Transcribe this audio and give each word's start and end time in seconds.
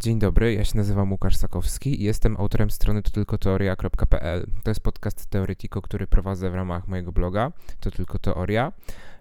Dzień 0.00 0.18
dobry, 0.18 0.54
ja 0.54 0.64
się 0.64 0.76
nazywam 0.76 1.12
Łukasz 1.12 1.36
Sakowski 1.36 2.00
i 2.00 2.04
jestem 2.04 2.36
autorem 2.36 2.70
strony 2.70 3.02
to 3.02 3.10
tylko 3.10 3.38
teoria.pl. 3.38 4.46
To 4.62 4.70
jest 4.70 4.80
podcast 4.80 5.26
Teoretiko, 5.26 5.82
który 5.82 6.06
prowadzę 6.06 6.50
w 6.50 6.54
ramach 6.54 6.88
mojego 6.88 7.12
bloga 7.12 7.52
To 7.80 7.90
tylko 7.90 8.18
teoria 8.18 8.72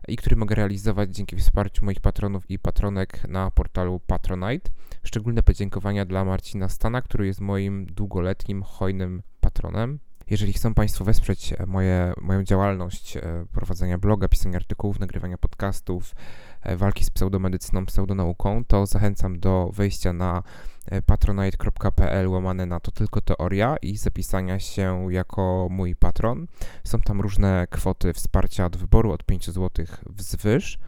i 0.07 0.17
który 0.17 0.35
mogę 0.35 0.55
realizować 0.55 1.15
dzięki 1.15 1.35
wsparciu 1.35 1.85
moich 1.85 1.99
patronów 1.99 2.49
i 2.49 2.59
patronek 2.59 3.27
na 3.27 3.51
portalu 3.51 3.99
Patronite. 4.07 4.71
Szczególne 5.03 5.43
podziękowania 5.43 6.05
dla 6.05 6.25
Marcina 6.25 6.69
Stana, 6.69 7.01
który 7.01 7.27
jest 7.27 7.41
moim 7.41 7.85
długoletnim, 7.85 8.63
hojnym 8.63 9.21
patronem. 9.39 9.99
Jeżeli 10.29 10.53
chcą 10.53 10.73
Państwo 10.73 11.05
wesprzeć 11.05 11.53
moje, 11.67 12.13
moją 12.21 12.43
działalność 12.43 13.17
e, 13.17 13.21
prowadzenia 13.53 13.97
bloga, 13.97 14.27
pisania 14.27 14.57
artykułów, 14.57 14.99
nagrywania 14.99 15.37
podcastów, 15.37 16.15
e, 16.15 16.48
walki 16.77 17.03
z 17.03 17.09
pseudomedycyną, 17.09 17.85
pseudonauką, 17.85 18.65
to 18.65 18.85
zachęcam 18.85 19.39
do 19.39 19.69
wejścia 19.73 20.13
na 20.13 20.43
e, 20.85 21.01
patronite.pl 21.01 22.27
łamane 22.27 22.65
na 22.65 22.79
to 22.79 22.91
tylko 22.91 23.21
teoria 23.21 23.77
i 23.81 23.97
zapisania 23.97 24.59
się 24.59 25.13
jako 25.13 25.67
mój 25.69 25.95
patron. 25.95 26.47
Są 26.83 27.01
tam 27.01 27.21
różne 27.21 27.67
kwoty 27.69 28.13
wsparcia 28.13 28.69
do 28.69 28.79
wyboru 28.79 29.11
od 29.11 29.23
5 29.23 29.51
zł 29.51 29.85
wzwyż. 30.09 30.79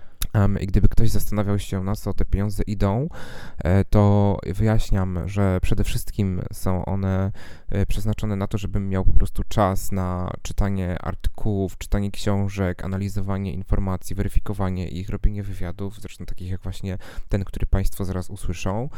I 0.60 0.68
gdyby 0.68 0.90
ktoś 0.90 1.10
zastanawiał 1.10 1.60
się, 1.60 1.84
na 1.84 1.96
co 1.96 2.14
te 2.14 2.26
pieniądze 2.26 2.64
idą, 2.68 3.10
e, 3.58 3.86
to 3.86 4.38
wyjaśniam, 4.46 5.20
że 5.30 5.60
przede 5.62 5.84
wszystkim 5.84 6.42
są 6.54 6.86
one 6.86 7.32
e, 7.70 7.86
przeznaczone 7.86 8.36
na 8.36 8.48
to, 8.48 8.58
żebym 8.58 8.90
miał 8.90 9.06
po 9.06 9.14
prostu 9.14 9.44
czas 9.48 9.92
na 9.92 10.34
czytanie 10.42 11.02
artykułów, 11.02 11.78
czytanie 11.78 12.12
książek, 12.12 12.86
analizowanie 12.86 13.54
informacji, 13.54 14.16
weryfikowanie 14.16 14.88
ich, 14.88 15.10
robienie 15.10 15.44
wywiadów, 15.44 16.02
zresztą 16.02 16.26
takich 16.26 16.50
jak 16.50 16.62
właśnie 16.62 16.98
ten, 17.30 17.44
który 17.44 17.66
Państwo 17.66 18.06
zaraz 18.06 18.30
usłyszą, 18.30 18.90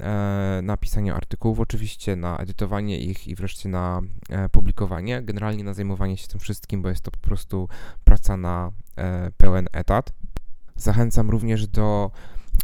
e, 0.00 0.60
na 0.62 0.76
pisanie 0.76 1.14
artykułów, 1.14 1.60
oczywiście 1.60 2.16
na 2.16 2.38
edytowanie 2.38 2.98
ich 2.98 3.28
i 3.28 3.34
wreszcie 3.34 3.68
na 3.68 4.00
publikowanie, 4.52 5.22
generalnie 5.22 5.64
na 5.64 5.74
zajmowanie 5.74 6.16
się 6.16 6.28
tym 6.28 6.40
wszystkim, 6.40 6.82
bo 6.82 6.88
jest 6.88 7.02
to 7.02 7.10
po 7.10 7.18
prostu 7.18 7.68
praca 8.04 8.36
na 8.36 8.72
pełen 9.36 9.66
etat. 9.72 10.12
Zachęcam 10.80 11.30
również 11.30 11.66
do 11.66 12.10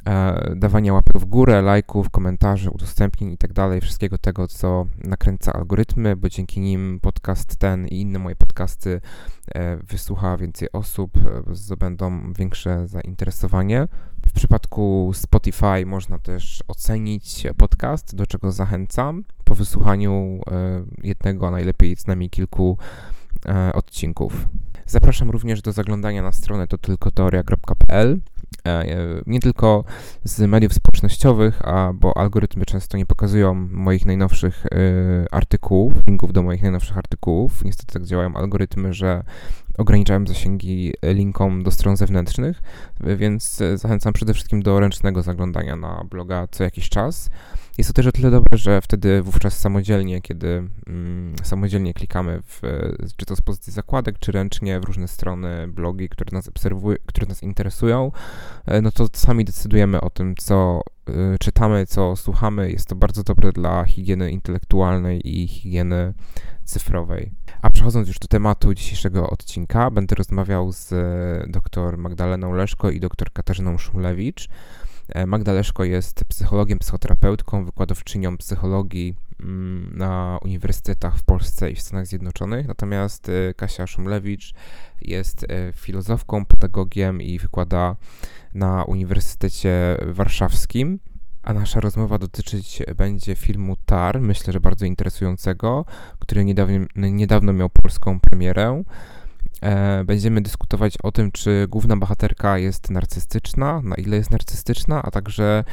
e, 0.06 0.55
dawania 0.56 0.92
łapek 0.92 1.19
w 1.19 1.25
górę, 1.25 1.62
lajków, 1.62 2.11
komentarzy, 2.11 2.70
udostępnień 2.70 3.33
i 3.33 3.39
tak 3.39 3.53
dalej, 3.53 3.81
wszystkiego 3.81 4.19
tego, 4.19 4.48
co 4.48 4.86
nakręca 5.05 5.53
algorytmy, 5.53 6.17
bo 6.17 6.28
dzięki 6.28 6.61
nim 6.61 7.00
podcast 7.03 7.56
ten 7.56 7.87
i 7.87 8.00
inne 8.00 8.19
moje 8.19 8.37
podcasty 8.37 9.00
e, 9.55 9.77
wysłucha 9.77 10.37
więcej 10.37 10.72
osób, 10.72 11.17
e, 11.17 11.55
zdobędą 11.55 12.33
większe 12.33 12.89
zainteresowanie. 12.89 13.89
W 14.27 14.33
przypadku 14.33 15.11
Spotify 15.14 15.87
można 15.87 16.19
też 16.19 16.62
ocenić 16.69 17.47
podcast, 17.56 18.14
do 18.14 18.27
czego 18.27 18.53
zachęcam 18.53 19.25
po 19.44 19.55
wysłuchaniu 19.55 20.41
jednego, 21.03 21.48
a 21.48 21.50
najlepiej 21.50 21.97
z 21.97 22.06
nami 22.06 22.31
kilku 22.31 22.78
odcinków. 23.75 24.48
Zapraszam 24.87 25.31
również 25.31 25.62
do 25.62 25.73
zaglądania 25.73 26.23
na 26.23 26.33
stronę 26.33 26.67
to 26.67 26.79
tylko 26.79 27.11
teoria.pl. 27.11 28.20
E, 28.67 28.84
nie 29.27 29.41
tylko 29.41 29.84
z 30.25 30.41
mediów 30.41 30.75
społecznościowych, 30.75 31.69
a 31.69 31.93
bo 31.93 32.17
algorytmy 32.17 32.65
często 32.65 32.97
nie 32.97 33.06
pokazują 33.06 33.55
moich 33.55 34.06
najnowszych 34.06 34.67
y, 34.67 34.69
artykułów, 35.31 35.95
linków 36.06 36.33
do 36.33 36.43
moich 36.43 36.62
najnowszych 36.62 36.98
artykułów. 36.98 37.65
Niestety 37.65 37.93
tak 37.93 38.05
działają 38.05 38.34
algorytmy, 38.34 38.95
że 38.95 39.25
ograniczałem 39.78 40.27
zasięgi 40.27 40.93
linkom 41.03 41.62
do 41.62 41.71
stron 41.71 41.97
zewnętrznych, 41.97 42.62
więc 43.00 43.62
zachęcam 43.75 44.12
przede 44.12 44.34
wszystkim 44.34 44.62
do 44.62 44.81
ręcznego 44.81 45.23
zaglądania 45.23 45.77
na 45.77 46.05
bloga 46.11 46.48
co 46.50 46.65
jakiś 46.65 46.89
czas. 46.89 47.31
Jest 47.78 47.91
to 47.91 47.94
też 47.94 48.06
o 48.06 48.12
tyle 48.12 48.30
dobre, 48.30 48.58
że 48.58 48.80
wtedy 48.80 49.22
wówczas 49.22 49.58
samodzielnie, 49.58 50.22
kiedy 50.22 50.69
mm, 50.86 51.34
samodzielnie 51.42 51.94
klikamy 51.94 52.42
w, 52.42 52.60
czy 53.16 53.27
to 53.27 53.36
z 53.36 53.41
pozycji 53.41 53.72
zakładek, 53.72 54.19
czy 54.19 54.32
ręcznie 54.32 54.80
w 54.80 54.84
różne 54.84 55.08
strony, 55.08 55.69
blogi, 55.69 56.09
które 56.09 56.31
nas 56.32 56.48
obserwują, 56.48 56.98
które 57.06 57.26
nas 57.26 57.42
interesują, 57.42 58.12
e, 58.66 58.82
no 58.82 58.92
to 58.92 59.09
sami 59.12 59.44
decydujemy 59.44 60.00
o 60.00 60.10
tym, 60.10 60.34
co 60.36 60.81
y, 61.09 61.38
czytamy, 61.41 61.86
co 61.86 62.16
słuchamy. 62.16 62.70
Jest 62.72 62.88
to 62.88 62.97
bardzo 62.97 63.22
dobre 63.22 63.53
dla 63.53 63.84
higieny 63.84 64.31
intelektualnej 64.31 65.28
i 65.28 65.48
higieny 65.48 66.15
cyfrowej. 66.65 67.32
A 67.62 67.70
przechodząc 67.70 68.09
już 68.09 68.19
do 68.19 68.28
tematu 68.28 68.75
dzisiejszego 68.75 69.31
odcinka, 69.31 69.91
będę 69.91 70.15
rozmawiał 70.15 70.72
z 70.72 70.91
dr 71.50 71.98
Magdaleną 71.98 72.53
Leszko 72.53 72.91
i 72.91 73.00
dr 73.00 73.32
Katarzyną 73.32 73.78
Szumlewicz. 73.78 74.48
E, 75.09 75.27
Magda 75.27 75.53
Leszko 75.53 75.84
jest 75.84 76.25
psychologiem, 76.25 76.78
psychoterapeutką, 76.78 77.65
wykładowczynią 77.65 78.37
psychologii 78.37 79.15
mm, 79.41 79.99
na 79.99 80.39
uniwersytetach 80.43 81.19
w 81.19 81.22
Polsce 81.22 81.71
i 81.71 81.75
w 81.75 81.81
Stanach 81.81 82.06
Zjednoczonych, 82.06 82.69
natomiast 82.69 83.28
e, 83.28 83.55
Kasia 83.55 83.87
Szumlewicz 83.87 84.55
jest 85.03 85.45
e, 85.45 85.72
filozofką, 85.72 86.45
pedagogiem 86.45 87.22
i 87.22 87.39
wykłada 87.39 87.97
na 88.55 88.84
Uniwersytecie 88.84 89.97
Warszawskim. 90.06 90.99
A 91.43 91.53
nasza 91.53 91.81
rozmowa 91.81 92.19
dotyczyć 92.19 92.83
będzie 92.97 93.34
filmu 93.34 93.77
Tar, 93.87 94.21
myślę, 94.21 94.53
że 94.53 94.61
bardzo 94.61 94.87
interesującego, 94.87 95.84
który 96.19 96.45
niedawno, 96.45 96.87
niedawno 96.97 97.53
miał 97.53 97.71
polską 97.71 98.21
premierę. 98.21 98.83
E, 99.62 100.05
będziemy 100.05 100.41
dyskutować 100.41 100.94
o 101.03 101.12
tym, 101.12 101.33
czy 101.33 101.67
główna 101.69 101.97
bohaterka 101.97 102.59
jest 102.59 102.91
narcystyczna, 102.91 103.81
na 103.83 103.97
ile 103.97 104.17
jest 104.17 104.31
narcystyczna, 104.31 105.03
a 105.03 105.11
także 105.11 105.65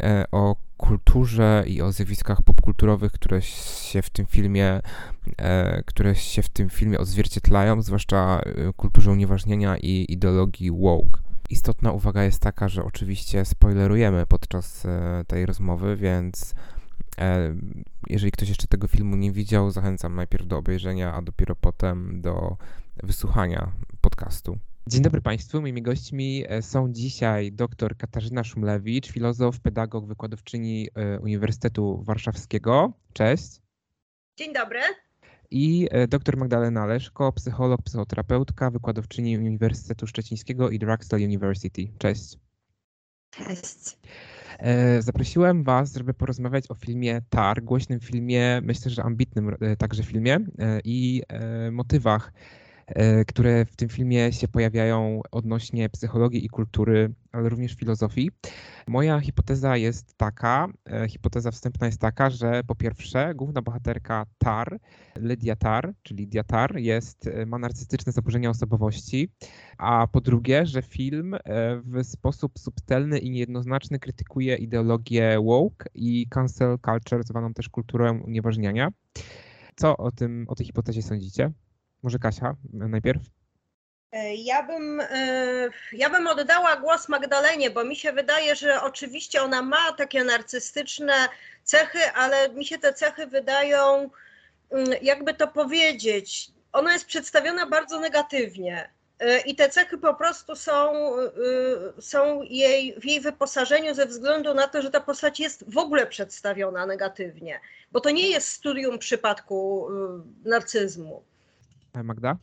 e, 0.00 0.24
o 0.32 0.56
kulturze 0.76 1.64
i 1.66 1.82
o 1.82 1.92
zjawiskach 1.92 2.42
popkulturowych, 2.42 3.12
które 3.12 3.42
się 3.42 4.02
w 4.02 4.10
tym 4.10 4.26
filmie, 4.26 4.80
e, 5.38 5.82
które 5.82 6.14
się 6.14 6.42
w 6.42 6.48
tym 6.48 6.70
filmie 6.70 6.98
odzwierciedlają, 6.98 7.82
zwłaszcza 7.82 8.40
kulturze 8.76 9.10
unieważnienia 9.10 9.76
i 9.76 10.06
ideologii 10.08 10.70
woke. 10.70 11.20
Istotna 11.50 11.92
uwaga 11.92 12.22
jest 12.22 12.42
taka, 12.42 12.68
że 12.68 12.84
oczywiście 12.84 13.44
spoilerujemy 13.44 14.26
podczas 14.26 14.86
tej 15.26 15.46
rozmowy, 15.46 15.96
więc 15.96 16.54
jeżeli 18.08 18.32
ktoś 18.32 18.48
jeszcze 18.48 18.66
tego 18.66 18.86
filmu 18.86 19.16
nie 19.16 19.32
widział, 19.32 19.70
zachęcam 19.70 20.14
najpierw 20.14 20.46
do 20.46 20.58
obejrzenia, 20.58 21.14
a 21.14 21.22
dopiero 21.22 21.56
potem 21.56 22.20
do 22.20 22.56
wysłuchania 23.02 23.72
podcastu. 24.00 24.58
Dzień 24.86 25.02
dobry 25.02 25.20
Państwu. 25.20 25.60
Moimi 25.60 25.82
gośćmi 25.82 26.44
e, 26.48 26.62
są 26.62 26.92
dzisiaj 26.92 27.52
dr 27.52 27.96
Katarzyna 27.96 28.44
Szumlewicz, 28.44 29.12
filozof, 29.12 29.60
pedagog, 29.60 30.06
wykładowczyni 30.06 30.88
e, 30.94 31.20
Uniwersytetu 31.20 32.02
Warszawskiego. 32.02 32.92
Cześć. 33.12 33.60
Dzień 34.38 34.54
dobry. 34.54 34.80
I 35.50 35.88
e, 35.90 36.08
dr 36.08 36.36
Magdalena 36.36 36.86
Leszko, 36.86 37.32
psycholog, 37.32 37.82
psychoterapeutka, 37.82 38.70
wykładowczyni 38.70 39.38
Uniwersytetu 39.38 40.06
Szczecińskiego 40.06 40.70
i 40.70 40.78
Drexel 40.78 41.22
University. 41.22 41.92
Cześć. 41.98 42.36
Cześć. 43.30 43.98
Zaprosiłem 44.98 45.64
Was, 45.64 45.94
żeby 45.94 46.14
porozmawiać 46.14 46.70
o 46.70 46.74
filmie 46.74 47.22
Tar, 47.30 47.62
głośnym 47.62 48.00
filmie, 48.00 48.60
myślę, 48.62 48.90
że 48.90 49.02
ambitnym 49.02 49.56
także 49.78 50.02
filmie 50.02 50.38
i 50.84 51.22
motywach 51.72 52.32
które 53.26 53.64
w 53.64 53.76
tym 53.76 53.88
filmie 53.88 54.32
się 54.32 54.48
pojawiają 54.48 55.20
odnośnie 55.30 55.88
psychologii 55.88 56.44
i 56.44 56.48
kultury, 56.48 57.14
ale 57.32 57.48
również 57.48 57.74
filozofii. 57.74 58.30
Moja 58.86 59.20
hipoteza 59.20 59.76
jest 59.76 60.14
taka, 60.16 60.68
e, 60.90 61.08
hipoteza 61.08 61.50
wstępna 61.50 61.86
jest 61.86 62.00
taka, 62.00 62.30
że 62.30 62.62
po 62.66 62.74
pierwsze 62.74 63.34
główna 63.34 63.62
bohaterka 63.62 64.26
Tar, 64.38 64.78
Lydia 65.16 65.56
Tar, 65.56 65.94
czyli 66.02 66.28
Diatar, 66.28 66.76
jest, 66.76 67.26
e, 67.26 67.46
ma 67.46 67.58
narcystyczne 67.58 68.12
zaburzenia 68.12 68.50
osobowości, 68.50 69.28
a 69.78 70.06
po 70.12 70.20
drugie, 70.20 70.66
że 70.66 70.82
film 70.82 71.36
w 71.84 72.04
sposób 72.04 72.58
subtelny 72.58 73.18
i 73.18 73.30
niejednoznaczny 73.30 73.98
krytykuje 73.98 74.56
ideologię 74.56 75.38
woke 75.44 75.86
i 75.94 76.26
cancel 76.28 76.78
culture, 76.78 77.24
zwaną 77.24 77.54
też 77.54 77.68
kulturą 77.68 78.20
unieważniania. 78.20 78.88
Co 79.76 79.96
o 79.96 80.12
tym, 80.12 80.44
o 80.48 80.54
tej 80.54 80.66
hipotezie 80.66 81.02
sądzicie? 81.02 81.52
Może 82.02 82.18
Kasia 82.18 82.56
najpierw? 82.72 83.22
E, 84.12 84.34
ja 84.34 84.62
bym, 84.62 85.00
e, 85.00 85.68
ja 85.92 86.10
bym 86.10 86.26
oddała 86.26 86.76
głos 86.76 87.08
Magdalenie, 87.08 87.70
bo 87.70 87.84
mi 87.84 87.96
się 87.96 88.12
wydaje, 88.12 88.56
że 88.56 88.82
oczywiście 88.82 89.42
ona 89.42 89.62
ma 89.62 89.92
takie 89.92 90.24
narcystyczne 90.24 91.14
cechy, 91.64 91.98
ale 92.14 92.48
mi 92.48 92.64
się 92.64 92.78
te 92.78 92.92
cechy 92.92 93.26
wydają, 93.26 94.10
mm, 94.70 94.88
jakby 95.02 95.34
to 95.34 95.48
powiedzieć, 95.48 96.50
ona 96.72 96.92
jest 96.92 97.06
przedstawiona 97.06 97.66
bardzo 97.66 98.00
negatywnie. 98.00 98.90
E, 99.18 99.40
I 99.40 99.56
te 99.56 99.68
cechy 99.68 99.98
po 99.98 100.14
prostu 100.14 100.56
są, 100.56 100.92
są 102.00 102.42
jej, 102.42 103.00
w 103.00 103.04
jej 103.04 103.20
wyposażeniu 103.20 103.94
ze 103.94 104.06
względu 104.06 104.54
na 104.54 104.68
to, 104.68 104.82
że 104.82 104.90
ta 104.90 105.00
postać 105.00 105.40
jest 105.40 105.72
w 105.72 105.78
ogóle 105.78 106.06
przedstawiona 106.06 106.86
negatywnie, 106.86 107.60
bo 107.92 108.00
to 108.00 108.10
nie 108.10 108.30
jest 108.30 108.48
studium 108.48 108.98
przypadku 108.98 109.88
narcyzmu. 110.44 111.22
Magda? 112.02 112.36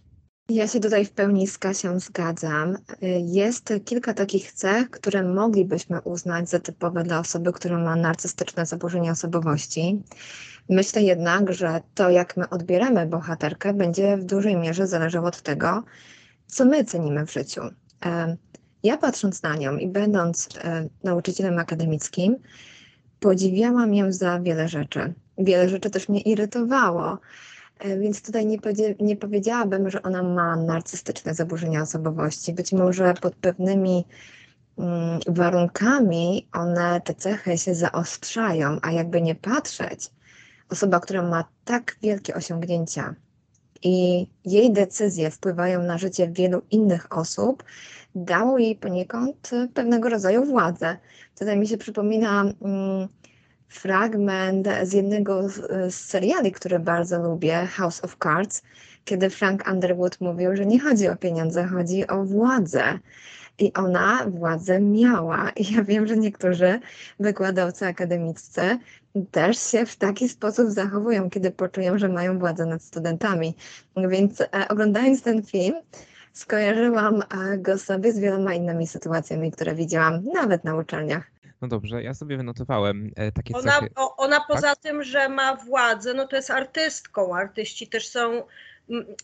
Ja 0.49 0.67
się 0.67 0.79
tutaj 0.79 1.05
w 1.05 1.11
pełni 1.11 1.47
z 1.47 1.57
Kasią 1.57 1.99
zgadzam. 1.99 2.77
Jest 3.25 3.73
kilka 3.85 4.13
takich 4.13 4.51
cech, 4.51 4.89
które 4.89 5.23
moglibyśmy 5.23 6.01
uznać 6.01 6.49
za 6.49 6.59
typowe 6.59 7.03
dla 7.03 7.19
osoby, 7.19 7.53
która 7.53 7.77
ma 7.77 7.95
narcystyczne 7.95 8.65
zaburzenie 8.65 9.11
osobowości. 9.11 10.03
Myślę 10.69 11.01
jednak, 11.01 11.53
że 11.53 11.81
to, 11.93 12.09
jak 12.09 12.37
my 12.37 12.49
odbieramy 12.49 13.05
bohaterkę, 13.05 13.73
będzie 13.73 14.17
w 14.17 14.25
dużej 14.25 14.57
mierze 14.57 14.87
zależało 14.87 15.27
od 15.27 15.41
tego, 15.41 15.83
co 16.47 16.65
my 16.65 16.85
cenimy 16.85 17.25
w 17.25 17.33
życiu. 17.33 17.61
Ja 18.83 18.97
patrząc 18.97 19.43
na 19.43 19.55
nią 19.55 19.77
i 19.77 19.87
będąc 19.87 20.49
nauczycielem 21.03 21.59
akademickim, 21.59 22.35
podziwiałam 23.19 23.93
ją 23.93 24.11
za 24.11 24.39
wiele 24.39 24.67
rzeczy. 24.67 25.13
Wiele 25.37 25.69
rzeczy 25.69 25.89
też 25.89 26.09
mnie 26.09 26.21
irytowało, 26.21 27.17
więc 27.99 28.21
tutaj 28.21 28.45
nie, 28.45 28.57
nie 28.99 29.15
powiedziałabym, 29.15 29.89
że 29.89 30.03
ona 30.03 30.23
ma 30.23 30.55
narcystyczne 30.55 31.33
zaburzenia 31.33 31.81
osobowości. 31.81 32.53
Być 32.53 32.71
może 32.71 33.13
pod 33.13 33.35
pewnymi 33.35 34.05
mm, 34.77 35.19
warunkami 35.27 36.47
one, 36.53 37.01
te 37.01 37.13
cechy 37.13 37.57
się 37.57 37.75
zaostrzają, 37.75 38.77
a 38.81 38.91
jakby 38.91 39.21
nie 39.21 39.35
patrzeć, 39.35 40.11
osoba, 40.69 40.99
która 40.99 41.21
ma 41.21 41.43
tak 41.65 41.97
wielkie 42.01 42.35
osiągnięcia 42.35 43.15
i 43.83 44.27
jej 44.45 44.73
decyzje 44.73 45.31
wpływają 45.31 45.83
na 45.83 45.97
życie 45.97 46.27
wielu 46.27 46.61
innych 46.71 47.17
osób, 47.17 47.63
dało 48.15 48.57
jej 48.57 48.75
poniekąd 48.75 49.51
pewnego 49.73 50.09
rodzaju 50.09 50.45
władzę. 50.45 50.97
Tutaj 51.39 51.57
mi 51.57 51.67
się 51.67 51.77
przypomina 51.77 52.41
mm, 52.41 53.07
fragment 53.73 54.67
z 54.83 54.93
jednego 54.93 55.49
z, 55.49 55.95
seriali, 55.95 56.51
który 56.51 56.79
bardzo 56.79 57.19
lubię, 57.23 57.65
House 57.65 58.03
of 58.03 58.17
Cards, 58.23 58.61
kiedy 59.05 59.29
Frank 59.29 59.63
Underwood 59.71 60.21
mówił, 60.21 60.55
że 60.55 60.65
nie 60.65 60.79
chodzi 60.79 61.07
o 61.07 61.15
pieniądze, 61.15 61.63
chodzi 61.63 62.07
o 62.07 62.23
władzę. 62.23 62.99
I 63.59 63.73
ona 63.73 64.25
władzę 64.27 64.79
miała. 64.79 65.49
I 65.55 65.73
ja 65.73 65.83
wiem, 65.83 66.07
że 66.07 66.17
niektórzy 66.17 66.79
wykładowcy 67.19 67.85
akademiccy 67.85 68.61
też 69.31 69.57
się 69.57 69.85
w 69.85 69.95
taki 69.95 70.29
sposób 70.29 70.69
zachowują, 70.69 71.29
kiedy 71.29 71.51
poczują, 71.51 71.97
że 71.97 72.09
mają 72.09 72.39
władzę 72.39 72.65
nad 72.65 72.83
studentami. 72.83 73.55
Więc 73.97 74.41
e, 74.41 74.47
oglądając 74.69 75.21
ten 75.21 75.43
film, 75.43 75.75
skojarzyłam 76.33 77.21
e, 77.21 77.57
go 77.57 77.77
sobie 77.77 78.13
z 78.13 78.19
wieloma 78.19 78.53
innymi 78.53 78.87
sytuacjami, 78.87 79.51
które 79.51 79.75
widziałam 79.75 80.23
nawet 80.33 80.63
na 80.63 80.75
uczelniach. 80.75 81.32
No 81.63 81.69
dobrze, 81.69 82.03
ja 82.03 82.13
sobie 82.13 82.37
wynotowałem 82.37 83.11
e, 83.15 83.31
takie 83.31 83.53
ona, 83.53 83.71
cechy. 83.71 83.89
Ona 84.17 84.39
poza 84.47 84.61
tak? 84.67 84.77
tym, 84.77 85.03
że 85.03 85.29
ma 85.29 85.55
władzę, 85.55 86.13
no 86.13 86.27
to 86.27 86.35
jest 86.35 86.51
artystką. 86.51 87.35
Artyści 87.35 87.87
też 87.87 88.07
są 88.07 88.43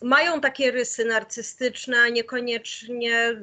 mają 0.01 0.41
takie 0.41 0.71
rysy 0.71 1.05
narcystyczne, 1.05 1.97
a 1.97 2.09
niekoniecznie, 2.09 3.35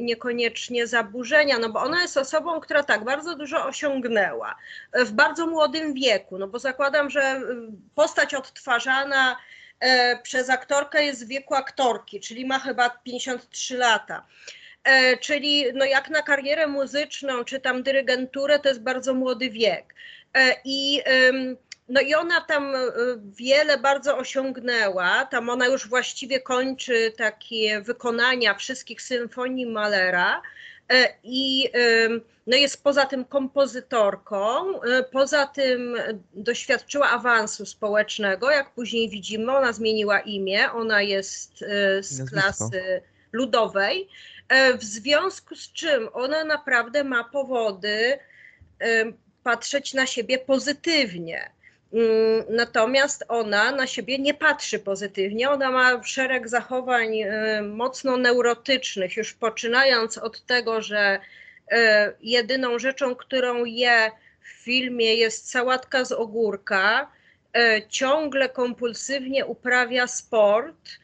niekoniecznie 0.00 0.86
zaburzenia, 0.86 1.58
no 1.58 1.68
bo 1.70 1.80
ona 1.80 2.02
jest 2.02 2.16
osobą, 2.16 2.60
która 2.60 2.82
tak 2.82 3.04
bardzo 3.04 3.36
dużo 3.36 3.66
osiągnęła 3.66 4.54
w 4.94 5.12
bardzo 5.12 5.46
młodym 5.46 5.94
wieku, 5.94 6.38
no 6.38 6.48
bo 6.48 6.58
zakładam, 6.58 7.10
że 7.10 7.40
postać 7.94 8.34
odtwarzana 8.34 9.36
e, 9.80 10.18
przez 10.22 10.50
aktorkę 10.50 11.04
jest 11.04 11.24
w 11.24 11.28
wieku 11.28 11.54
aktorki, 11.54 12.20
czyli 12.20 12.46
ma 12.46 12.58
chyba 12.58 12.90
53 12.90 13.76
lata. 13.76 14.26
E, 14.84 15.16
czyli 15.16 15.64
no 15.74 15.84
jak 15.84 16.10
na 16.10 16.22
karierę 16.22 16.66
muzyczną 16.66 17.44
czy 17.44 17.60
tam 17.60 17.82
dyrygenturę, 17.82 18.58
to 18.58 18.68
jest 18.68 18.82
bardzo 18.82 19.14
młody 19.14 19.50
wiek. 19.50 19.94
E, 20.34 20.56
I 20.64 21.02
no 21.88 22.00
i 22.00 22.14
ona 22.14 22.40
tam 22.40 22.74
e, 22.76 22.78
wiele 23.36 23.78
bardzo 23.78 24.18
osiągnęła. 24.18 25.26
Tam 25.26 25.50
ona 25.50 25.66
już 25.66 25.88
właściwie 25.88 26.40
kończy 26.40 27.12
takie 27.16 27.80
wykonania 27.80 28.54
wszystkich 28.54 29.02
symfonii 29.02 29.66
Malera. 29.66 30.42
I 31.24 31.70
no 32.46 32.56
jest 32.56 32.84
poza 32.84 33.06
tym 33.06 33.24
kompozytorką, 33.24 34.40
poza 35.12 35.46
tym 35.46 35.96
doświadczyła 36.34 37.10
awansu 37.10 37.66
społecznego, 37.66 38.50
jak 38.50 38.70
później 38.74 39.08
widzimy, 39.08 39.56
ona 39.56 39.72
zmieniła 39.72 40.20
imię, 40.20 40.72
ona 40.72 41.02
jest 41.02 41.58
z 42.00 42.30
klasy 42.30 43.02
ludowej, 43.32 44.08
w 44.78 44.84
związku 44.84 45.56
z 45.56 45.72
czym 45.72 46.08
ona 46.12 46.44
naprawdę 46.44 47.04
ma 47.04 47.24
powody 47.24 48.18
patrzeć 49.44 49.94
na 49.94 50.06
siebie 50.06 50.38
pozytywnie. 50.38 51.50
Mm, 51.92 52.44
natomiast 52.48 53.24
ona 53.28 53.72
na 53.72 53.86
siebie 53.86 54.18
nie 54.18 54.34
patrzy 54.34 54.78
pozytywnie. 54.78 55.50
Ona 55.50 55.70
ma 55.70 56.02
szereg 56.02 56.48
zachowań 56.48 57.22
y, 57.22 57.62
mocno 57.62 58.16
neurotycznych, 58.16 59.16
już 59.16 59.32
poczynając 59.32 60.18
od 60.18 60.46
tego, 60.46 60.82
że 60.82 61.20
jedyną 62.20 62.78
rzeczą, 62.78 63.14
którą 63.14 63.64
je 63.64 64.10
w 64.40 64.48
filmie 64.48 65.14
jest 65.14 65.50
sałatka 65.50 66.04
z 66.04 66.12
ogórka, 66.12 67.10
ciągle 67.88 68.48
kompulsywnie 68.48 69.46
uprawia 69.46 70.06
sport 70.06 70.76
E, 70.76 71.01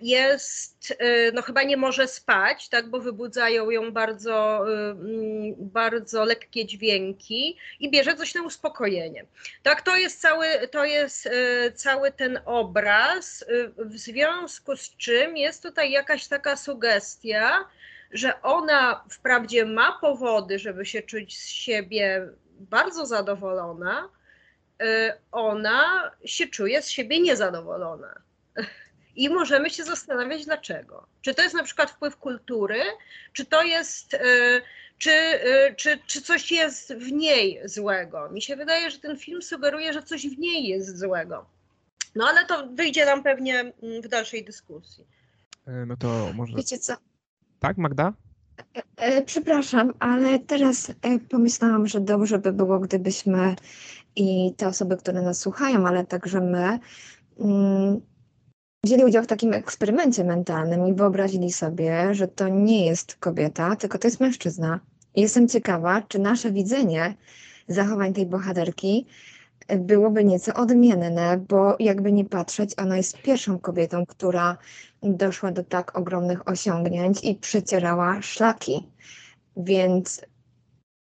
jest, 0.00 0.94
e, 0.98 1.32
no 1.32 1.42
chyba 1.42 1.62
nie 1.62 1.76
może 1.76 2.08
spać, 2.08 2.68
tak, 2.68 2.90
bo 2.90 3.00
wybudzają 3.00 3.70
ją 3.70 3.92
bardzo, 3.92 4.64
e, 4.72 4.90
mm, 4.90 5.54
bardzo 5.58 6.24
lekkie 6.24 6.66
dźwięki 6.66 7.56
i 7.80 7.90
bierze 7.90 8.16
coś 8.16 8.34
na 8.34 8.42
uspokojenie. 8.42 9.24
Tak, 9.62 9.82
to 9.82 9.96
jest 9.96 10.20
cały, 10.20 10.46
to 10.70 10.84
jest 10.84 11.28
cały 11.74 12.12
ten 12.12 12.40
obraz, 12.44 13.44
w 13.78 13.98
związku 13.98 14.76
z 14.76 14.96
czym 14.96 15.36
jest 15.36 15.62
tutaj 15.62 15.90
jakaś 15.90 16.28
taka 16.28 16.56
sugestia, 16.56 17.64
że 18.10 18.42
ona 18.42 19.04
wprawdzie 19.10 19.64
ma 19.64 19.98
powody, 20.00 20.58
żeby 20.58 20.86
się 20.86 21.02
czuć 21.02 21.38
z 21.38 21.46
siebie 21.46 22.28
bardzo 22.60 23.06
zadowolona, 23.06 24.08
ona 25.32 26.10
się 26.24 26.46
czuje 26.46 26.82
z 26.82 26.88
siebie 26.88 27.20
niezadowolona. 27.20 28.20
I 29.16 29.28
możemy 29.28 29.70
się 29.70 29.84
zastanawiać 29.84 30.44
dlaczego. 30.44 31.06
Czy 31.22 31.34
to 31.34 31.42
jest 31.42 31.54
na 31.54 31.62
przykład 31.62 31.90
wpływ 31.90 32.16
kultury, 32.16 32.80
czy 33.32 33.44
to 33.44 33.62
jest, 33.62 34.14
e, 34.14 34.20
czy, 34.98 35.10
e, 35.10 35.74
czy, 35.74 35.98
czy 36.06 36.22
coś 36.22 36.52
jest 36.52 36.94
w 36.94 37.12
niej 37.12 37.60
złego. 37.64 38.30
Mi 38.30 38.42
się 38.42 38.56
wydaje, 38.56 38.90
że 38.90 38.98
ten 38.98 39.16
film 39.16 39.42
sugeruje, 39.42 39.92
że 39.92 40.02
coś 40.02 40.28
w 40.28 40.38
niej 40.38 40.68
jest 40.68 40.98
złego. 40.98 41.46
No 42.14 42.28
ale 42.28 42.46
to 42.46 42.68
wyjdzie 42.68 43.06
nam 43.06 43.22
pewnie 43.22 43.60
mm, 43.60 44.02
w 44.02 44.08
dalszej 44.08 44.44
dyskusji. 44.44 45.06
E, 45.66 45.86
no 45.86 45.96
to 45.96 46.32
może. 46.34 46.56
Wiecie 46.56 46.78
co? 46.78 46.94
Tak, 47.60 47.76
Magda? 47.76 48.12
Przepraszam, 49.26 49.92
ale 49.98 50.38
teraz 50.38 50.92
pomyślałam, 51.30 51.86
że 51.86 52.00
dobrze 52.00 52.38
by 52.38 52.52
było, 52.52 52.78
gdybyśmy 52.78 53.56
i 54.16 54.54
te 54.56 54.68
osoby, 54.68 54.96
które 54.96 55.22
nas 55.22 55.40
słuchają, 55.40 55.86
ale 55.86 56.06
także 56.06 56.40
my, 56.40 56.78
mm, 57.38 58.00
wzięli 58.84 59.04
udział 59.04 59.24
w 59.24 59.26
takim 59.26 59.52
eksperymencie 59.52 60.24
mentalnym 60.24 60.86
i 60.86 60.94
wyobrazili 60.94 61.52
sobie, 61.52 62.14
że 62.14 62.28
to 62.28 62.48
nie 62.48 62.86
jest 62.86 63.14
kobieta, 63.14 63.76
tylko 63.76 63.98
to 63.98 64.08
jest 64.08 64.20
mężczyzna. 64.20 64.80
Jestem 65.16 65.48
ciekawa, 65.48 66.02
czy 66.02 66.18
nasze 66.18 66.52
widzenie 66.52 67.14
zachowań 67.68 68.12
tej 68.12 68.26
bohaterki 68.26 69.06
byłoby 69.78 70.24
nieco 70.24 70.54
odmienne, 70.54 71.38
bo 71.48 71.76
jakby 71.78 72.12
nie 72.12 72.24
patrzeć, 72.24 72.78
ona 72.78 72.96
jest 72.96 73.18
pierwszą 73.18 73.58
kobietą, 73.58 74.06
która 74.06 74.56
doszła 75.02 75.52
do 75.52 75.64
tak 75.64 75.98
ogromnych 75.98 76.48
osiągnięć 76.48 77.24
i 77.24 77.34
przecierała 77.34 78.22
szlaki, 78.22 78.88
więc 79.56 80.24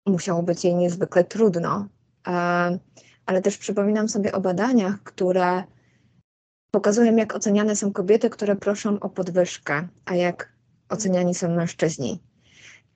musiało 0.06 0.42
być 0.42 0.64
jej 0.64 0.74
niezwykle 0.74 1.24
trudno. 1.24 1.88
E, 2.26 2.78
ale 3.26 3.42
też 3.42 3.58
przypominam 3.58 4.08
sobie 4.08 4.32
o 4.32 4.40
badaniach, 4.40 5.02
które 5.02 5.64
pokazują, 6.74 7.16
jak 7.16 7.34
oceniane 7.34 7.76
są 7.76 7.92
kobiety, 7.92 8.30
które 8.30 8.56
proszą 8.56 9.00
o 9.00 9.08
podwyżkę, 9.08 9.88
a 10.04 10.14
jak 10.14 10.52
oceniani 10.88 11.34
są 11.34 11.48
mężczyźni. 11.48 12.22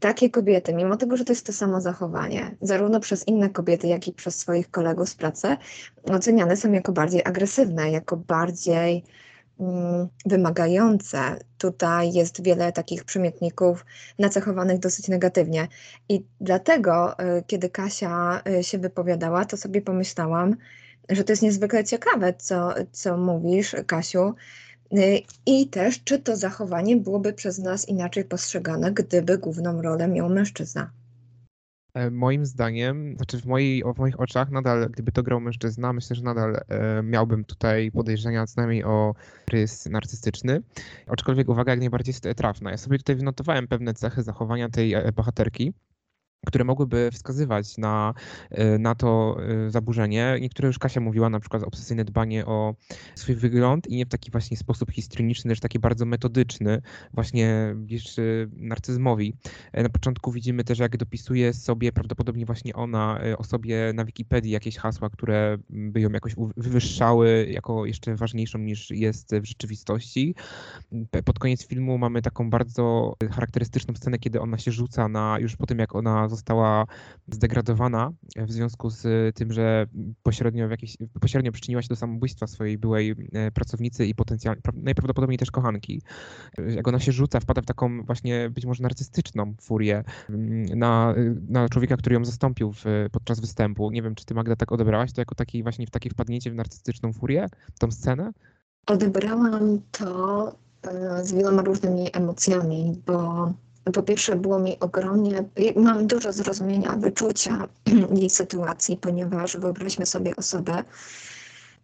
Takie 0.00 0.30
kobiety, 0.30 0.74
mimo 0.74 0.96
tego, 0.96 1.16
że 1.16 1.24
to 1.24 1.32
jest 1.32 1.46
to 1.46 1.52
samo 1.52 1.80
zachowanie, 1.80 2.56
zarówno 2.60 3.00
przez 3.00 3.28
inne 3.28 3.50
kobiety, 3.50 3.86
jak 3.86 4.08
i 4.08 4.12
przez 4.12 4.38
swoich 4.38 4.70
kolegów 4.70 5.08
z 5.08 5.14
pracy, 5.14 5.56
oceniane 6.04 6.56
są 6.56 6.72
jako 6.72 6.92
bardziej 6.92 7.22
agresywne, 7.24 7.90
jako 7.90 8.16
bardziej 8.16 9.04
mm, 9.60 10.08
wymagające. 10.26 11.18
Tutaj 11.58 12.12
jest 12.12 12.42
wiele 12.42 12.72
takich 12.72 13.04
przymiotników 13.04 13.86
nacechowanych 14.18 14.78
dosyć 14.78 15.08
negatywnie. 15.08 15.68
I 16.08 16.24
dlatego, 16.40 17.12
y, 17.20 17.44
kiedy 17.46 17.70
Kasia 17.70 18.42
y, 18.60 18.64
się 18.64 18.78
wypowiadała, 18.78 19.44
to 19.44 19.56
sobie 19.56 19.82
pomyślałam, 19.82 20.56
że 21.08 21.24
to 21.24 21.32
jest 21.32 21.42
niezwykle 21.42 21.84
ciekawe, 21.84 22.34
co, 22.34 22.74
co 22.92 23.16
mówisz, 23.16 23.76
Kasiu. 23.86 24.34
Y, 24.92 25.22
I 25.46 25.68
też, 25.68 26.04
czy 26.04 26.18
to 26.18 26.36
zachowanie 26.36 26.96
byłoby 26.96 27.32
przez 27.32 27.58
nas 27.58 27.88
inaczej 27.88 28.24
postrzegane, 28.24 28.92
gdyby 28.92 29.38
główną 29.38 29.82
rolę 29.82 30.08
miał 30.08 30.28
mężczyzna? 30.28 30.90
E, 31.94 32.10
moim 32.10 32.46
zdaniem, 32.46 33.16
znaczy 33.16 33.40
w, 33.40 33.46
mojej, 33.46 33.82
w 33.94 33.98
moich 33.98 34.20
oczach 34.20 34.50
nadal, 34.50 34.88
gdyby 34.90 35.12
to 35.12 35.22
grał 35.22 35.40
mężczyzna, 35.40 35.92
myślę, 35.92 36.16
że 36.16 36.22
nadal 36.22 36.56
e, 36.68 37.02
miałbym 37.02 37.44
tutaj 37.44 37.90
podejrzenia 37.90 38.46
co 38.46 38.60
najmniej 38.60 38.84
o 38.84 39.14
rys 39.50 39.86
narcystyczny. 39.86 40.62
Aczkolwiek 41.06 41.48
uwaga 41.48 41.72
jak 41.72 41.80
najbardziej 41.80 42.12
jest 42.12 42.38
trafna. 42.38 42.70
Ja 42.70 42.76
sobie 42.76 42.98
tutaj 42.98 43.16
wynotowałem 43.16 43.68
pewne 43.68 43.94
cechy 43.94 44.22
zachowania 44.22 44.68
tej 44.68 44.94
e, 44.94 45.12
bohaterki 45.12 45.72
które 46.46 46.64
mogłyby 46.64 47.10
wskazywać 47.12 47.78
na, 47.78 48.14
e, 48.50 48.78
na 48.78 48.94
to 48.94 49.36
e, 49.66 49.70
zaburzenie. 49.70 50.36
Niektóre 50.40 50.66
już 50.66 50.78
Kasia 50.78 51.00
mówiła, 51.00 51.30
na 51.30 51.40
przykład 51.40 51.62
obsesyjne 51.62 52.04
dbanie 52.04 52.46
o 52.46 52.74
swój 53.14 53.34
wygląd 53.34 53.86
i 53.86 53.96
nie 53.96 54.06
w 54.06 54.08
taki 54.08 54.30
właśnie 54.30 54.56
sposób 54.56 54.90
histrioniczny, 54.90 55.48
lecz 55.48 55.60
taki 55.60 55.78
bardzo 55.78 56.06
metodyczny, 56.06 56.82
właśnie 57.14 57.74
blisky 57.76 58.48
narcyzmowi. 58.56 59.34
E, 59.72 59.82
na 59.82 59.88
początku 59.88 60.32
widzimy 60.32 60.64
też, 60.64 60.78
jak 60.78 60.96
dopisuje 60.96 61.52
sobie 61.52 61.92
prawdopodobnie 61.92 62.46
właśnie 62.46 62.74
ona 62.74 63.20
o 63.38 63.44
sobie 63.44 63.92
na 63.94 64.04
Wikipedii 64.04 64.50
jakieś 64.50 64.76
hasła, 64.76 65.10
które 65.10 65.58
by 65.70 66.00
ją 66.00 66.10
jakoś 66.10 66.34
wywyższały 66.56 67.46
jako 67.50 67.86
jeszcze 67.86 68.16
ważniejszą 68.16 68.58
niż 68.58 68.90
jest 68.90 69.34
w 69.34 69.44
rzeczywistości. 69.44 70.34
Pod 71.24 71.38
koniec 71.38 71.66
filmu 71.66 71.98
mamy 71.98 72.22
taką 72.22 72.50
bardzo 72.50 73.14
charakterystyczną 73.30 73.94
scenę, 73.94 74.18
kiedy 74.18 74.40
ona 74.40 74.58
się 74.58 74.72
rzuca 74.72 75.08
na, 75.08 75.38
już 75.40 75.56
po 75.56 75.66
tym 75.66 75.78
jak 75.78 75.94
ona 75.94 76.27
została 76.28 76.86
zdegradowana 77.28 78.10
w 78.36 78.52
związku 78.52 78.90
z 78.90 79.36
tym, 79.36 79.52
że 79.52 79.86
pośrednio, 80.22 80.68
w 80.68 80.70
jakiś, 80.70 80.96
pośrednio 81.20 81.52
przyczyniła 81.52 81.82
się 81.82 81.88
do 81.88 81.96
samobójstwa 81.96 82.46
swojej 82.46 82.78
byłej 82.78 83.14
e, 83.32 83.50
pracownicy 83.50 84.06
i 84.06 84.14
potencjalnie, 84.14 84.62
najprawdopodobniej 84.74 85.38
też 85.38 85.50
kochanki. 85.50 86.02
Jak 86.68 86.88
ona 86.88 87.00
się 87.00 87.12
rzuca, 87.12 87.40
wpada 87.40 87.62
w 87.62 87.66
taką 87.66 88.02
właśnie 88.02 88.50
być 88.50 88.66
może 88.66 88.82
narcystyczną 88.82 89.54
furię 89.60 90.04
mm, 90.28 90.78
na, 90.78 91.14
na 91.48 91.68
człowieka, 91.68 91.96
który 91.96 92.14
ją 92.14 92.24
zastąpił 92.24 92.72
w, 92.72 92.84
podczas 93.12 93.40
występu. 93.40 93.90
Nie 93.90 94.02
wiem, 94.02 94.14
czy 94.14 94.24
ty 94.24 94.34
Magda 94.34 94.56
tak 94.56 94.72
odebrałaś 94.72 95.12
to 95.12 95.20
jako 95.20 95.34
taki 95.34 95.62
właśnie 95.62 95.86
w 95.86 95.90
takie 95.90 96.10
wpadnięcie 96.10 96.50
w 96.50 96.54
narcystyczną 96.54 97.12
furię, 97.12 97.46
tą 97.78 97.90
scenę? 97.90 98.32
Odebrałam 98.86 99.80
to 99.90 100.52
e, 100.82 101.24
z 101.24 101.32
wieloma 101.32 101.62
różnymi 101.62 102.16
emocjami, 102.16 103.02
bo 103.06 103.52
po 103.92 104.02
pierwsze 104.02 104.36
było 104.36 104.58
mi 104.58 104.80
ogromnie, 104.80 105.44
mam 105.76 106.06
dużo 106.06 106.32
zrozumienia, 106.32 106.96
wyczucia 106.96 107.68
jej 108.20 108.30
sytuacji, 108.30 108.96
ponieważ 108.96 109.56
wyobraźmy 109.56 110.06
sobie 110.06 110.36
osobę, 110.36 110.84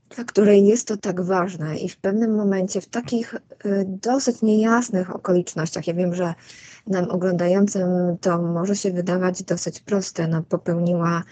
dla 0.08 0.24
której 0.24 0.66
jest 0.66 0.88
to 0.88 0.96
tak 0.96 1.20
ważne 1.20 1.78
i 1.78 1.88
w 1.88 1.96
pewnym 1.96 2.34
momencie, 2.34 2.80
w 2.80 2.86
takich 2.86 3.34
y, 3.34 3.40
dosyć 3.86 4.42
niejasnych 4.42 5.16
okolicznościach, 5.16 5.86
ja 5.86 5.94
wiem, 5.94 6.14
że 6.14 6.34
nam 6.86 7.10
oglądającym 7.10 7.88
to 8.20 8.42
może 8.42 8.76
się 8.76 8.90
wydawać 8.90 9.42
dosyć 9.42 9.80
proste, 9.80 10.28
no 10.28 10.42
popełniła 10.42 11.22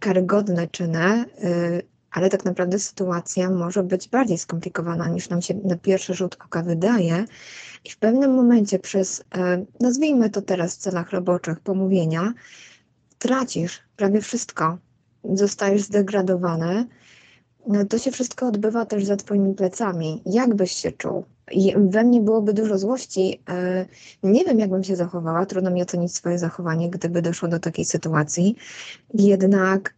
karygodne 0.00 0.68
czyny, 0.68 1.24
y, 1.44 1.82
ale 2.12 2.30
tak 2.30 2.44
naprawdę 2.44 2.78
sytuacja 2.78 3.50
może 3.50 3.82
być 3.82 4.08
bardziej 4.08 4.38
skomplikowana 4.38 5.08
niż 5.08 5.28
nam 5.28 5.42
się 5.42 5.54
na 5.64 5.76
pierwszy 5.76 6.14
rzut 6.14 6.36
oka 6.44 6.62
wydaje. 6.62 7.24
I 7.84 7.90
w 7.90 7.98
pewnym 7.98 8.34
momencie 8.34 8.78
przez, 8.78 9.24
e, 9.34 9.64
nazwijmy 9.80 10.30
to 10.30 10.42
teraz 10.42 10.76
w 10.76 10.78
celach 10.78 11.10
roboczych, 11.10 11.60
pomówienia, 11.60 12.32
tracisz 13.18 13.80
prawie 13.96 14.20
wszystko. 14.20 14.78
Zostajesz 15.34 15.82
zdegradowany. 15.82 16.86
No, 17.66 17.84
to 17.84 17.98
się 17.98 18.10
wszystko 18.10 18.46
odbywa 18.46 18.86
też 18.86 19.04
za 19.04 19.16
Twoimi 19.16 19.54
plecami. 19.54 20.22
Jak 20.26 20.54
byś 20.54 20.72
się 20.72 20.92
czuł? 20.92 21.24
We 21.76 22.04
mnie 22.04 22.20
byłoby 22.20 22.54
dużo 22.54 22.78
złości. 22.78 23.42
E, 23.48 23.86
nie 24.22 24.44
wiem, 24.44 24.58
jak 24.58 24.70
bym 24.70 24.84
się 24.84 24.96
zachowała. 24.96 25.46
Trudno 25.46 25.70
mi 25.70 25.82
ocenić 25.82 26.14
swoje 26.14 26.38
zachowanie, 26.38 26.90
gdyby 26.90 27.22
doszło 27.22 27.48
do 27.48 27.58
takiej 27.58 27.84
sytuacji. 27.84 28.56
Jednak 29.14 29.94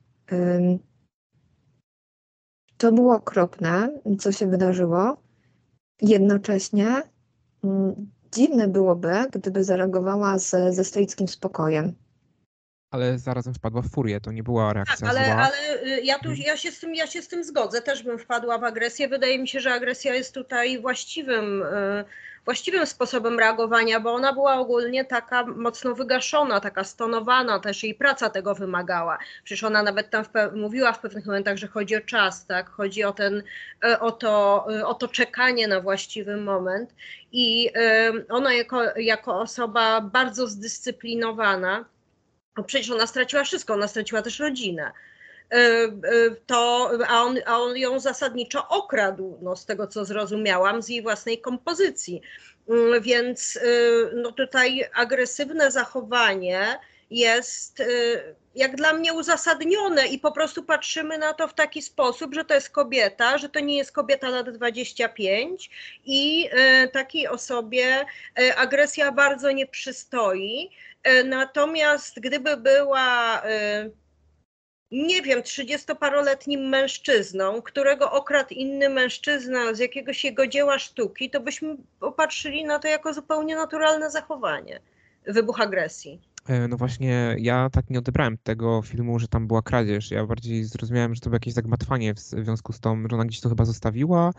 to 2.79 2.93
było 2.93 3.15
okropne, 3.15 4.01
co 4.19 4.33
się 4.33 4.47
wydarzyło. 4.47 5.17
Jednocześnie 6.03 7.03
dziwne 8.35 8.69
byłoby, 8.69 9.13
gdyby 9.33 9.65
zareagowała 9.65 10.39
z, 10.39 10.75
ze 10.75 10.85
stoickim 10.85 11.29
spokojem. 11.29 11.95
Ale 12.91 13.19
zarazem 13.19 13.55
wpadła 13.55 13.83
w 13.83 13.89
furię, 13.89 14.21
to 14.21 14.33
nie 14.33 14.43
była 14.43 14.73
reakcja 14.73 14.97
tak, 14.97 15.17
ale, 15.17 15.27
zła. 15.27 15.35
ale 15.35 15.83
y, 15.83 16.01
ja, 16.01 16.19
tu, 16.19 16.33
ja, 16.33 16.57
się 16.57 16.73
z 16.73 16.81
tym, 16.81 16.95
ja 16.95 17.07
się 17.07 17.23
z 17.23 17.29
tym 17.29 17.45
zgodzę, 17.45 17.83
też 17.83 18.03
bym 18.03 18.19
wpadła 18.19 18.59
w 18.59 18.65
agresję. 18.65 19.09
Wydaje 19.09 19.39
mi 19.39 19.49
się, 19.49 19.61
że 19.61 19.73
agresja 19.73 20.15
jest 20.15 20.35
tutaj 20.35 20.81
właściwym 20.81 21.63
y, 21.63 22.05
właściwym 22.45 22.87
sposobem 22.87 23.39
reagowania, 23.39 24.01
bo 24.01 24.13
ona 24.13 24.33
była 24.33 24.55
ogólnie 24.59 25.05
taka 25.05 25.47
mocno 25.47 25.95
wygaszona, 25.95 26.61
taka 26.61 26.85
stonowana, 26.85 27.59
też 27.59 27.83
jej 27.83 27.95
praca 27.95 28.31
tego 28.31 28.55
wymagała. 28.55 29.19
Przecież 29.45 29.65
ona 29.65 29.83
nawet 29.83 30.11
tam 30.11 30.25
w 30.25 30.29
mówiła 30.55 30.93
w 30.93 31.01
pewnych 31.01 31.27
momentach, 31.27 31.57
że 31.57 31.69
chodzi 31.69 31.97
o 31.97 32.01
czas, 32.01 32.47
tak? 32.47 32.71
chodzi 32.71 33.05
o, 33.05 33.13
ten, 33.13 33.43
e, 33.85 34.01
o, 34.01 34.11
to, 34.11 34.67
e, 34.79 34.87
o 34.87 34.95
to 34.95 35.09
czekanie 35.09 35.69
na 35.69 35.81
właściwy 35.81 36.37
moment. 36.37 36.95
I 37.33 37.71
ona 38.29 38.55
jako, 38.55 38.99
jako 38.99 39.41
osoba 39.41 40.01
bardzo 40.01 40.47
zdyscyplinowana, 40.47 41.85
no 42.57 42.65
przecież 42.65 42.91
ona 42.91 43.07
straciła 43.07 43.45
wszystko, 43.45 43.75
ona 43.75 43.89
straciła 43.89 44.23
też 44.23 44.39
rodzinę 44.39 44.93
to, 46.47 46.91
a, 47.09 47.23
on, 47.23 47.39
a 47.47 47.59
on 47.59 47.77
ją 47.77 48.01
zasadniczo 48.01 48.69
okradł, 48.69 49.39
no, 49.43 49.57
z 49.57 49.67
tego 49.67 49.87
co 49.87 50.05
zrozumiałam, 50.05 50.83
z 50.83 50.89
jej 50.89 51.03
własnej 51.03 51.41
kompozycji. 51.41 52.23
Mm, 52.69 53.03
więc 53.03 53.57
e, 53.57 53.61
no, 54.15 54.33
tutaj 54.33 54.85
agresywne 54.95 55.71
zachowanie 55.71 56.79
jest 57.11 57.83
jak 58.55 58.77
dla 58.77 58.93
mnie 58.93 59.13
uzasadnione 59.13 60.07
i 60.07 60.19
po 60.19 60.33
prostu 60.33 60.63
patrzymy 60.63 61.19
na 61.19 61.33
to 61.33 61.49
w 61.49 61.55
taki 61.55 61.83
sposób, 61.83 62.35
że 62.35 62.45
to 62.45 62.55
jest 62.55 62.71
kobieta, 62.71 63.39
że 63.39 63.49
to 63.49 63.61
nie 63.61 63.77
jest 63.77 63.93
kobieta 63.93 64.29
lat 64.29 64.51
25 64.51 65.71
i 66.05 66.49
takiej 66.93 67.29
osobie 67.29 68.07
agresja 68.57 69.13
bardzo 69.13 69.51
nie 69.51 69.67
przystoi. 69.67 70.71
Natomiast 71.25 72.21
gdyby 72.21 72.57
była 72.57 73.43
nie 74.95 75.23
wiem, 75.23 75.43
trzydziestoparoletnim 75.43 76.61
mężczyzną, 76.61 77.63
którego 77.63 78.13
okradł 78.13 78.55
inny 78.55 78.89
mężczyzna 78.89 79.75
z 79.75 79.79
jakiegoś 79.79 80.25
jego 80.25 80.47
dzieła 80.47 80.79
sztuki, 80.79 81.31
to 81.31 81.41
byśmy 81.41 81.77
popatrzyli 82.01 82.65
na 82.65 82.79
to 82.79 82.89
jako 82.89 83.15
zupełnie 83.15 83.57
naturalne 83.57 84.11
zachowanie, 84.11 84.81
wybuch 85.27 85.61
agresji. 85.61 86.21
E, 86.49 86.69
no 86.69 86.77
właśnie, 86.77 87.37
ja 87.39 87.71
tak 87.73 87.91
nie 87.91 87.99
odebrałem 87.99 88.39
tego 88.43 88.83
filmu, 88.83 89.19
że 89.19 89.29
tam 89.29 89.47
była 89.47 89.63
kradzież. 89.63 90.11
Ja 90.11 90.27
bardziej 90.27 90.65
zrozumiałem, 90.65 91.15
że 91.15 91.21
to 91.21 91.25
było 91.25 91.37
jakieś 91.37 91.55
zagmatwanie 91.55 92.15
w 92.15 92.19
związku 92.19 92.73
z 92.73 92.81
tą, 92.81 93.03
że 93.11 93.17
ona 93.17 93.25
gdzieś 93.25 93.41
to 93.41 93.49
chyba 93.49 93.65
zostawiła, 93.65 94.33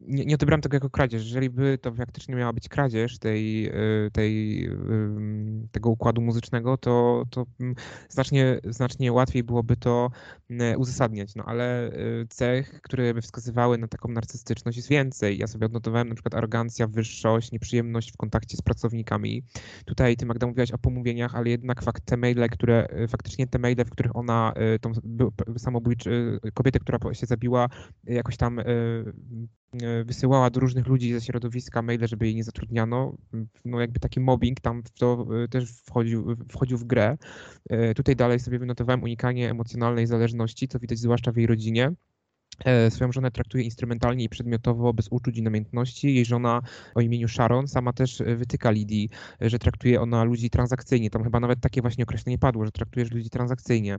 nie, 0.00 0.24
nie 0.24 0.34
odebrałem 0.34 0.60
tego 0.60 0.76
jako 0.76 0.90
kradzież. 0.90 1.24
Jeżeli 1.24 1.50
by 1.50 1.78
to 1.78 1.94
faktycznie 1.94 2.34
miała 2.34 2.52
być 2.52 2.68
kradzież 2.68 3.18
tej, 3.18 3.66
e, 3.66 3.72
tej, 4.12 4.70
tego 5.72 5.90
układu 5.90 6.20
muzycznego, 6.20 6.76
to, 6.76 7.24
to 7.30 7.46
znacznie, 8.08 8.60
znacznie 8.64 9.12
łatwiej 9.12 9.44
byłoby 9.44 9.76
to 9.76 10.10
uzasadniać. 10.76 11.34
No 11.34 11.44
ale 11.46 11.92
cech, 12.28 12.80
które 12.82 13.14
by 13.14 13.22
wskazywały 13.22 13.78
na 13.78 13.88
taką 13.88 14.08
narcystyczność 14.08 14.76
jest 14.76 14.88
więcej. 14.88 15.38
Ja 15.38 15.46
sobie 15.46 15.66
odnotowałem 15.66 16.08
na 16.08 16.14
przykład 16.14 16.34
arogancja, 16.34 16.86
wyższość, 16.86 17.52
nieprzyjemność 17.52 18.12
w 18.12 18.16
kontakcie 18.16 18.56
z 18.56 18.62
pracownikami. 18.62 19.42
Tutaj 19.84 20.16
ty 20.16 20.26
Magda 20.26 20.46
mówiłaś 20.46 20.70
o 20.70 20.78
pomówieniach, 20.78 21.34
ale 21.34 21.50
jednak 21.50 21.82
fakt 21.82 22.04
te 22.04 22.16
maile, 22.16 22.48
które 22.50 22.88
faktycznie 23.08 23.46
te 23.46 23.58
maile, 23.58 23.84
w 23.84 23.90
których 23.90 24.16
ona 24.16 24.52
tą 24.80 24.92
samobójczy, 25.58 26.40
kobietę, 26.54 26.78
która 26.78 27.14
się 27.14 27.26
zabiła, 27.26 27.68
jakoś 28.04 28.36
tam 28.36 28.60
wysyłała 30.04 30.50
do 30.50 30.60
różnych 30.60 30.86
ludzi 30.86 31.12
ze 31.12 31.20
środowiska 31.20 31.82
maile, 31.82 32.08
żeby 32.08 32.26
jej 32.26 32.34
nie 32.34 32.44
zatrudniano. 32.44 33.16
No 33.64 33.80
jakby 33.80 34.00
taki 34.00 34.20
mobbing 34.20 34.60
tam 34.60 34.82
to 34.98 35.26
e, 35.44 35.48
też 35.48 35.70
wchodził, 35.70 36.36
wchodził 36.48 36.78
w 36.78 36.84
grę. 36.84 37.18
E, 37.70 37.94
tutaj 37.94 38.16
dalej 38.16 38.40
sobie 38.40 38.58
wynotowałem 38.58 39.02
unikanie 39.02 39.50
emocjonalnej 39.50 40.06
zależności, 40.06 40.68
co 40.68 40.78
widać 40.78 40.98
zwłaszcza 40.98 41.32
w 41.32 41.36
jej 41.36 41.46
rodzinie. 41.46 41.92
E, 42.64 42.90
swoją 42.90 43.12
żonę 43.12 43.30
traktuje 43.30 43.64
instrumentalnie 43.64 44.24
i 44.24 44.28
przedmiotowo, 44.28 44.92
bez 44.92 45.08
uczuć 45.10 45.38
i 45.38 45.42
namiętności. 45.42 46.14
Jej 46.14 46.24
żona 46.24 46.62
o 46.94 47.00
imieniu 47.00 47.28
Sharon 47.28 47.68
sama 47.68 47.92
też 47.92 48.20
e, 48.20 48.36
wytyka 48.36 48.70
Lidii, 48.70 49.08
że 49.40 49.58
traktuje 49.58 50.00
ona 50.00 50.24
ludzi 50.24 50.50
transakcyjnie. 50.50 51.10
Tam 51.10 51.24
chyba 51.24 51.40
nawet 51.40 51.60
takie 51.60 51.80
właśnie 51.80 52.04
określenie 52.04 52.38
padło, 52.38 52.64
że 52.64 52.72
traktujesz 52.72 53.10
ludzi 53.10 53.30
transakcyjnie. 53.30 53.98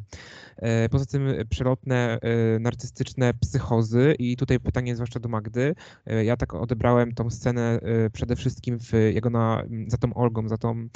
E, 0.58 0.90
poza 0.90 1.06
tym 1.06 1.28
przelotne, 1.50 2.20
narcystyczne 2.60 3.34
psychozy 3.34 4.16
i 4.20 4.38
tutaj 4.38 4.60
pytanie 4.60 4.96
zwłaszcza 4.96 5.20
do 5.20 5.30
Magdy. 5.30 5.76
Ja 6.24 6.38
tak 6.38 6.54
odebrałem 6.54 7.14
tą 7.14 7.30
scenę 7.30 7.80
przede 8.14 8.36
wszystkim 8.36 8.80
w, 8.80 8.94
jego 8.94 9.30
na, 9.30 9.64
za 9.88 9.98
tą 9.98 10.14
Olgą, 10.14 10.48
za 10.48 10.58
tą 10.58 10.88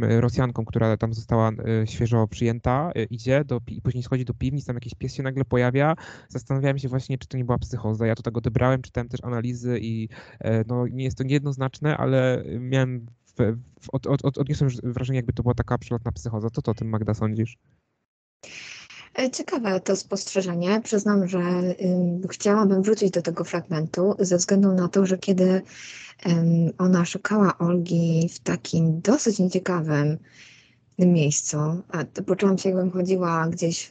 Rosjanką, 0.00 0.64
która 0.64 0.96
tam 0.96 1.14
została 1.14 1.50
świeżo 1.84 2.26
przyjęta, 2.28 2.92
idzie 3.10 3.44
do, 3.44 3.60
i 3.68 3.82
później 3.82 4.02
schodzi 4.02 4.24
do 4.24 4.34
piwnic, 4.34 4.64
tam 4.64 4.76
jakiś 4.76 4.94
pies 4.94 5.14
się 5.14 5.22
nagle 5.22 5.44
pojawia. 5.44 5.94
Zastanawiałem 6.28 6.78
się 6.78 6.88
właśnie 6.88 7.05
właśnie, 7.06 7.18
czy 7.18 7.28
to 7.28 7.36
nie 7.36 7.44
była 7.44 7.58
psychoza. 7.58 8.06
Ja 8.06 8.14
to 8.14 8.22
tak 8.22 8.36
odebrałem, 8.36 8.82
czytałem 8.82 9.08
też 9.08 9.24
analizy 9.24 9.78
i 9.80 10.08
e, 10.40 10.64
no, 10.66 10.86
nie 10.86 11.04
jest 11.04 11.18
to 11.18 11.24
niejednoznaczne, 11.24 11.96
ale 11.96 12.44
miałem 12.60 13.06
w, 13.26 13.56
w, 13.80 13.90
od, 13.92 14.06
od, 14.06 14.38
odniosłem 14.38 14.70
wrażenie, 14.82 15.16
jakby 15.16 15.32
to 15.32 15.42
była 15.42 15.54
taka 15.54 15.78
przelotna 15.78 16.12
psychoza. 16.12 16.50
Co 16.50 16.62
to 16.62 16.70
o 16.70 16.74
tym, 16.74 16.88
Magda, 16.88 17.14
sądzisz? 17.14 17.58
E, 19.18 19.30
ciekawe 19.30 19.80
to 19.80 19.96
spostrzeżenie. 19.96 20.80
Przyznam, 20.84 21.28
że 21.28 21.38
y, 21.38 22.28
chciałabym 22.30 22.82
wrócić 22.82 23.10
do 23.10 23.22
tego 23.22 23.44
fragmentu 23.44 24.14
ze 24.18 24.36
względu 24.36 24.72
na 24.72 24.88
to, 24.88 25.06
że 25.06 25.18
kiedy 25.18 25.44
y, 25.44 25.62
ona 26.78 27.04
szukała 27.04 27.58
Olgi 27.58 28.28
w 28.34 28.38
takim 28.38 29.00
dosyć 29.00 29.38
nieciekawym 29.38 30.18
miejscu, 30.98 31.56
a 31.88 32.04
poczułam 32.26 32.58
się, 32.58 32.68
jakbym 32.68 32.90
chodziła 32.90 33.48
gdzieś 33.48 33.88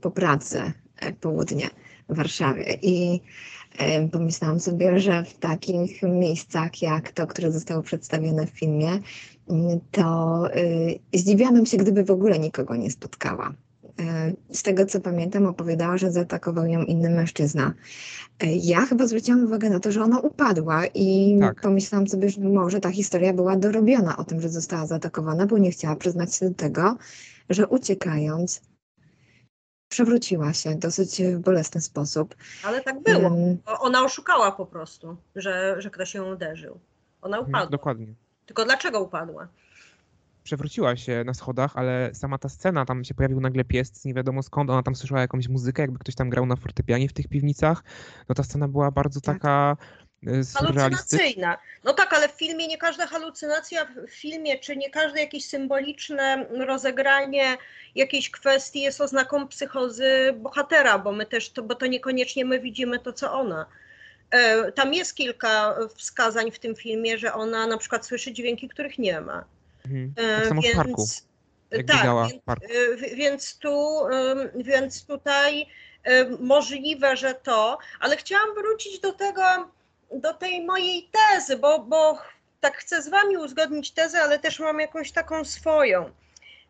po 0.00 0.10
pracy 0.10 0.72
e, 0.96 1.12
południe 1.12 1.70
w 2.08 2.16
Warszawie 2.16 2.78
i 2.82 3.20
y, 4.04 4.08
pomyślałam 4.08 4.60
sobie, 4.60 5.00
że 5.00 5.24
w 5.24 5.34
takich 5.34 6.02
miejscach 6.02 6.82
jak 6.82 7.12
to, 7.12 7.26
które 7.26 7.52
zostało 7.52 7.82
przedstawione 7.82 8.46
w 8.46 8.50
filmie, 8.50 8.98
to 9.90 10.44
zdziwiłabym 11.14 11.66
się, 11.66 11.76
gdyby 11.76 12.04
w 12.04 12.10
ogóle 12.10 12.38
nikogo 12.38 12.76
nie 12.76 12.90
spotkała 12.90 13.54
E, 14.00 14.32
z 14.52 14.62
tego 14.62 14.86
co 14.86 15.00
pamiętam, 15.00 15.46
opowiadała, 15.46 15.98
że 15.98 16.12
zaatakował 16.12 16.66
ją 16.66 16.82
inny 16.82 17.10
mężczyzna. 17.10 17.74
E, 18.40 18.56
ja 18.56 18.86
chyba 18.86 19.06
zwróciłam 19.06 19.44
uwagę 19.44 19.70
na 19.70 19.80
to, 19.80 19.92
że 19.92 20.02
ona 20.02 20.20
upadła 20.20 20.86
i 20.94 21.36
tak. 21.40 21.60
pomyślałam 21.60 22.08
sobie, 22.08 22.30
że 22.30 22.40
może 22.40 22.80
ta 22.80 22.90
historia 22.90 23.32
była 23.32 23.56
dorobiona 23.56 24.16
o 24.16 24.24
tym, 24.24 24.40
że 24.40 24.48
została 24.48 24.86
zaatakowana, 24.86 25.46
bo 25.46 25.58
nie 25.58 25.70
chciała 25.70 25.96
przyznać 25.96 26.36
się 26.36 26.48
do 26.48 26.54
tego, 26.54 26.96
że 27.50 27.66
uciekając 27.66 28.60
przewróciła 29.92 30.52
się 30.52 30.70
w 30.70 30.78
dosyć 30.78 31.22
bolesny 31.38 31.80
sposób. 31.80 32.34
Ale 32.64 32.80
tak 32.80 33.02
było. 33.02 33.22
Um, 33.22 33.58
ona 33.66 34.04
oszukała 34.04 34.52
po 34.52 34.66
prostu, 34.66 35.16
że, 35.36 35.76
że 35.78 35.90
ktoś 35.90 36.14
ją 36.14 36.32
uderzył. 36.32 36.78
Ona 37.22 37.36
mhm, 37.36 37.50
upadła. 37.50 37.70
Dokładnie. 37.70 38.06
Tylko 38.46 38.64
dlaczego 38.64 39.00
upadła? 39.00 39.48
przewróciła 40.44 40.96
się 40.96 41.24
na 41.26 41.34
schodach, 41.34 41.76
ale 41.76 42.10
sama 42.14 42.38
ta 42.38 42.48
scena, 42.48 42.84
tam 42.84 43.04
się 43.04 43.14
pojawił 43.14 43.40
nagle 43.40 43.64
pies, 43.64 44.04
nie 44.04 44.14
wiadomo 44.14 44.42
skąd, 44.42 44.70
ona 44.70 44.82
tam 44.82 44.94
słyszała 44.94 45.20
jakąś 45.20 45.48
muzykę, 45.48 45.82
jakby 45.82 45.98
ktoś 45.98 46.14
tam 46.14 46.30
grał 46.30 46.46
na 46.46 46.56
fortepianie 46.56 47.08
w 47.08 47.12
tych 47.12 47.28
piwnicach. 47.28 47.84
No 48.28 48.34
ta 48.34 48.42
scena 48.42 48.68
była 48.68 48.90
bardzo 48.90 49.20
tak. 49.20 49.36
taka 49.36 49.76
Halucynacyjna. 50.54 51.58
No 51.84 51.92
tak, 51.92 52.12
ale 52.12 52.28
w 52.28 52.32
filmie 52.32 52.68
nie 52.68 52.78
każda 52.78 53.06
halucynacja 53.06 53.84
w 53.84 54.10
filmie, 54.10 54.58
czy 54.58 54.76
nie 54.76 54.90
każde 54.90 55.20
jakieś 55.20 55.44
symboliczne 55.44 56.46
rozegranie 56.50 57.56
jakiejś 57.94 58.30
kwestii 58.30 58.80
jest 58.80 59.00
oznaką 59.00 59.48
psychozy 59.48 60.34
bohatera, 60.36 60.98
bo 60.98 61.12
my 61.12 61.26
też, 61.26 61.50
to, 61.50 61.62
bo 61.62 61.74
to 61.74 61.86
niekoniecznie 61.86 62.44
my 62.44 62.60
widzimy 62.60 62.98
to, 62.98 63.12
co 63.12 63.32
ona. 63.32 63.66
E, 64.30 64.72
tam 64.72 64.94
jest 64.94 65.14
kilka 65.14 65.76
wskazań 65.96 66.50
w 66.50 66.58
tym 66.58 66.76
filmie, 66.76 67.18
że 67.18 67.34
ona 67.34 67.66
na 67.66 67.78
przykład 67.78 68.06
słyszy 68.06 68.32
dźwięki, 68.32 68.68
których 68.68 68.98
nie 68.98 69.20
ma. 69.20 69.44
Mhm. 69.84 70.12
E, 70.16 70.38
tak 70.38 70.48
samo 70.48 70.62
więc, 70.62 70.74
w 70.74 70.76
parku. 70.76 71.06
Jak 71.70 71.86
tak, 71.86 72.02
więc. 72.04 73.02
E, 73.02 73.16
więc, 73.16 73.58
tu, 73.58 74.00
więc 74.54 75.06
tutaj 75.06 75.66
możliwe, 76.38 77.16
że 77.16 77.34
to, 77.34 77.78
ale 78.00 78.16
chciałam 78.16 78.54
wrócić 78.54 79.00
do 79.00 79.12
tego, 79.12 79.42
do 80.14 80.34
tej 80.34 80.64
mojej 80.64 81.10
tezy, 81.12 81.56
bo, 81.56 81.78
bo 81.78 82.18
tak 82.60 82.76
chcę 82.76 83.02
z 83.02 83.08
wami 83.08 83.36
uzgodnić 83.36 83.90
tezę, 83.90 84.22
ale 84.22 84.38
też 84.38 84.60
mam 84.60 84.80
jakąś 84.80 85.12
taką 85.12 85.44
swoją. 85.44 86.10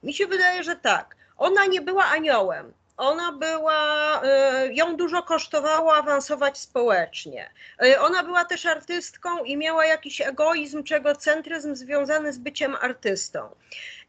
Mi 0.02 0.14
się 0.14 0.26
wydaje, 0.26 0.62
że 0.62 0.76
tak. 0.76 1.16
Ona 1.38 1.66
nie 1.66 1.80
była 1.80 2.04
aniołem 2.04 2.72
ona 3.02 3.32
była, 3.32 4.22
y, 4.24 4.74
ją 4.74 4.96
dużo 4.96 5.22
kosztowało 5.22 5.96
awansować 5.96 6.58
społecznie. 6.58 7.50
Y, 7.84 8.00
ona 8.00 8.22
była 8.22 8.44
też 8.44 8.66
artystką 8.66 9.44
i 9.44 9.56
miała 9.56 9.86
jakiś 9.86 10.20
egoizm 10.20 10.82
czy 10.82 10.96
egocentryzm 10.96 11.74
związany 11.74 12.32
z 12.32 12.38
byciem 12.38 12.74
artystą. 12.74 13.48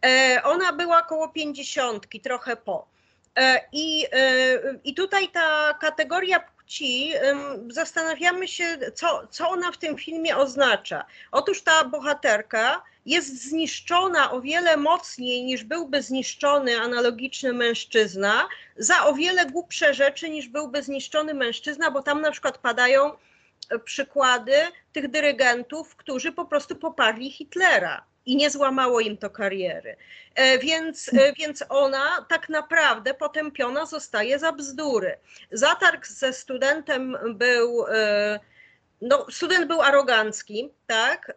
Y, 0.05 0.43
ona 0.43 0.73
była 0.73 1.01
około 1.01 1.29
pięćdziesiątki, 1.29 2.21
trochę 2.21 2.55
po. 2.55 2.93
I, 3.71 4.05
I 4.83 4.93
tutaj 4.93 5.29
ta 5.29 5.73
kategoria 5.81 6.39
płci, 6.63 7.13
zastanawiamy 7.69 8.47
się, 8.47 8.77
co, 8.95 9.27
co 9.27 9.49
ona 9.49 9.71
w 9.71 9.77
tym 9.77 9.97
filmie 9.97 10.37
oznacza. 10.37 11.05
Otóż 11.31 11.61
ta 11.61 11.85
bohaterka 11.85 12.83
jest 13.05 13.49
zniszczona 13.49 14.31
o 14.31 14.41
wiele 14.41 14.77
mocniej 14.77 15.43
niż 15.43 15.63
byłby 15.63 16.01
zniszczony 16.01 16.79
analogiczny 16.79 17.53
mężczyzna, 17.53 18.47
za 18.77 19.05
o 19.05 19.13
wiele 19.13 19.45
głupsze 19.45 19.93
rzeczy 19.93 20.29
niż 20.29 20.47
byłby 20.47 20.83
zniszczony 20.83 21.33
mężczyzna, 21.33 21.91
bo 21.91 22.01
tam 22.01 22.21
na 22.21 22.31
przykład 22.31 22.57
padają 22.57 23.11
e, 23.69 23.79
przykłady 23.79 24.55
tych 24.93 25.11
dyrygentów, 25.11 25.95
którzy 25.95 26.31
po 26.31 26.45
prostu 26.45 26.75
poparli 26.75 27.31
Hitlera 27.31 28.05
i 28.25 28.35
nie 28.35 28.49
złamało 28.49 28.99
im 28.99 29.17
to 29.17 29.29
kariery. 29.29 29.95
E, 30.35 30.59
więc, 30.59 31.13
e, 31.13 31.33
więc 31.33 31.63
ona 31.69 32.25
tak 32.29 32.49
naprawdę 32.49 33.13
potępiona 33.13 33.85
zostaje 33.85 34.39
za 34.39 34.51
bzdury. 34.51 35.17
Zatarg 35.51 36.07
ze 36.07 36.33
studentem 36.33 37.17
był, 37.35 37.85
no, 39.01 39.25
student 39.29 39.67
był 39.67 39.81
arogancki, 39.81 40.69
tak? 40.87 41.35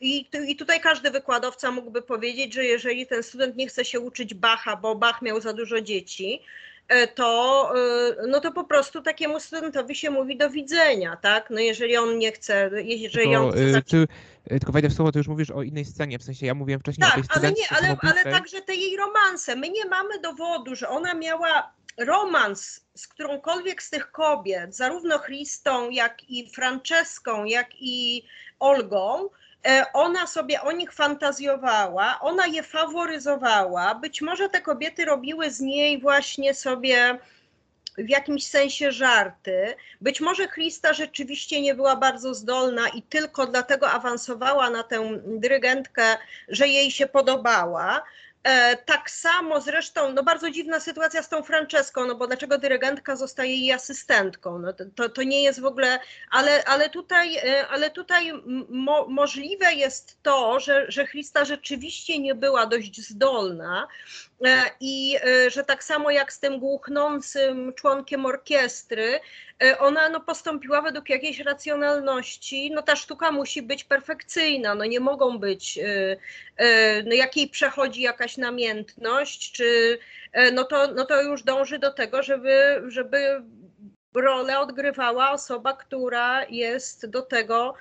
I, 0.00 0.28
I 0.46 0.56
tutaj 0.56 0.80
każdy 0.80 1.10
wykładowca 1.10 1.70
mógłby 1.70 2.02
powiedzieć, 2.02 2.54
że 2.54 2.64
jeżeli 2.64 3.06
ten 3.06 3.22
student 3.22 3.56
nie 3.56 3.66
chce 3.66 3.84
się 3.84 4.00
uczyć 4.00 4.34
Bacha, 4.34 4.76
bo 4.76 4.94
Bach 4.94 5.22
miał 5.22 5.40
za 5.40 5.52
dużo 5.52 5.80
dzieci, 5.80 6.42
e, 6.88 7.06
to, 7.06 7.72
e, 7.76 8.26
no 8.28 8.40
to 8.40 8.52
po 8.52 8.64
prostu 8.64 9.02
takiemu 9.02 9.40
studentowi 9.40 9.94
się 9.94 10.10
mówi 10.10 10.36
do 10.36 10.50
widzenia, 10.50 11.16
tak? 11.16 11.50
No 11.50 11.60
jeżeli 11.60 11.96
on 11.96 12.18
nie 12.18 12.32
chce, 12.32 12.70
jeżeli 12.84 13.36
on 13.36 13.52
chce... 13.52 13.78
E, 13.78 13.82
ty, 13.82 14.06
tylko 14.48 14.72
wejdę 14.72 14.88
w 14.88 14.94
słowo, 14.94 15.12
ty 15.12 15.18
już 15.18 15.28
mówisz 15.28 15.50
o 15.50 15.62
innej 15.62 15.84
scenie, 15.84 16.18
w 16.18 16.22
sensie 16.22 16.46
ja 16.46 16.54
mówiłem 16.54 16.80
wcześniej 16.80 17.10
tak, 17.10 17.18
o 17.18 17.22
tej 17.22 17.30
ale 17.30 17.52
nie, 17.52 17.68
ale, 17.70 17.96
ale 18.02 18.24
także 18.24 18.60
te 18.60 18.74
jej 18.74 18.96
romanse. 18.96 19.56
My 19.56 19.68
nie 19.68 19.84
mamy 19.84 20.20
dowodu, 20.20 20.74
że 20.74 20.88
ona 20.88 21.14
miała 21.14 21.72
romans 21.98 22.84
z 22.94 23.08
którąkolwiek 23.08 23.82
z 23.82 23.90
tych 23.90 24.10
kobiet, 24.10 24.76
zarówno 24.76 25.18
Christą, 25.18 25.90
jak 25.90 26.30
i 26.30 26.50
Franceską, 26.50 27.44
jak 27.44 27.68
i 27.80 28.24
Olgą, 28.58 29.28
E, 29.66 29.86
ona 29.92 30.26
sobie 30.26 30.62
o 30.62 30.72
nich 30.72 30.92
fantazjowała, 30.92 32.18
ona 32.20 32.46
je 32.46 32.62
faworyzowała. 32.62 33.94
Być 33.94 34.22
może 34.22 34.48
te 34.48 34.60
kobiety 34.60 35.04
robiły 35.04 35.50
z 35.50 35.60
niej 35.60 36.00
właśnie 36.00 36.54
sobie 36.54 37.18
w 38.04 38.08
jakimś 38.08 38.46
sensie 38.46 38.92
żarty. 38.92 39.74
Być 40.00 40.20
może 40.20 40.48
Krista 40.48 40.92
rzeczywiście 40.92 41.60
nie 41.60 41.74
była 41.74 41.96
bardzo 41.96 42.34
zdolna 42.34 42.88
i 42.88 43.02
tylko 43.02 43.46
dlatego 43.46 43.90
awansowała 43.90 44.70
na 44.70 44.82
tę 44.82 45.20
dyrygentkę, 45.24 46.16
że 46.48 46.68
jej 46.68 46.90
się 46.90 47.06
podobała. 47.06 48.02
E, 48.42 48.76
tak 48.76 49.10
samo 49.10 49.60
zresztą, 49.60 50.12
no 50.12 50.22
bardzo 50.22 50.50
dziwna 50.50 50.80
sytuacja 50.80 51.22
z 51.22 51.28
tą 51.28 51.42
Franceską, 51.42 52.06
no 52.06 52.14
bo 52.14 52.26
dlaczego 52.26 52.58
dyrygentka 52.58 53.16
zostaje 53.16 53.56
jej 53.56 53.72
asystentką? 53.72 54.58
No 54.58 54.72
to, 54.96 55.08
to 55.08 55.22
nie 55.22 55.42
jest 55.42 55.60
w 55.60 55.64
ogóle, 55.64 55.98
ale, 56.30 56.64
ale 56.64 56.90
tutaj, 56.90 57.36
e, 57.36 57.68
ale 57.68 57.90
tutaj 57.90 58.32
mo, 58.68 59.06
możliwe 59.08 59.72
jest 59.72 60.22
to, 60.22 60.60
że, 60.60 60.86
że 60.88 61.06
Christa 61.06 61.44
rzeczywiście 61.44 62.18
nie 62.18 62.34
była 62.34 62.66
dość 62.66 63.08
zdolna 63.08 63.88
i 64.80 65.16
że 65.48 65.64
tak 65.64 65.84
samo 65.84 66.10
jak 66.10 66.32
z 66.32 66.40
tym 66.40 66.58
głuchnącym 66.58 67.72
członkiem 67.74 68.26
orkiestry, 68.26 69.20
ona 69.78 70.08
no, 70.08 70.20
postąpiła 70.20 70.82
według 70.82 71.08
jakiejś 71.08 71.38
racjonalności. 71.38 72.70
No 72.70 72.82
ta 72.82 72.96
sztuka 72.96 73.32
musi 73.32 73.62
być 73.62 73.84
perfekcyjna, 73.84 74.74
no 74.74 74.84
nie 74.84 75.00
mogą 75.00 75.38
być, 75.38 75.78
no 77.04 77.14
jak 77.14 77.36
jej 77.36 77.48
przechodzi 77.48 78.02
jakaś 78.02 78.36
namiętność, 78.36 79.52
czy 79.52 79.98
e, 80.32 80.50
no 80.50 80.64
to, 80.64 80.92
no 80.94 81.04
to 81.04 81.22
już 81.22 81.42
dąży 81.42 81.78
do 81.78 81.92
tego, 81.92 82.22
żeby, 82.22 82.82
żeby 82.88 83.42
rolę 84.14 84.58
odgrywała 84.58 85.30
osoba, 85.30 85.72
która 85.72 86.44
jest 86.44 87.06
do 87.06 87.22
tego 87.22 87.74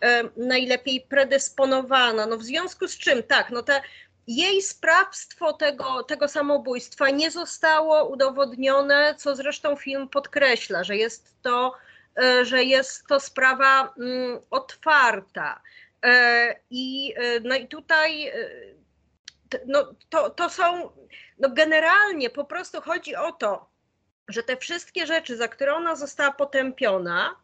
e, 0.00 0.22
najlepiej 0.36 1.00
predysponowana. 1.00 2.26
No 2.26 2.36
w 2.36 2.44
związku 2.44 2.88
z 2.88 2.98
czym, 2.98 3.22
tak, 3.22 3.50
no 3.50 3.62
te 3.62 3.80
jej 4.26 4.62
sprawstwo 4.62 5.52
tego, 5.52 6.02
tego 6.02 6.28
samobójstwa 6.28 7.10
nie 7.10 7.30
zostało 7.30 8.04
udowodnione, 8.04 9.14
co 9.18 9.36
zresztą 9.36 9.76
film 9.76 10.08
podkreśla, 10.08 10.84
że 10.84 10.96
jest 10.96 11.42
to, 11.42 11.74
e, 12.22 12.44
że 12.44 12.64
jest 12.64 13.06
to 13.06 13.20
sprawa 13.20 13.94
mm, 13.98 14.40
otwarta. 14.50 15.60
I, 16.70 17.14
no 17.42 17.54
i 17.54 17.68
tutaj 17.68 18.32
no, 19.66 19.94
to, 20.08 20.30
to 20.30 20.50
są, 20.50 20.90
no 21.38 21.50
generalnie 21.50 22.30
po 22.30 22.44
prostu 22.44 22.80
chodzi 22.80 23.16
o 23.16 23.32
to, 23.32 23.66
że 24.28 24.42
te 24.42 24.56
wszystkie 24.56 25.06
rzeczy, 25.06 25.36
za 25.36 25.48
które 25.48 25.74
ona 25.74 25.96
została 25.96 26.32
potępiona, 26.32 27.36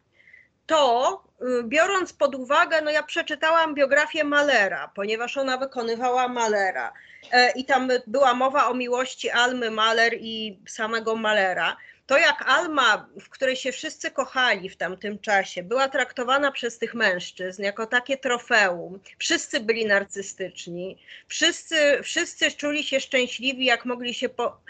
to 0.67 1.25
y, 1.43 1.63
biorąc 1.65 2.13
pod 2.13 2.35
uwagę, 2.35 2.81
no 2.83 2.91
ja 2.91 3.03
przeczytałam 3.03 3.75
biografię 3.75 4.25
Malera, 4.25 4.91
ponieważ 4.95 5.37
ona 5.37 5.57
wykonywała 5.57 6.29
Malera. 6.29 6.93
E, 7.33 7.51
i 7.51 7.65
tam 7.65 7.89
była 8.07 8.35
mowa 8.35 8.69
o 8.69 8.75
miłości 8.75 9.31
Almy 9.31 9.71
Maler 9.71 10.15
i 10.21 10.59
samego 10.69 11.17
Malera, 11.17 11.77
to 12.07 12.19
jak 12.19 12.45
Alma, 12.47 13.09
w 13.21 13.29
której 13.29 13.57
się 13.57 13.73
wszyscy 13.73 14.11
kochali 14.11 14.69
w 14.69 14.77
tamtym 14.77 15.19
czasie, 15.19 15.63
była 15.63 15.89
traktowana 15.89 16.53
przez 16.53 16.79
tych 16.79 16.95
mężczyzn 16.95 17.63
jako 17.63 17.87
takie 17.87 18.17
trofeum, 18.19 19.01
wszyscy 19.19 19.61
byli 19.61 19.87
narcystyczni, 19.87 20.99
wszyscy, 21.29 22.01
wszyscy 22.03 22.51
czuli 22.51 22.85
się 22.85 23.01
szczęśliwi, 23.01 23.65
jak 23.65 23.85
mogli 23.85 24.15
się 24.15 24.29
po, 24.29 24.61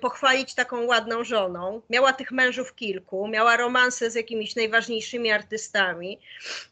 pochwalić 0.00 0.54
taką 0.54 0.84
ładną 0.84 1.24
żoną. 1.24 1.82
Miała 1.90 2.12
tych 2.12 2.30
mężów 2.32 2.74
kilku, 2.74 3.28
miała 3.28 3.56
romanse 3.56 4.10
z 4.10 4.14
jakimiś 4.14 4.56
najważniejszymi 4.56 5.30
artystami. 5.30 6.20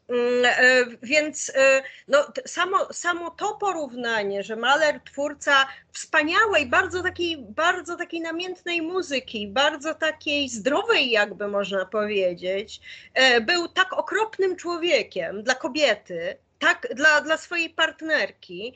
Mm, 0.09 0.45
e, 0.45 0.85
więc 1.03 1.53
e, 1.55 1.83
no, 2.09 2.33
samo, 2.47 2.93
samo 2.93 3.31
to 3.31 3.55
porównanie, 3.55 4.43
że 4.43 4.57
Mahler, 4.57 5.01
twórca 5.01 5.69
wspaniałej, 5.93 6.67
bardzo 6.67 7.03
takiej, 7.03 7.37
bardzo 7.39 7.97
takiej 7.97 8.21
namiętnej 8.21 8.83
muzyki, 8.83 9.49
bardzo 9.49 9.95
takiej 9.95 10.49
zdrowej, 10.49 11.11
jakby 11.11 11.49
można 11.49 11.87
powiedzieć, 11.87 12.81
był 13.47 13.69
tak 13.69 13.93
okropnym 13.93 14.57
człowiekiem 14.57 15.43
dla 15.43 15.55
kobiety, 15.55 16.37
tak 16.59 16.89
dla, 16.95 17.21
dla 17.21 17.37
swojej 17.37 17.71
partnerki. 17.71 18.75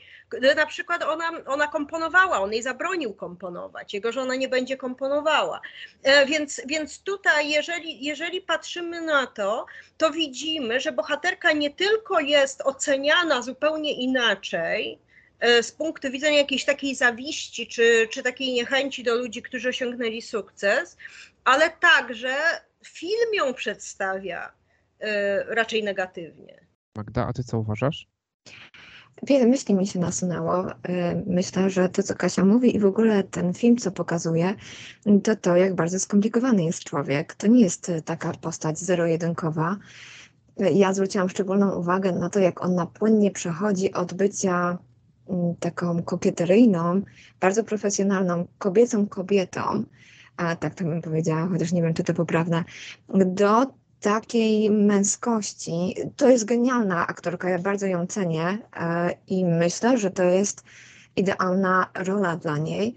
Na 0.55 0.65
przykład 0.65 1.03
ona, 1.03 1.31
ona 1.45 1.67
komponowała, 1.67 2.39
on 2.39 2.53
jej 2.53 2.63
zabronił 2.63 3.13
komponować, 3.13 3.93
jego 3.93 4.11
żona 4.11 4.35
nie 4.35 4.47
będzie 4.47 4.77
komponowała. 4.77 5.61
E, 6.03 6.25
więc, 6.25 6.61
więc 6.65 6.99
tutaj, 6.99 7.49
jeżeli, 7.49 8.05
jeżeli 8.05 8.41
patrzymy 8.41 9.01
na 9.01 9.27
to, 9.27 9.65
to 9.97 10.11
widzimy, 10.11 10.79
że 10.79 10.91
bohaterka 10.91 11.51
nie 11.51 11.69
tylko 11.69 12.19
jest 12.19 12.61
oceniana 12.61 13.41
zupełnie 13.41 13.93
inaczej, 13.93 14.99
e, 15.39 15.63
z 15.63 15.71
punktu 15.71 16.11
widzenia 16.11 16.37
jakiejś 16.37 16.65
takiej 16.65 16.95
zawiści 16.95 17.67
czy, 17.67 18.07
czy 18.11 18.23
takiej 18.23 18.53
niechęci 18.53 19.03
do 19.03 19.15
ludzi, 19.15 19.41
którzy 19.41 19.69
osiągnęli 19.69 20.21
sukces, 20.21 20.97
ale 21.43 21.69
także 21.69 22.35
film 22.85 23.33
ją 23.33 23.53
przedstawia 23.53 24.51
e, 24.99 25.43
raczej 25.43 25.83
negatywnie. 25.83 26.63
Magda, 26.95 27.27
a 27.27 27.33
ty 27.33 27.43
co 27.43 27.59
uważasz? 27.59 28.07
Wiele 29.23 29.47
myśli 29.47 29.75
mi 29.75 29.87
się 29.87 29.99
nasunęło. 29.99 30.71
Y, 30.71 30.73
myślę, 31.27 31.69
że 31.69 31.89
to, 31.89 32.03
co 32.03 32.15
Kasia 32.15 32.45
mówi 32.45 32.75
i 32.75 32.79
w 32.79 32.85
ogóle 32.85 33.23
ten 33.23 33.53
film, 33.53 33.77
co 33.77 33.91
pokazuje, 33.91 34.55
to 35.23 35.35
to, 35.35 35.55
jak 35.55 35.75
bardzo 35.75 35.99
skomplikowany 35.99 36.63
jest 36.63 36.83
człowiek. 36.83 37.35
To 37.35 37.47
nie 37.47 37.61
jest 37.61 37.89
y, 37.89 38.01
taka 38.01 38.31
postać 38.31 38.79
zero-jedynkowa. 38.79 39.77
Y, 40.61 40.71
ja 40.71 40.93
zwróciłam 40.93 41.29
szczególną 41.29 41.75
uwagę 41.75 42.11
na 42.11 42.29
to, 42.29 42.39
jak 42.39 42.63
ona 42.63 42.85
płynnie 42.85 43.31
przechodzi 43.31 43.93
od 43.93 44.13
bycia 44.13 44.77
mm, 45.29 45.55
taką 45.55 46.03
kokieteryjną, 46.03 47.01
bardzo 47.39 47.63
profesjonalną, 47.63 48.47
kobiecą 48.57 49.07
kobietą, 49.07 49.83
a 50.37 50.55
tak 50.55 50.75
to 50.75 50.83
bym 50.83 51.01
powiedziała, 51.01 51.47
chociaż 51.47 51.71
nie 51.71 51.81
wiem, 51.81 51.93
czy 51.93 52.03
to 52.03 52.13
poprawne, 52.13 52.63
do 53.25 53.65
takiej 54.03 54.71
męskości. 54.71 55.95
To 56.15 56.29
jest 56.29 56.45
genialna 56.45 57.07
aktorka, 57.07 57.49
ja 57.49 57.59
bardzo 57.59 57.85
ją 57.85 58.07
cenię 58.07 58.57
e, 58.75 59.09
i 59.27 59.45
myślę, 59.45 59.97
że 59.97 60.11
to 60.11 60.23
jest 60.23 60.63
idealna 61.15 61.89
rola 61.95 62.37
dla 62.37 62.57
niej, 62.57 62.95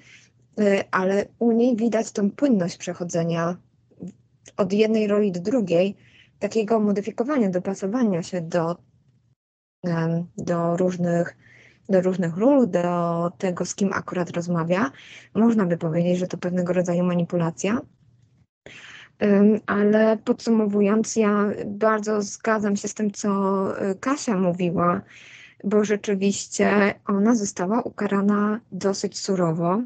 e, 0.60 0.84
ale 0.90 1.26
u 1.38 1.52
niej 1.52 1.76
widać 1.76 2.12
tą 2.12 2.30
płynność 2.30 2.76
przechodzenia 2.76 3.56
od 4.56 4.72
jednej 4.72 5.06
roli 5.06 5.32
do 5.32 5.40
drugiej, 5.40 5.96
takiego 6.38 6.80
modyfikowania, 6.80 7.50
dopasowania 7.50 8.22
się 8.22 8.40
do, 8.40 8.76
do 10.36 10.76
różnych 10.76 11.36
do 11.88 12.00
różnych 12.00 12.36
ról, 12.36 12.70
do 12.70 13.32
tego, 13.38 13.64
z 13.64 13.74
kim 13.74 13.92
akurat 13.92 14.30
rozmawia. 14.30 14.90
Można 15.34 15.66
by 15.66 15.76
powiedzieć, 15.76 16.18
że 16.18 16.26
to 16.26 16.38
pewnego 16.38 16.72
rodzaju 16.72 17.04
manipulacja, 17.04 17.80
ale 19.66 20.18
podsumowując, 20.24 21.16
ja 21.16 21.48
bardzo 21.66 22.22
zgadzam 22.22 22.76
się 22.76 22.88
z 22.88 22.94
tym, 22.94 23.10
co 23.10 23.30
y, 23.90 23.94
Kasia 23.94 24.36
mówiła, 24.36 25.00
bo 25.64 25.84
rzeczywiście 25.84 26.94
ona 27.06 27.34
została 27.34 27.82
ukarana 27.82 28.60
dosyć 28.72 29.18
surowo, 29.18 29.82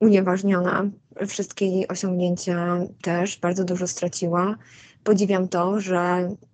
unieważniona. 0.00 0.90
Wszystkie 1.26 1.66
jej 1.66 1.88
osiągnięcia 1.88 2.78
też 3.02 3.38
bardzo 3.38 3.64
dużo 3.64 3.86
straciła. 3.86 4.56
Podziwiam 5.04 5.48
to, 5.48 5.80
że 5.80 5.98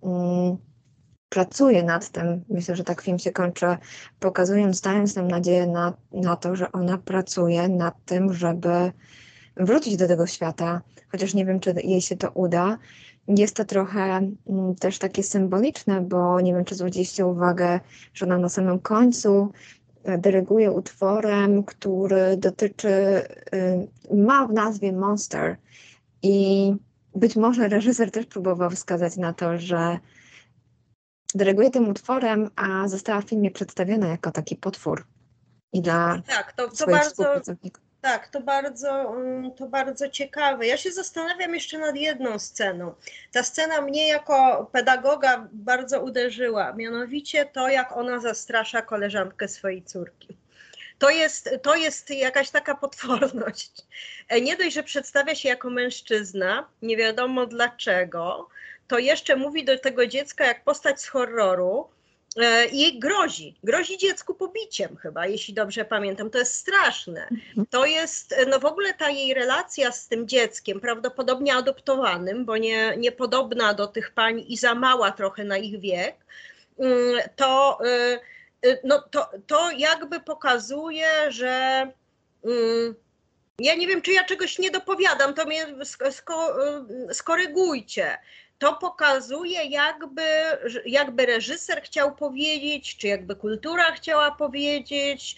mm, 0.03 0.57
pracuje 1.29 1.83
nad 1.83 2.09
tym. 2.09 2.43
Myślę, 2.49 2.75
że 2.75 2.83
tak 2.83 3.01
film 3.01 3.19
się 3.19 3.31
kończy, 3.31 3.65
pokazując, 4.19 4.81
dając 4.81 5.15
nam 5.15 5.27
nadzieję 5.27 5.67
na, 5.67 5.93
na 6.11 6.35
to, 6.35 6.55
że 6.55 6.71
ona 6.71 6.97
pracuje 6.97 7.69
nad 7.69 8.05
tym, 8.05 8.33
żeby 8.33 8.91
wrócić 9.57 9.97
do 9.97 10.07
tego 10.07 10.27
świata, 10.27 10.81
chociaż 11.11 11.33
nie 11.33 11.45
wiem, 11.45 11.59
czy 11.59 11.73
jej 11.83 12.01
się 12.01 12.17
to 12.17 12.29
uda. 12.29 12.77
Jest 13.27 13.55
to 13.55 13.65
trochę 13.65 14.01
mm, 14.01 14.75
też 14.79 14.99
takie 14.99 15.23
symboliczne, 15.23 16.01
bo 16.01 16.41
nie 16.41 16.53
wiem, 16.53 16.65
czy 16.65 16.75
zwróciliście 16.75 17.25
uwagę, 17.25 17.79
że 18.13 18.25
ona 18.25 18.37
na 18.37 18.49
samym 18.49 18.79
końcu 18.79 19.51
e, 20.03 20.17
dyryguje 20.17 20.71
utworem, 20.71 21.63
który 21.63 22.37
dotyczy, 22.37 22.89
y, 23.53 23.87
ma 24.15 24.47
w 24.47 24.53
nazwie 24.53 24.93
Monster 24.93 25.57
i 26.21 26.73
być 27.15 27.35
może 27.35 27.67
reżyser 27.67 28.11
też 28.11 28.25
próbował 28.25 28.69
wskazać 28.69 29.17
na 29.17 29.33
to, 29.33 29.57
że 29.57 29.99
dyryguje 31.35 31.71
tym 31.71 31.89
utworem, 31.89 32.49
a 32.55 32.87
została 32.87 33.21
w 33.21 33.29
filmie 33.29 33.51
przedstawiona 33.51 34.07
jako 34.07 34.31
taki 34.31 34.55
potwór. 34.55 35.05
I 35.73 35.81
dla 35.81 36.21
tak, 36.27 36.53
to, 36.53 36.69
to 36.69 36.85
bardzo, 36.87 37.41
tak, 38.05 38.27
to 38.27 38.41
bardzo, 38.41 39.15
mm, 39.17 39.51
to 39.51 39.67
bardzo 39.67 40.09
ciekawe. 40.09 40.67
Ja 40.67 40.77
się 40.77 40.91
zastanawiam 40.91 41.53
jeszcze 41.53 41.77
nad 41.77 41.95
jedną 41.95 42.39
sceną. 42.39 42.95
Ta 43.31 43.43
scena 43.43 43.81
mnie 43.81 44.07
jako 44.07 44.69
pedagoga 44.71 45.47
bardzo 45.51 46.01
uderzyła, 46.01 46.73
mianowicie 46.73 47.45
to, 47.45 47.69
jak 47.69 47.97
ona 47.97 48.19
zastrasza 48.19 48.81
koleżankę 48.81 49.47
swojej 49.47 49.83
córki. 49.83 50.37
To 50.99 51.09
jest, 51.09 51.49
to 51.61 51.75
jest 51.75 52.09
jakaś 52.09 52.49
taka 52.49 52.75
potworność. 52.75 53.71
E, 54.29 54.41
nie 54.41 54.57
dość, 54.57 54.73
że 54.73 54.83
przedstawia 54.83 55.35
się 55.35 55.49
jako 55.49 55.69
mężczyzna, 55.69 56.69
nie 56.81 56.97
wiadomo 56.97 57.45
dlaczego, 57.45 58.49
to 58.87 58.99
jeszcze 58.99 59.35
mówi 59.35 59.65
do 59.65 59.79
tego 59.79 60.07
dziecka 60.07 60.45
jak 60.45 60.63
postać 60.63 61.01
z 61.01 61.07
horroru, 61.07 61.89
i 62.71 62.99
grozi. 62.99 63.55
Grozi 63.63 63.97
dziecku 63.97 64.33
pobiciem 64.33 64.97
chyba, 64.97 65.27
jeśli 65.27 65.53
dobrze 65.53 65.85
pamiętam. 65.85 66.29
To 66.29 66.37
jest 66.37 66.55
straszne. 66.55 67.21
Mhm. 67.21 67.67
To 67.69 67.85
jest, 67.85 68.33
e, 68.33 68.45
no 68.45 68.59
w 68.59 68.65
ogóle 68.65 68.93
ta 68.93 69.09
jej 69.09 69.33
relacja 69.33 69.91
z 69.91 70.07
tym 70.07 70.27
dzieckiem, 70.27 70.79
prawdopodobnie 70.79 71.55
adoptowanym, 71.55 72.45
bo 72.45 72.57
nie, 72.57 72.97
niepodobna 72.97 73.73
do 73.73 73.87
tych 73.87 74.11
pań 74.11 74.45
i 74.47 74.57
za 74.57 74.75
mała 74.75 75.11
trochę 75.11 75.43
na 75.43 75.57
ich 75.57 75.79
wiek, 75.79 76.15
mm, 76.79 77.19
to, 77.35 77.79
e, 77.85 78.19
no, 78.83 79.01
to, 79.11 79.29
to 79.47 79.71
jakby 79.71 80.19
pokazuje, 80.19 81.07
że 81.29 81.87
mm, 82.45 82.95
ja 83.59 83.75
nie 83.75 83.87
wiem, 83.87 84.01
czy 84.01 84.11
ja 84.11 84.23
czegoś 84.23 84.59
nie 84.59 84.71
dopowiadam, 84.71 85.33
to 85.33 85.45
mnie 85.45 85.67
skorygujcie 87.11 88.17
to 88.57 88.73
pokazuje, 88.73 89.65
jakby, 89.65 90.23
jakby 90.85 91.25
reżyser 91.25 91.81
chciał 91.81 92.15
powiedzieć, 92.15 92.97
czy 92.97 93.07
jakby 93.07 93.35
kultura 93.35 93.91
chciała 93.91 94.31
powiedzieć, 94.31 95.35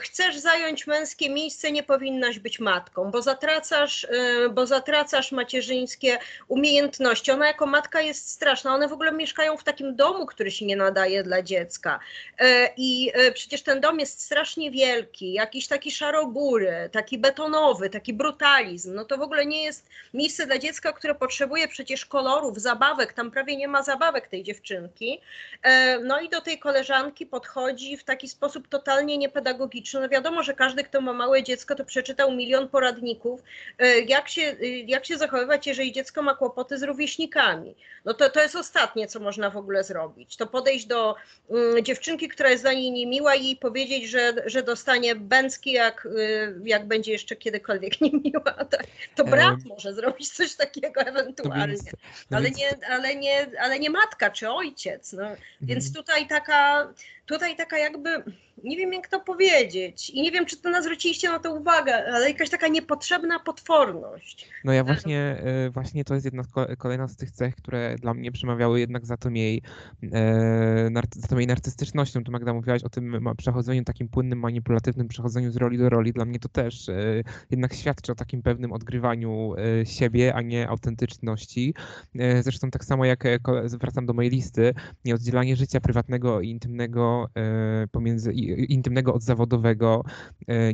chcesz 0.00 0.38
zająć 0.38 0.86
męskie 0.86 1.30
miejsce, 1.30 1.72
nie 1.72 1.82
powinnaś 1.82 2.38
być 2.38 2.60
matką, 2.60 3.10
bo 3.10 3.22
zatracasz, 3.22 4.04
e, 4.04 4.48
bo 4.48 4.66
zatracasz 4.66 5.32
macierzyńskie 5.32 6.18
umiejętności. 6.48 7.30
Ona 7.30 7.46
jako 7.46 7.66
matka 7.66 8.00
jest 8.00 8.30
straszna. 8.30 8.74
One 8.74 8.88
w 8.88 8.92
ogóle 8.92 9.12
mieszkają 9.12 9.56
w 9.56 9.64
takim 9.64 9.96
domu, 9.96 10.26
który 10.26 10.50
się 10.50 10.66
nie 10.66 10.76
nadaje 10.76 11.22
dla 11.22 11.42
dziecka. 11.42 12.00
E, 12.38 12.68
I 12.76 13.12
przecież 13.34 13.62
ten 13.62 13.80
dom 13.80 14.00
jest 14.00 14.22
strasznie 14.22 14.70
wielki, 14.70 15.32
jakiś 15.32 15.68
taki 15.68 15.90
szarobury, 15.90 16.88
taki 16.92 17.18
betonowy, 17.18 17.90
taki 17.90 18.12
brutalizm. 18.12 18.94
No 18.94 19.04
to 19.04 19.18
w 19.18 19.22
ogóle 19.22 19.46
nie 19.46 19.62
jest 19.62 19.88
miejsce 20.14 20.46
dla 20.46 20.58
dziecka, 20.58 20.92
które 20.92 21.14
potrzebuje 21.14 21.68
przecież 21.68 22.06
kolorów, 22.06 22.60
zabawek. 22.60 23.12
Tam 23.12 23.30
prawie 23.30 23.56
nie 23.56 23.68
ma 23.68 23.82
zabawek 23.82 24.28
tej 24.28 24.42
dziewczynki. 24.42 25.20
No 26.04 26.20
i 26.20 26.28
do 26.28 26.40
tej 26.40 26.58
koleżanki 26.58 27.26
podchodzi 27.26 27.96
w 27.96 28.04
taki 28.04 28.28
sposób 28.28 28.68
totalnie 28.68 29.18
niepedagogічny 29.18 29.41
pedagogiczne. 29.42 30.00
No 30.00 30.08
wiadomo, 30.08 30.42
że 30.42 30.54
każdy, 30.54 30.84
kto 30.84 31.00
ma 31.00 31.12
małe 31.12 31.42
dziecko, 31.42 31.74
to 31.74 31.84
przeczytał 31.84 32.32
milion 32.32 32.68
poradników, 32.68 33.42
e, 33.78 34.00
jak 34.00 34.28
się, 34.28 34.42
e, 34.42 34.66
jak 34.66 35.06
się 35.06 35.18
zachowywać, 35.18 35.66
jeżeli 35.66 35.92
dziecko 35.92 36.22
ma 36.22 36.34
kłopoty 36.34 36.78
z 36.78 36.82
rówieśnikami. 36.82 37.74
No 38.04 38.14
to, 38.14 38.30
to 38.30 38.42
jest 38.42 38.56
ostatnie, 38.56 39.06
co 39.06 39.20
można 39.20 39.50
w 39.50 39.56
ogóle 39.56 39.84
zrobić. 39.84 40.36
To 40.36 40.46
podejść 40.46 40.86
do 40.86 41.14
um, 41.48 41.84
dziewczynki, 41.84 42.28
która 42.28 42.50
jest 42.50 42.64
dla 42.64 42.72
niej 42.72 42.92
niemiła 42.92 43.34
i 43.34 43.56
powiedzieć, 43.56 44.10
że, 44.10 44.34
że 44.46 44.62
dostanie 44.62 45.14
bęcki, 45.14 45.72
jak, 45.72 46.08
e, 46.18 46.52
jak 46.64 46.86
będzie 46.86 47.12
jeszcze 47.12 47.36
kiedykolwiek 47.36 48.00
niemiła. 48.00 48.54
To 49.14 49.24
brat 49.24 49.64
może 49.64 49.94
zrobić 49.94 50.30
coś 50.30 50.54
takiego 50.54 51.00
ewentualnie, 51.00 51.92
no 52.30 52.36
ale, 52.36 52.50
nie, 52.50 52.70
ale, 52.90 53.16
nie, 53.16 53.46
ale 53.60 53.78
nie 53.78 53.90
matka 53.90 54.30
czy 54.30 54.50
ojciec. 54.50 55.12
No. 55.12 55.24
Więc 55.60 55.86
mhm. 55.86 56.04
tutaj 56.04 56.28
taka 56.28 56.92
tutaj 57.26 57.56
taka 57.56 57.78
jakby, 57.78 58.10
nie 58.64 58.76
wiem 58.76 58.92
jak 58.92 59.08
to 59.08 59.20
powiedzieć 59.20 60.10
i 60.10 60.22
nie 60.22 60.30
wiem, 60.30 60.46
czy 60.46 60.56
to 60.56 60.70
na 60.70 60.82
zwróciliście 60.82 61.28
na 61.28 61.38
to 61.38 61.54
uwagę, 61.54 61.94
ale 62.14 62.28
jakaś 62.28 62.50
taka 62.50 62.68
niepotrzebna 62.68 63.38
potworność. 63.38 64.48
No 64.64 64.72
ja 64.72 64.84
właśnie, 64.84 65.18
e, 65.18 65.70
właśnie 65.70 66.04
to 66.04 66.14
jest 66.14 66.24
jedna 66.24 66.42
kolejna 66.78 67.08
z 67.08 67.16
tych 67.16 67.30
cech, 67.30 67.54
które 67.54 67.96
dla 67.98 68.14
mnie 68.14 68.32
przemawiały 68.32 68.80
jednak 68.80 69.06
za 69.06 69.16
tą 69.16 69.30
jej, 69.30 69.62
e, 70.12 70.90
za 71.16 71.28
tą 71.28 71.38
jej 71.38 71.46
narcystycznością. 71.46 72.24
Tu 72.24 72.32
Magda 72.32 72.54
mówiłaś 72.54 72.84
o 72.84 72.88
tym 72.88 73.28
przechodzeniu, 73.36 73.84
takim 73.84 74.08
płynnym, 74.08 74.38
manipulatywnym 74.38 75.08
przechodzeniu 75.08 75.50
z 75.50 75.56
roli 75.56 75.78
do 75.78 75.88
roli. 75.88 76.12
Dla 76.12 76.24
mnie 76.24 76.38
to 76.38 76.48
też 76.48 76.88
e, 76.88 76.94
jednak 77.50 77.74
świadczy 77.74 78.12
o 78.12 78.14
takim 78.14 78.42
pewnym 78.42 78.72
odgrywaniu 78.72 79.54
siebie, 79.84 80.34
a 80.34 80.42
nie 80.42 80.68
autentyczności. 80.68 81.74
Zresztą 82.40 82.70
tak 82.70 82.84
samo 82.84 83.04
jak 83.04 83.24
zwracam 83.64 84.06
do 84.06 84.12
mojej 84.12 84.30
listy, 84.30 84.74
nieoddzielanie 85.04 85.56
życia 85.56 85.80
prywatnego 85.80 86.40
i 86.40 86.50
intymnego 86.50 87.11
pomiędzy, 87.92 88.32
intymnego 88.32 89.14
od 89.14 89.22
zawodowego, 89.22 90.04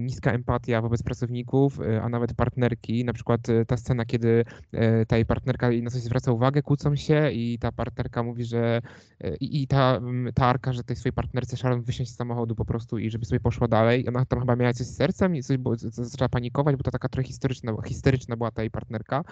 niska 0.00 0.32
empatia 0.32 0.82
wobec 0.82 1.02
pracowników, 1.02 1.78
a 2.02 2.08
nawet 2.08 2.34
partnerki, 2.34 3.04
na 3.04 3.12
przykład 3.12 3.40
ta 3.66 3.76
scena, 3.76 4.04
kiedy 4.04 4.44
e, 4.72 5.06
ta 5.06 5.16
jej 5.16 5.26
partnerka 5.26 5.70
na 5.82 5.90
coś 5.90 6.02
zwraca 6.02 6.32
uwagę, 6.32 6.62
kłócą 6.62 6.96
się 6.96 7.30
i 7.30 7.58
ta 7.58 7.72
partnerka 7.72 8.22
mówi, 8.22 8.44
że 8.44 8.80
e, 9.20 9.36
i, 9.36 9.62
i 9.62 9.66
ta, 9.66 10.00
ta 10.34 10.46
Arka, 10.46 10.72
że 10.72 10.84
tej 10.84 10.96
swojej 10.96 11.12
partnerce 11.12 11.56
Sharon 11.56 11.82
wysiąść 11.82 12.10
z 12.10 12.16
samochodu 12.16 12.54
po 12.54 12.64
prostu 12.64 12.98
i 12.98 13.10
żeby 13.10 13.24
sobie 13.24 13.40
poszła 13.40 13.68
dalej. 13.68 14.08
Ona 14.08 14.24
tam 14.24 14.40
chyba 14.40 14.56
miała 14.56 14.72
coś 14.72 14.86
z 14.86 14.96
sercem 14.96 15.36
i 15.36 15.42
coś, 15.42 15.56
bo, 15.56 15.76
zaczęła 15.76 16.28
panikować, 16.28 16.76
bo 16.76 16.82
to 16.82 16.90
taka 16.90 17.08
trochę 17.08 17.28
historyczna, 17.28 17.72
histeryczna 17.84 18.36
była 18.36 18.50
ta 18.50 18.62
jej 18.62 18.70
partnerka 18.70 19.24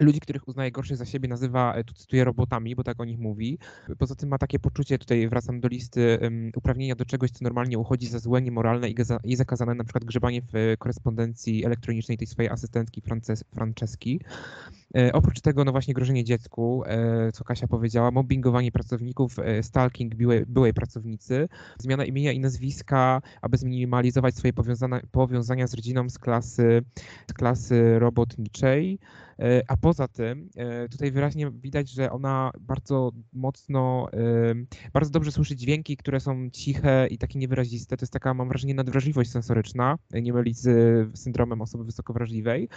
ludzi, 0.00 0.20
których 0.20 0.48
uznaje 0.48 0.70
gorszych 0.70 0.96
za 0.96 1.06
siebie, 1.06 1.28
nazywa, 1.28 1.74
e, 1.74 1.84
tu 1.84 1.94
cytuję, 1.94 2.24
robotami, 2.24 2.76
bo 2.76 2.84
tak 2.84 3.00
o 3.00 3.04
nich 3.04 3.18
mówi. 3.18 3.58
Poza 3.98 4.14
tym 4.14 4.28
ma 4.28 4.38
takie 4.38 4.58
poczucie, 4.58 4.98
tutaj 4.98 5.28
wracam 5.28 5.60
do 5.60 5.68
listy, 5.68 6.18
um, 6.22 6.52
uprawnienia 6.56 6.94
do 6.94 7.04
czegoś, 7.04 7.30
co 7.30 7.44
normalnie 7.44 7.78
uchodzi 7.78 8.06
za 8.06 8.18
złe, 8.18 8.42
niemoralne 8.42 8.90
i, 8.90 8.94
i 9.24 9.36
zakazane, 9.36 9.74
na 9.74 9.84
przykład 9.84 10.04
grzebanie 10.04 10.42
w 10.42 10.54
e, 10.54 10.76
korespondencji 10.76 11.64
elektronicznej 11.64 12.18
tej 12.18 12.26
swojej 12.26 12.50
asystentki 12.50 13.00
Frances 13.00 13.44
Franceski. 13.54 14.20
E, 14.96 15.12
oprócz 15.12 15.40
tego, 15.40 15.64
no 15.64 15.72
właśnie 15.72 15.94
grożenie 15.94 16.24
dziecku, 16.24 16.82
e, 16.86 17.32
co 17.32 17.44
Kasia 17.44 17.66
powiedziała, 17.66 18.10
mobbingowanie 18.10 18.72
pracowników, 18.72 19.38
e, 19.38 19.62
stalking 19.62 20.14
byłej, 20.14 20.44
byłej 20.46 20.74
pracownicy, 20.74 21.48
zmiana 21.78 22.04
imienia 22.04 22.32
i 22.32 22.40
nazwiska, 22.40 23.22
aby 23.42 23.56
zminimalizować 23.56 24.34
swoje 24.34 24.52
powiązania 25.12 25.66
z 25.66 25.74
rodziną 25.74 26.10
z 26.10 26.18
klasy, 26.18 26.82
z 27.30 27.32
klasy 27.32 27.98
robotniczej. 27.98 28.98
A 29.68 29.76
poza 29.76 30.08
tym, 30.08 30.48
tutaj 30.90 31.12
wyraźnie 31.12 31.50
widać, 31.50 31.90
że 31.90 32.10
ona 32.10 32.50
bardzo 32.60 33.12
mocno, 33.32 34.08
bardzo 34.92 35.10
dobrze 35.10 35.32
słyszy 35.32 35.56
dźwięki, 35.56 35.96
które 35.96 36.20
są 36.20 36.50
ciche 36.50 37.06
i 37.10 37.18
takie 37.18 37.38
niewyraziste. 37.38 37.96
To 37.96 38.02
jest 38.02 38.12
taka, 38.12 38.34
mam 38.34 38.48
wrażenie, 38.48 38.74
nadwrażliwość 38.74 39.30
sensoryczna, 39.30 39.98
nie 40.12 40.32
mylić 40.32 40.58
z 40.58 41.18
syndromem 41.18 41.62
osoby 41.62 41.84
wysokowrażliwej. 41.84 42.68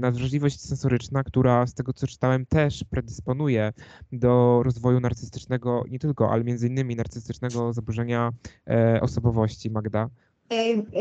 Nadwrażliwość 0.00 0.60
sensoryczna, 0.60 1.24
która 1.24 1.43
z 1.66 1.74
tego 1.74 1.92
co 1.92 2.06
czytałem 2.06 2.46
też 2.46 2.84
predysponuje 2.90 3.72
do 4.12 4.62
rozwoju 4.64 5.00
narcystycznego, 5.00 5.84
nie 5.90 5.98
tylko, 5.98 6.30
ale 6.30 6.44
między 6.44 6.66
innymi 6.66 6.96
narcystycznego 6.96 7.72
zaburzenia 7.72 8.30
osobowości, 9.00 9.70
Magda. 9.70 10.08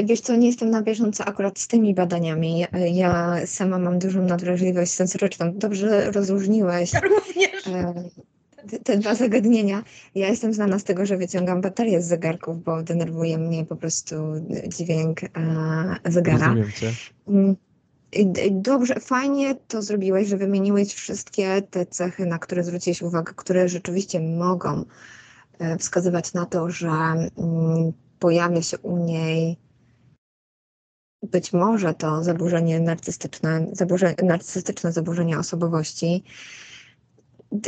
Wiesz 0.05 0.21
co, 0.21 0.35
nie 0.35 0.47
jestem 0.47 0.69
na 0.69 0.81
bieżąco 0.81 1.25
akurat 1.25 1.59
z 1.59 1.67
tymi 1.67 1.93
badaniami. 1.93 2.65
Ja 2.93 3.35
sama 3.45 3.79
mam 3.79 3.99
dużą 3.99 4.21
nadwrażliwość 4.21 4.91
sensoryczną. 4.91 5.53
Dobrze 5.53 6.11
rozróżniłeś 6.11 6.93
ja 6.93 6.99
również. 6.99 7.67
E, 7.67 7.93
te 8.83 8.97
dwa 8.97 9.15
zagadnienia. 9.15 9.83
Ja 10.15 10.29
jestem 10.29 10.53
znana 10.53 10.79
z 10.79 10.83
tego, 10.83 11.05
że 11.05 11.17
wyciągam 11.17 11.61
baterię 11.61 12.01
z 12.01 12.07
zegarków, 12.07 12.63
bo 12.63 12.83
denerwuje 12.83 13.37
mnie 13.37 13.65
po 13.65 13.75
prostu 13.75 14.15
dźwięk 14.67 15.23
e, 15.23 15.29
zegara. 16.05 16.47
Rozumiem 16.47 16.71
cię. 16.71 16.91
Dobrze, 18.51 18.99
fajnie 18.99 19.55
to 19.55 19.81
zrobiłeś, 19.81 20.27
że 20.27 20.37
wymieniłeś 20.37 20.93
wszystkie 20.93 21.61
te 21.61 21.85
cechy, 21.85 22.25
na 22.25 22.39
które 22.39 22.63
zwróciłeś 22.63 23.01
uwagę, 23.01 23.33
które 23.35 23.69
rzeczywiście 23.69 24.19
mogą 24.19 24.85
e, 25.59 25.77
wskazywać 25.77 26.33
na 26.33 26.45
to, 26.45 26.69
że 26.69 26.87
mm, 26.87 27.93
pojawia 28.19 28.61
się 28.61 28.77
u 28.77 28.97
niej 28.97 29.57
być 31.31 31.53
może 31.53 31.93
to 31.93 32.23
zaburzenie 32.23 32.79
narcystyczne, 32.79 33.67
zaburzenie, 33.71 34.15
narcystyczne 34.23 34.91
zaburzenie 34.91 35.39
osobowości. 35.39 36.23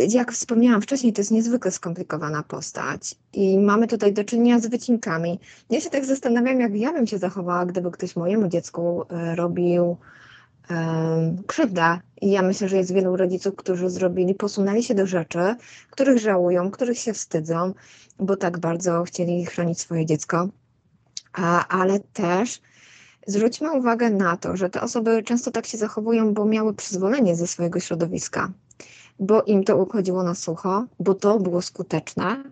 Jak 0.10 0.32
wspomniałam 0.32 0.82
wcześniej, 0.82 1.14
to 1.14 1.22
jest 1.22 1.32
niezwykle 1.32 1.72
skomplikowana 1.72 2.44
postać 2.44 3.16
i 3.34 3.60
mamy 3.60 3.88
tutaj 3.88 4.14
do 4.14 4.24
czynienia 4.24 4.60
z 4.60 4.68
wycinkami. 4.68 5.40
Ja 5.70 5.82
się 5.82 5.90
tak 5.90 6.06
zastanawiam, 6.06 6.60
jak 6.60 6.76
ja 6.76 6.94
bym 6.94 7.08
się 7.08 7.18
zachowała, 7.18 7.66
gdyby 7.66 7.92
ktoś 7.92 8.16
mojemu 8.16 8.48
dziecku 8.48 9.06
e, 9.10 9.36
robił 9.36 9.98
krzywdę. 11.48 12.00
I 12.22 12.32
ja 12.32 12.42
myślę, 12.42 12.70
że 12.70 12.78
jest 12.78 12.94
wielu 12.94 13.16
rodziców, 13.16 13.56
którzy 13.56 13.90
zrobili, 13.90 14.36
posunęli 14.36 14.84
się 14.84 14.96
do 14.96 15.08
rzeczy, 15.08 15.56
których 15.90 16.20
żałują, 16.20 16.72
których 16.72 17.00
się 17.00 17.14
wstydzą, 17.14 17.74
bo 18.20 18.38
tak 18.38 18.60
bardzo 18.60 19.04
chcieli 19.04 19.46
chronić 19.46 19.80
swoje 19.80 20.06
dziecko. 20.06 20.48
A, 21.34 21.68
ale 21.68 22.00
też 22.00 22.62
zwróćmy 23.28 23.72
uwagę 23.72 24.10
na 24.10 24.38
to, 24.38 24.58
że 24.58 24.70
te 24.70 24.82
osoby 24.82 25.24
często 25.24 25.52
tak 25.52 25.66
się 25.66 25.78
zachowują, 25.78 26.34
bo 26.34 26.46
miały 26.46 26.74
przyzwolenie 26.74 27.36
ze 27.36 27.48
swojego 27.48 27.80
środowiska, 27.80 28.52
bo 29.20 29.44
im 29.44 29.64
to 29.64 29.78
uchodziło 29.78 30.24
na 30.24 30.36
sucho, 30.36 30.86
bo 31.00 31.14
to 31.14 31.40
było 31.40 31.62
skuteczne, 31.62 32.44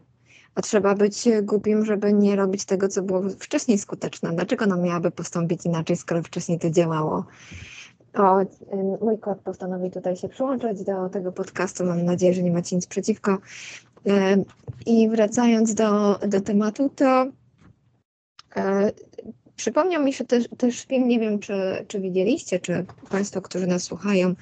a 0.56 0.62
trzeba 0.62 0.96
być 0.96 1.30
głupim, 1.44 1.86
żeby 1.86 2.14
nie 2.14 2.36
robić 2.36 2.66
tego, 2.66 2.88
co 2.88 3.02
było 3.02 3.22
wcześniej 3.40 3.78
skuteczne. 3.78 4.34
Dlaczego 4.34 4.66
ona 4.66 4.78
miałaby 4.78 5.12
postąpić 5.12 5.66
inaczej, 5.66 5.96
skoro 5.96 6.24
wcześniej 6.24 6.60
to 6.60 6.70
działało? 6.70 7.26
O, 8.14 8.46
mój 9.02 9.20
kot 9.20 9.40
postanowił 9.40 9.90
tutaj 9.90 10.16
się 10.16 10.30
przyłączyć 10.30 10.84
do 10.84 11.10
tego 11.10 11.32
podcastu. 11.32 11.86
Mam 11.86 12.06
nadzieję, 12.06 12.34
że 12.34 12.44
nie 12.44 12.52
macie 12.52 12.76
nic 12.76 12.88
przeciwko. 12.88 13.38
I 14.86 15.10
wracając 15.10 15.74
do, 15.74 16.20
do 16.28 16.42
tematu, 16.42 16.90
to 16.90 17.28
e, 18.56 18.92
przypomniał 19.56 20.04
mi 20.04 20.14
się 20.14 20.26
też, 20.26 20.48
też 20.58 20.86
film, 20.86 21.08
nie 21.08 21.20
wiem 21.20 21.40
czy, 21.40 21.86
czy 21.88 22.00
widzieliście, 22.00 22.60
czy 22.60 22.86
Państwo, 23.10 23.42
którzy 23.42 23.68
nas 23.68 23.84
słuchają, 23.84 24.36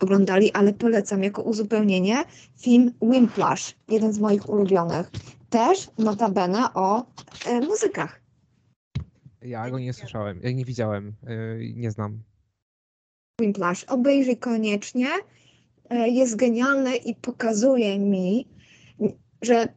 oglądali, 0.00 0.52
ale 0.52 0.72
polecam 0.72 1.22
jako 1.22 1.42
uzupełnienie 1.42 2.24
film 2.60 2.92
Wimplash, 3.02 3.74
jeden 3.88 4.12
z 4.12 4.18
moich 4.18 4.48
ulubionych. 4.48 5.10
Też 5.50 5.90
notabene 5.98 6.74
o 6.74 7.06
e, 7.46 7.60
muzykach. 7.60 8.20
Ja 9.42 9.70
go 9.70 9.78
nie 9.78 9.92
słyszałem, 9.92 10.40
ja 10.42 10.52
nie 10.52 10.64
widziałem, 10.64 11.14
e, 11.26 11.36
nie 11.74 11.90
znam. 11.90 12.22
Wimplash. 13.40 13.84
Obejrzyj 13.84 14.36
koniecznie. 14.36 15.08
E, 15.90 16.08
jest 16.08 16.36
genialny 16.36 16.96
i 16.96 17.14
pokazuje 17.14 17.98
mi, 17.98 18.48
że 19.42 19.68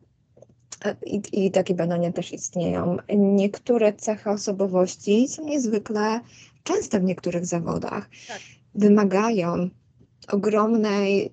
e, 0.85 0.95
i, 1.05 1.45
i, 1.45 1.51
takie 1.51 1.73
badania 1.73 2.11
też 2.11 2.33
istnieją. 2.33 2.97
Niektóre 3.17 3.93
cechy 3.93 4.29
osobowości 4.29 5.27
są 5.27 5.45
niezwykle 5.45 6.19
częste 6.63 6.99
w 6.99 7.03
niektórych 7.03 7.45
zawodach. 7.45 8.09
Tak. 8.27 8.39
Wymagają 8.75 9.69
ogromnej 10.27 11.31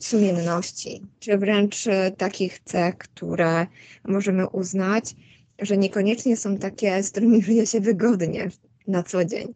sumienności, 0.00 1.02
czy 1.18 1.38
wręcz 1.38 1.86
e, 1.86 2.10
takich 2.10 2.60
cech, 2.64 2.98
które 2.98 3.66
możemy 4.04 4.48
uznać, 4.48 5.14
że 5.58 5.76
niekoniecznie 5.76 6.36
są 6.36 6.58
takie, 6.58 7.02
z 7.02 7.10
którymi 7.10 7.42
żyje 7.42 7.66
się 7.66 7.80
wygodnie 7.80 8.50
na 8.88 9.02
co 9.02 9.24
dzień. 9.24 9.54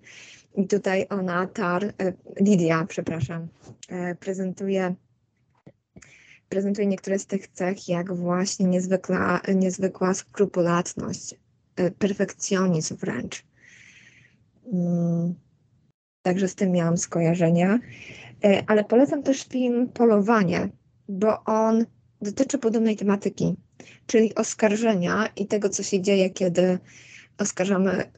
I 0.54 0.66
tutaj 0.66 1.06
ona, 1.08 1.46
Tar, 1.46 1.84
e, 1.84 2.12
Lidia, 2.40 2.84
przepraszam, 2.88 3.48
e, 3.88 4.14
prezentuje, 4.14 4.94
prezentuje 6.48 6.86
niektóre 6.86 7.18
z 7.18 7.26
tych 7.26 7.48
cech, 7.48 7.88
jak 7.88 8.14
właśnie 8.14 8.66
niezwykła, 8.66 9.40
niezwykła 9.54 10.14
skrupulatność, 10.14 11.34
e, 11.76 11.90
perfekcjonizm 11.90 12.96
wręcz. 12.96 13.44
Mm, 14.72 15.34
także 16.22 16.48
z 16.48 16.54
tym 16.54 16.72
miałam 16.72 16.98
skojarzenia. 16.98 17.78
Ale 18.66 18.84
polecam 18.84 19.22
też 19.22 19.48
film 19.48 19.88
Polowanie, 19.88 20.68
bo 21.08 21.44
on 21.44 21.86
dotyczy 22.22 22.58
podobnej 22.58 22.96
tematyki, 22.96 23.56
czyli 24.06 24.34
oskarżenia 24.34 25.28
i 25.36 25.46
tego, 25.46 25.68
co 25.68 25.82
się 25.82 26.00
dzieje, 26.00 26.30
kiedy 26.30 26.78
oskarżamy 27.38 28.10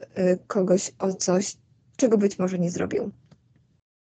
kogoś 0.47 0.91
o 0.99 1.13
coś, 1.13 1.57
czego 1.95 2.17
być 2.17 2.39
może 2.39 2.59
nie 2.59 2.71
zrobił. 2.71 3.11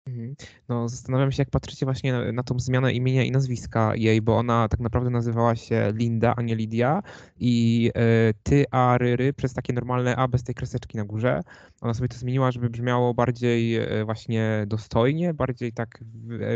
Mhm. 0.07 0.35
No, 0.69 0.89
zastanawiam 0.89 1.31
się, 1.31 1.41
jak 1.41 1.49
patrzycie 1.49 1.85
właśnie 1.85 2.11
na, 2.13 2.31
na 2.31 2.43
tą 2.43 2.59
zmianę 2.59 2.93
imienia 2.93 3.23
i 3.23 3.31
nazwiska 3.31 3.95
jej, 3.95 4.21
bo 4.21 4.37
ona 4.37 4.67
tak 4.67 4.79
naprawdę 4.79 5.09
nazywała 5.09 5.55
się 5.55 5.93
Linda, 5.95 6.33
a 6.37 6.41
nie 6.41 6.55
Lidia. 6.55 7.03
I 7.39 7.91
y, 8.29 8.33
ty, 8.43 8.65
a, 8.71 8.97
ry, 8.97 9.15
ry, 9.15 9.33
przez 9.33 9.53
takie 9.53 9.73
normalne 9.73 10.15
A 10.15 10.27
bez 10.27 10.43
tej 10.43 10.55
kreseczki 10.55 10.97
na 10.97 11.05
górze. 11.05 11.41
Ona 11.81 11.93
sobie 11.93 12.07
to 12.07 12.17
zmieniła, 12.17 12.51
żeby 12.51 12.69
brzmiało 12.69 13.13
bardziej 13.13 13.77
y, 13.99 14.05
właśnie 14.05 14.63
dostojnie, 14.67 15.33
bardziej 15.33 15.73
tak 15.73 15.99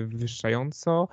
wywyższająco. 0.07 1.07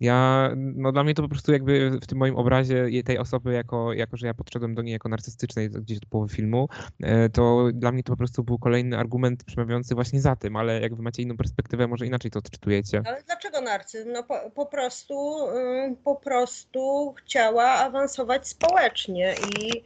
Ja, 0.00 0.50
no 0.56 0.92
dla 0.92 1.04
mnie 1.04 1.14
to 1.14 1.22
po 1.22 1.28
prostu 1.28 1.52
jakby 1.52 1.98
w 2.02 2.06
tym 2.06 2.18
moim 2.18 2.36
obrazie 2.36 3.02
tej 3.04 3.18
osoby, 3.18 3.52
jako, 3.52 3.92
jako 3.92 4.16
że 4.16 4.26
ja 4.26 4.34
podszedłem 4.34 4.74
do 4.74 4.82
niej 4.82 4.92
jako 4.92 5.08
narcystycznej 5.08 5.70
gdzieś 5.70 6.00
do 6.00 6.06
połowy 6.06 6.34
filmu, 6.34 6.68
e, 7.00 7.28
to 7.28 7.68
dla 7.74 7.92
mnie 7.92 8.02
to 8.02 8.12
po 8.12 8.16
prostu 8.16 8.44
był 8.44 8.58
kolejny 8.58 8.98
argument 8.98 9.44
przemawiający 9.44 9.94
właśnie 9.94 10.20
za 10.20 10.36
tym, 10.36 10.56
ale 10.56 10.80
jak 10.80 10.94
wy 10.94 11.02
macie 11.02 11.22
inną 11.22 11.36
perspektywę, 11.36 11.77
może 11.86 12.06
inaczej 12.06 12.30
to 12.30 12.38
odczytujecie. 12.38 13.02
Ale 13.06 13.22
dlaczego 13.22 13.60
narcyzm? 13.60 14.12
No 14.12 14.22
po, 14.22 14.50
po 14.50 14.66
prostu, 14.66 15.38
po 16.04 16.16
prostu 16.16 17.14
chciała 17.18 17.64
awansować 17.64 18.48
społecznie 18.48 19.34
i 19.58 19.84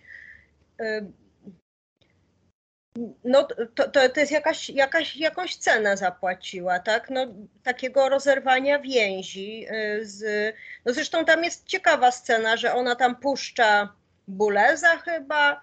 no 3.25 3.45
to, 3.75 3.87
to, 3.89 4.09
to 4.09 4.21
jest 4.21 4.33
jakaś, 4.33 4.71
jakaś, 4.71 5.17
jakąś 5.17 5.57
cenę 5.57 5.97
zapłaciła, 5.97 6.79
tak? 6.79 7.11
No, 7.11 7.27
takiego 7.63 8.09
rozerwania 8.09 8.79
więzi 8.79 9.67
y, 9.71 10.07
z, 10.07 10.55
no 10.85 10.93
zresztą 10.93 11.25
tam 11.25 11.45
jest 11.45 11.67
ciekawa 11.67 12.11
scena, 12.11 12.57
że 12.57 12.75
ona 12.75 12.95
tam 12.95 13.17
puszcza 13.17 13.93
Buleza 14.29 14.97
chyba 14.97 15.61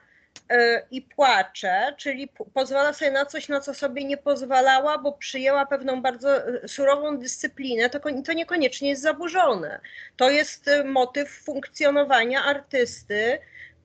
i 0.92 1.02
płacze, 1.02 1.96
czyli 1.98 2.30
pozwala 2.54 2.94
sobie 2.94 3.12
na 3.12 3.26
coś, 3.26 3.50
na 3.50 3.60
co 3.60 3.74
sobie 3.74 4.04
nie 4.04 4.18
pozwalała, 4.18 4.98
bo 4.98 5.12
przyjęła 5.12 5.66
pewną 5.66 6.02
bardzo 6.02 6.50
y, 6.50 6.68
surową 6.68 7.18
dyscyplinę, 7.18 7.90
to, 7.90 8.00
to 8.26 8.34
niekoniecznie 8.34 8.90
jest 8.90 9.02
zaburzone. 9.02 9.80
To 10.18 10.30
jest 10.30 10.70
motyw 10.86 11.30
funkcjonowania 11.30 12.44
artysty, 12.44 13.40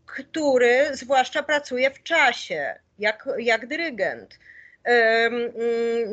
który 0.07 0.89
zwłaszcza 0.93 1.43
pracuje 1.43 1.91
w 1.91 2.03
czasie 2.03 2.75
jak, 2.99 3.29
jak 3.39 3.67
dyrygent. 3.67 4.39
Mm, 4.85 5.53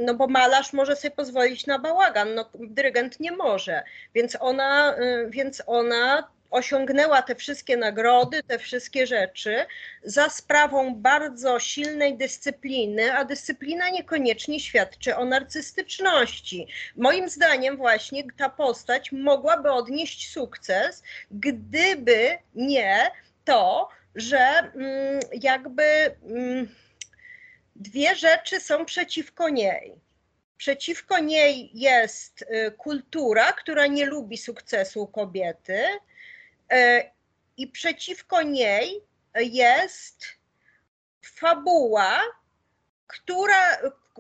no 0.06 0.14
bo 0.14 0.28
malarz 0.28 0.74
może 0.74 0.96
sobie 0.96 1.16
pozwolić 1.16 1.68
na 1.68 1.80
bałagan, 1.80 2.36
no 2.36 2.50
dyrygent 2.54 3.20
nie 3.20 3.32
może. 3.32 3.84
Więc 4.16 4.38
ona, 4.40 4.98
y, 4.98 5.30
więc 5.30 5.64
ona 5.66 6.28
osiągnęła 6.52 7.22
te 7.22 7.36
wszystkie 7.36 7.78
nagrody, 7.78 8.44
te 8.44 8.60
wszystkie 8.60 9.08
rzeczy 9.08 9.66
za 10.04 10.30
sprawą 10.30 10.96
bardzo 10.96 11.60
silnej 11.60 12.18
dyscypliny, 12.18 13.14
a 13.14 13.26
dyscyplina 13.26 13.90
niekoniecznie 13.90 14.60
świadczy 14.60 15.16
o 15.16 15.26
narcystyczności. 15.26 16.68
Moim 16.96 17.30
zdaniem 17.30 17.78
właśnie 17.78 18.24
ta 18.38 18.50
postać 18.50 19.12
mogłaby 19.12 19.72
odnieść 19.72 20.32
sukces, 20.32 21.04
gdyby 21.32 22.38
nie 22.56 23.12
to, 23.46 23.90
że 24.16 24.38
mm, 24.38 25.20
jakby 25.42 25.84
mm, 25.84 26.76
dwie 27.76 28.16
rzeczy 28.16 28.60
są 28.60 28.86
przeciwko 28.86 29.50
niej. 29.50 29.96
Przeciwko 30.58 31.20
niej 31.20 31.72
jest 31.74 32.42
y, 32.42 32.72
kultura, 32.72 33.54
która 33.54 33.88
nie 33.88 34.06
lubi 34.06 34.38
sukcesu 34.38 35.08
kobiety, 35.08 35.84
i 37.58 37.68
przeciwko 37.68 38.42
niej 38.42 39.02
jest 39.36 40.26
fabuła, 41.24 42.22
która 43.08 43.78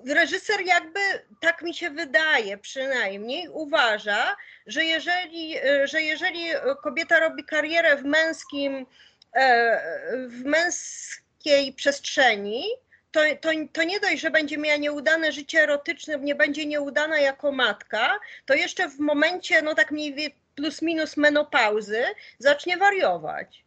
reżyser 0.07 0.61
jakby, 0.61 0.99
tak 1.41 1.61
mi 1.61 1.73
się 1.73 1.89
wydaje 1.89 2.57
przynajmniej, 2.57 3.49
uważa, 3.49 4.35
że 4.67 4.85
jeżeli, 4.85 5.55
że 5.83 6.01
jeżeli 6.01 6.45
kobieta 6.83 7.19
robi 7.19 7.45
karierę 7.45 7.97
w 7.97 8.03
męskim 8.03 8.85
E, 9.33 9.81
w 10.27 10.43
męskiej 10.43 11.73
przestrzeni, 11.73 12.65
to, 13.11 13.19
to, 13.41 13.49
to 13.73 13.83
nie 13.83 13.99
dość, 13.99 14.21
że 14.21 14.31
będzie 14.31 14.57
miała 14.57 14.77
nieudane 14.77 15.31
życie 15.31 15.63
erotyczne, 15.63 16.19
nie 16.19 16.35
będzie 16.35 16.65
nieudana 16.65 17.19
jako 17.19 17.51
matka, 17.51 18.19
to 18.45 18.53
jeszcze 18.53 18.89
w 18.89 18.99
momencie, 18.99 19.61
no 19.61 19.75
tak 19.75 19.91
mniej 19.91 20.35
plus 20.55 20.81
minus 20.81 21.17
menopauzy, 21.17 22.03
zacznie 22.39 22.77
wariować. 22.77 23.65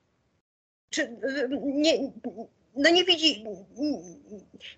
Czy, 0.90 1.16
nie, 1.60 1.92
no 2.76 2.90
nie 2.90 3.04
widzi, 3.04 3.44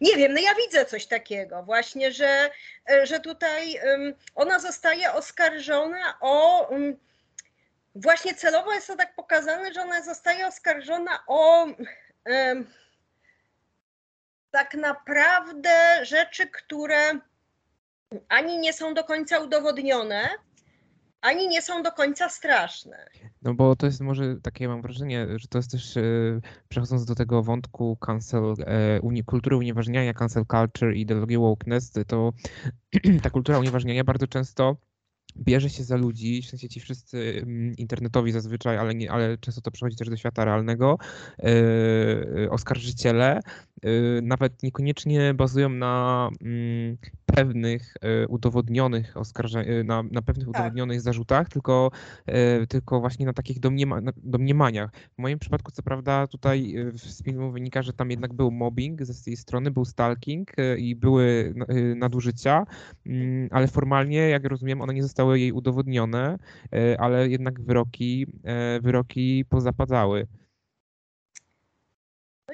nie 0.00 0.16
wiem, 0.16 0.32
no 0.32 0.40
ja 0.40 0.54
widzę 0.54 0.84
coś 0.84 1.06
takiego 1.06 1.62
właśnie, 1.62 2.12
że, 2.12 2.50
że 3.02 3.20
tutaj 3.20 3.80
ona 4.34 4.58
zostaje 4.58 5.12
oskarżona 5.12 6.18
o 6.20 6.68
właśnie 7.94 8.34
celowo 8.34 8.72
jest 8.72 8.86
to 8.86 8.96
tak 8.96 9.14
pokazane, 9.14 9.72
że 9.72 9.82
ona 9.82 10.02
zostaje 10.02 10.46
oskarżona 10.46 11.24
o 11.26 11.66
tak 14.50 14.74
naprawdę 14.74 16.04
rzeczy, 16.04 16.46
które 16.46 17.18
ani 18.28 18.58
nie 18.58 18.72
są 18.72 18.94
do 18.94 19.04
końca 19.04 19.38
udowodnione, 19.38 20.28
ani 21.26 21.48
nie 21.48 21.62
są 21.62 21.82
do 21.82 21.92
końca 21.92 22.28
straszne. 22.28 23.06
No 23.42 23.54
bo 23.54 23.76
to 23.76 23.86
jest 23.86 24.00
może 24.00 24.36
takie, 24.42 24.68
mam 24.68 24.82
wrażenie, 24.82 25.26
że 25.36 25.48
to 25.48 25.58
jest 25.58 25.70
też, 25.70 25.96
e, 25.96 26.02
przechodząc 26.68 27.04
do 27.04 27.14
tego 27.14 27.42
wątku 27.42 27.96
cancel, 27.96 28.54
e, 28.66 29.00
uni, 29.00 29.24
kultury 29.24 29.56
unieważniania, 29.56 30.14
cancel 30.14 30.44
culture 30.46 30.96
i 30.96 31.00
ideologii 31.00 31.38
wokeness, 31.38 31.92
to 32.06 32.32
ta 33.22 33.30
kultura 33.30 33.58
unieważniania 33.58 34.04
bardzo 34.04 34.26
często 34.26 34.76
bierze 35.36 35.70
się 35.70 35.84
za 35.84 35.96
ludzi, 35.96 36.42
w 36.42 36.46
sensie 36.46 36.68
ci 36.68 36.80
wszyscy 36.80 37.42
mm, 37.42 37.76
internetowi 37.76 38.32
zazwyczaj, 38.32 38.78
ale, 38.78 38.94
nie, 38.94 39.10
ale 39.10 39.38
często 39.38 39.60
to 39.60 39.70
przechodzi 39.70 39.96
też 39.96 40.08
do 40.08 40.16
świata 40.16 40.44
realnego, 40.44 40.98
yy, 41.38 42.50
oskarżyciele 42.50 43.40
yy, 43.82 44.20
nawet 44.22 44.62
niekoniecznie 44.62 45.34
bazują 45.34 45.68
na 45.68 46.30
yy, 46.40 46.96
pewnych 47.36 47.94
udowodnionych 48.28 49.16
oskarżeń, 49.16 49.66
na, 49.84 50.02
na 50.02 50.22
pewnych 50.22 50.46
tak. 50.46 50.54
udowodnionych 50.54 51.00
zarzutach, 51.00 51.48
tylko, 51.48 51.90
tylko 52.68 53.00
właśnie 53.00 53.26
na 53.26 53.32
takich 53.32 53.60
domniema, 53.60 54.00
na 54.00 54.12
domniemaniach. 54.16 54.90
W 55.14 55.18
moim 55.18 55.38
przypadku, 55.38 55.72
co 55.72 55.82
prawda, 55.82 56.26
tutaj 56.26 56.74
z 56.94 57.22
filmu 57.22 57.52
wynika, 57.52 57.82
że 57.82 57.92
tam 57.92 58.10
jednak 58.10 58.32
był 58.34 58.50
mobbing 58.50 59.02
ze 59.02 59.24
tej 59.24 59.36
strony, 59.36 59.70
był 59.70 59.84
stalking 59.84 60.52
i 60.78 60.96
były 60.96 61.54
nadużycia, 61.96 62.66
mm, 63.06 63.48
ale 63.50 63.68
formalnie, 63.68 64.18
jak 64.18 64.44
rozumiem, 64.44 64.80
one 64.80 64.94
nie 64.94 65.02
zostały 65.02 65.40
jej 65.40 65.52
udowodnione, 65.52 66.38
e, 66.72 67.00
ale 67.00 67.28
jednak 67.28 67.60
wyroki, 67.60 68.26
e, 68.44 68.80
wyroki 68.80 69.44
pozapadzały. 69.48 70.26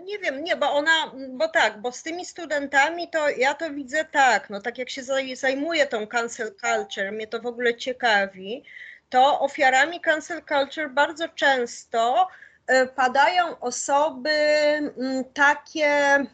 Nie 0.04 0.18
wiem, 0.18 0.44
nie, 0.44 0.56
bo 0.56 0.72
ona, 0.72 1.12
bo 1.28 1.48
tak, 1.48 1.80
bo 1.80 1.92
z 1.92 2.02
tymi 2.02 2.24
studentami 2.24 3.10
to 3.10 3.28
ja 3.28 3.54
to 3.54 3.70
widzę 3.70 4.04
tak, 4.04 4.50
no 4.50 4.60
tak 4.60 4.78
jak 4.78 4.90
się 4.90 5.02
zajmuję 5.34 5.86
tą 5.86 6.06
cancel 6.06 6.54
culture, 6.54 7.12
mnie 7.12 7.26
to 7.26 7.40
w 7.40 7.46
ogóle 7.46 7.74
ciekawi, 7.74 8.64
to 9.10 9.40
ofiarami 9.40 10.00
cancel 10.00 10.42
culture 10.48 10.90
bardzo 10.90 11.28
często 11.28 12.28
e, 12.66 12.86
padają 12.86 13.60
osoby 13.60 14.30
mm, 14.30 15.24
takie 15.34 16.26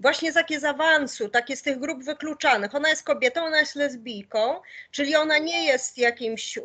właśnie 0.00 0.32
takie 0.32 0.60
z 0.60 0.64
awansu, 0.64 1.28
takie 1.28 1.56
z 1.56 1.62
tych 1.62 1.78
grup 1.78 2.04
wykluczanych. 2.04 2.74
Ona 2.74 2.88
jest 2.88 3.02
kobietą, 3.02 3.44
ona 3.44 3.60
jest 3.60 3.74
lesbijką, 3.74 4.60
czyli 4.90 5.16
ona 5.16 5.38
nie 5.38 5.64
jest 5.64 5.98
jakimś 5.98 6.58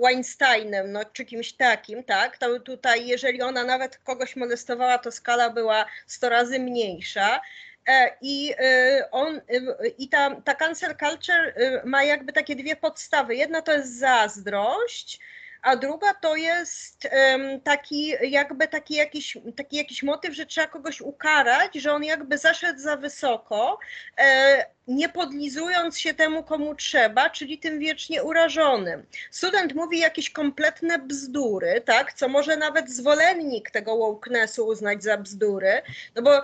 Weinsteinem, 0.00 0.92
no, 0.92 1.04
czy 1.04 1.24
kimś 1.24 1.52
takim, 1.52 2.04
tak? 2.04 2.38
To 2.38 2.60
tutaj, 2.60 3.06
jeżeli 3.06 3.42
ona 3.42 3.64
nawet 3.64 3.98
kogoś 3.98 4.36
molestowała, 4.36 4.98
to 4.98 5.12
skala 5.12 5.50
była 5.50 5.86
100 6.06 6.28
razy 6.28 6.58
mniejsza. 6.58 7.40
E, 7.88 8.16
I, 8.20 8.54
e, 8.58 9.08
on, 9.10 9.36
e, 9.36 9.88
i 9.98 10.08
ta, 10.08 10.40
ta 10.40 10.54
cancel 10.54 10.96
culture 10.96 11.54
ma 11.84 12.04
jakby 12.04 12.32
takie 12.32 12.56
dwie 12.56 12.76
podstawy. 12.76 13.36
Jedna 13.36 13.62
to 13.62 13.72
jest 13.72 13.98
zazdrość, 13.98 15.20
a 15.62 15.76
druga 15.76 16.14
to 16.14 16.36
jest 16.36 17.08
um, 17.32 17.60
taki 17.60 18.12
jakby 18.22 18.68
taki 18.68 18.94
jakiś, 18.94 19.38
taki 19.56 19.76
jakiś 19.76 20.02
motyw, 20.02 20.34
że 20.34 20.46
trzeba 20.46 20.66
kogoś 20.66 21.00
ukarać, 21.00 21.74
że 21.74 21.92
on 21.92 22.04
jakby 22.04 22.38
zaszedł 22.38 22.80
za 22.80 22.96
wysoko, 22.96 23.78
e, 24.18 24.66
nie 24.90 25.08
podlizując 25.08 25.98
się 25.98 26.14
temu, 26.14 26.42
komu 26.42 26.74
trzeba, 26.74 27.30
czyli 27.30 27.58
tym 27.58 27.78
wiecznie 27.78 28.22
urażonym. 28.22 29.06
Student 29.30 29.74
mówi 29.74 29.98
jakieś 29.98 30.30
kompletne 30.30 30.98
bzdury, 30.98 31.82
tak, 31.84 32.12
co 32.12 32.28
może 32.28 32.56
nawet 32.56 32.90
zwolennik 32.90 33.70
tego 33.70 33.96
wokenessu 33.96 34.66
uznać 34.66 35.02
za 35.02 35.16
bzdury, 35.16 35.82
no 36.14 36.22
bo 36.22 36.38
e, 36.38 36.42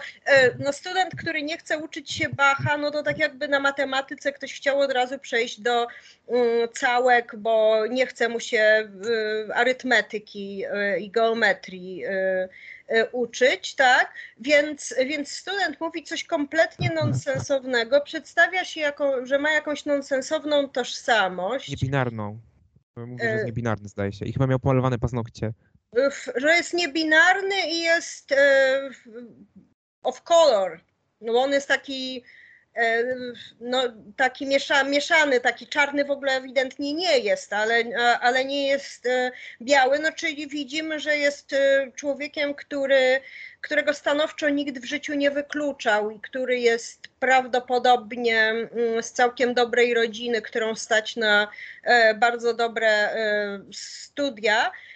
no 0.58 0.72
student, 0.72 1.14
który 1.16 1.42
nie 1.42 1.58
chce 1.58 1.78
uczyć 1.78 2.12
się 2.12 2.28
Bacha, 2.28 2.76
no 2.78 2.90
to 2.90 3.02
tak 3.02 3.18
jakby 3.18 3.48
na 3.48 3.60
matematyce 3.60 4.32
ktoś 4.32 4.54
chciał 4.54 4.80
od 4.80 4.92
razu 4.92 5.18
przejść 5.18 5.60
do 5.60 5.86
mm, 6.28 6.68
całek, 6.74 7.36
bo 7.36 7.86
nie 7.86 8.06
chce 8.06 8.28
mu 8.28 8.40
się 8.40 8.90
arytmetyki 9.54 10.64
y, 10.66 11.00
i 11.00 11.10
geometrii 11.10 12.04
y, 12.06 13.08
uczyć, 13.12 13.74
tak? 13.74 14.14
Więc, 14.40 14.94
więc 15.06 15.32
student 15.32 15.80
mówi 15.80 16.02
coś 16.02 16.24
kompletnie 16.24 16.90
nonsensownego, 16.94 18.00
przedstawia 18.00 18.64
się, 18.64 18.80
jako, 18.80 19.26
że 19.26 19.38
ma 19.38 19.50
jakąś 19.50 19.84
nonsensowną 19.84 20.68
tożsamość. 20.68 21.68
Niebinarną. 21.68 22.38
Mówi, 22.96 23.22
że 23.22 23.30
jest 23.30 23.46
niebinarny, 23.46 23.88
zdaje 23.88 24.12
się. 24.12 24.24
I 24.24 24.32
chyba 24.32 24.46
miał 24.46 24.58
pomalowane 24.58 24.98
paznokcie. 24.98 25.52
Że 26.36 26.56
jest 26.56 26.74
niebinarny 26.74 27.54
i 27.70 27.80
jest 27.80 28.34
of 30.02 30.22
color. 30.22 30.80
No 31.20 31.42
on 31.42 31.52
jest 31.52 31.68
taki 31.68 32.24
no, 33.60 33.82
taki 34.16 34.46
miesza, 34.46 34.84
mieszany, 34.84 35.40
taki 35.40 35.66
czarny 35.66 36.04
w 36.04 36.10
ogóle 36.10 36.32
ewidentnie 36.32 36.94
nie 36.94 37.18
jest, 37.18 37.52
ale, 37.52 37.84
ale 38.20 38.44
nie 38.44 38.68
jest 38.68 39.06
e, 39.06 39.32
biały, 39.62 39.98
no 39.98 40.12
czyli 40.12 40.48
widzimy, 40.48 41.00
że 41.00 41.16
jest 41.16 41.52
e, 41.52 41.92
człowiekiem, 41.94 42.54
który, 42.54 43.20
którego 43.60 43.94
stanowczo 43.94 44.48
nikt 44.48 44.78
w 44.78 44.84
życiu 44.84 45.14
nie 45.14 45.30
wykluczał 45.30 46.10
i 46.10 46.20
który 46.20 46.58
jest 46.58 47.08
prawdopodobnie 47.20 48.40
mm, 48.40 49.02
z 49.02 49.12
całkiem 49.12 49.54
dobrej 49.54 49.94
rodziny, 49.94 50.42
którą 50.42 50.74
stać 50.74 51.16
na 51.16 51.48
bardzo 52.20 52.54
dobre 52.54 53.10
studia, 53.72 54.72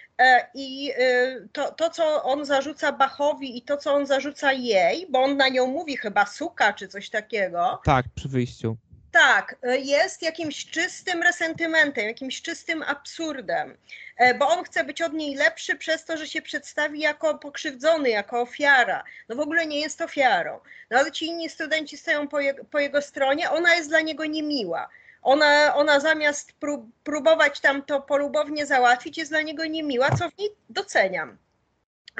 I 0.53 0.93
y, 0.99 1.47
to, 1.51 1.71
to, 1.71 1.89
co 1.89 2.23
on 2.23 2.45
zarzuca 2.45 2.91
Bachowi 2.91 3.57
i 3.57 3.61
to, 3.61 3.77
co 3.77 3.93
on 3.93 4.05
zarzuca 4.05 4.53
jej, 4.53 5.07
bo 5.09 5.23
on 5.23 5.37
na 5.37 5.49
nią 5.49 5.67
mówi 5.67 5.97
chyba 5.97 6.25
suka 6.25 6.73
czy 6.73 6.87
coś 6.87 7.09
takiego. 7.09 7.81
Tak, 7.83 8.05
przy 8.15 8.29
wyjściu. 8.29 8.77
Tak, 9.11 9.55
y, 9.65 9.77
jest 9.77 10.21
jakimś 10.21 10.65
czystym 10.65 11.21
resentymentem, 11.21 12.07
jakimś 12.07 12.41
czystym 12.41 12.83
absurdem, 12.83 13.77
e, 14.17 14.33
bo 14.33 14.47
on 14.47 14.63
chce 14.63 14.83
być 14.83 15.01
od 15.01 15.13
niej 15.13 15.35
lepszy 15.35 15.75
przez 15.75 16.05
to, 16.05 16.17
że 16.17 16.27
się 16.27 16.41
przedstawi 16.41 16.99
jako 16.99 17.37
pokrzywdzony, 17.37 18.09
jako 18.09 18.41
ofiara. 18.41 19.03
No 19.29 19.35
w 19.35 19.39
ogóle 19.39 19.65
nie 19.65 19.79
jest 19.79 20.01
ofiarą. 20.01 20.59
No 20.89 20.97
ale 20.97 21.11
ci 21.11 21.25
inni 21.25 21.49
studenci 21.49 21.97
stoją 21.97 22.27
po, 22.27 22.39
je, 22.39 22.53
po 22.53 22.79
jego 22.79 23.01
stronie, 23.01 23.51
ona 23.51 23.75
jest 23.75 23.89
dla 23.89 24.01
niego 24.01 24.25
niemiła 24.25 24.89
ona, 25.21 25.75
ona 25.75 25.99
zamiast 25.99 26.53
prób, 26.53 26.85
próbować 27.03 27.59
tam 27.59 27.81
to 27.81 28.01
polubownie 28.01 28.65
załatwić, 28.65 29.17
jest 29.17 29.31
dla 29.31 29.41
niego 29.41 29.65
niemiła, 29.65 30.09
co 30.11 30.29
w 30.29 30.37
niej 30.37 30.49
doceniam. 30.69 31.37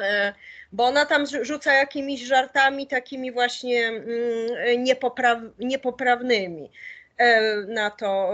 E, 0.02 0.34
bo 0.72 0.86
ona 0.86 1.06
tam 1.06 1.26
rzuca 1.42 1.74
jakimiś 1.74 2.22
żartami 2.22 2.88
takimi 2.88 3.32
właśnie 3.32 3.88
mm, 3.88 4.84
niepopraw, 4.84 5.40
niepoprawnymi 5.60 6.72
e, 7.18 7.56
na 7.56 7.90
to, 7.90 8.34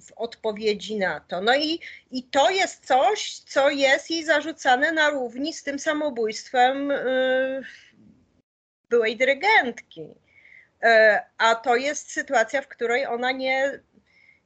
w 0.00 0.12
odpowiedzi 0.16 0.96
na 0.96 1.20
to. 1.20 1.40
No 1.40 1.56
i, 1.56 1.80
i 2.10 2.22
to 2.22 2.50
jest 2.50 2.86
coś, 2.86 3.38
co 3.38 3.70
jest 3.70 4.10
jej 4.10 4.24
zarzucane 4.24 4.92
na 4.92 5.10
równi 5.10 5.52
z 5.52 5.62
tym 5.62 5.78
samobójstwem 5.78 6.90
e, 6.90 6.96
byłej 8.90 9.16
dyrygentki. 9.16 10.08
A 11.38 11.54
to 11.54 11.76
jest 11.76 12.12
sytuacja, 12.12 12.62
w 12.62 12.68
której 12.68 13.06
ona 13.06 13.32
nie 13.32 13.80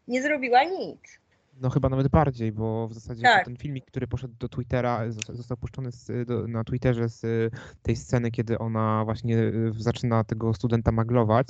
nie 0.08 0.22
zrobiła 0.22 0.64
nic. 0.64 1.23
No 1.60 1.70
chyba 1.70 1.88
nawet 1.88 2.08
bardziej, 2.08 2.52
bo 2.52 2.88
w 2.88 2.94
zasadzie 2.94 3.22
tak. 3.22 3.44
ten 3.44 3.56
filmik, 3.56 3.84
który 3.84 4.06
poszedł 4.06 4.34
do 4.38 4.48
Twittera, 4.48 5.00
został 5.32 5.56
puszczony 5.56 5.92
z, 5.92 6.28
do, 6.28 6.48
na 6.48 6.64
Twitterze 6.64 7.08
z 7.08 7.52
tej 7.82 7.96
sceny, 7.96 8.30
kiedy 8.30 8.58
ona 8.58 9.04
właśnie 9.04 9.38
y, 9.38 9.72
zaczyna 9.78 10.24
tego 10.24 10.54
studenta 10.54 10.92
maglować 10.92 11.46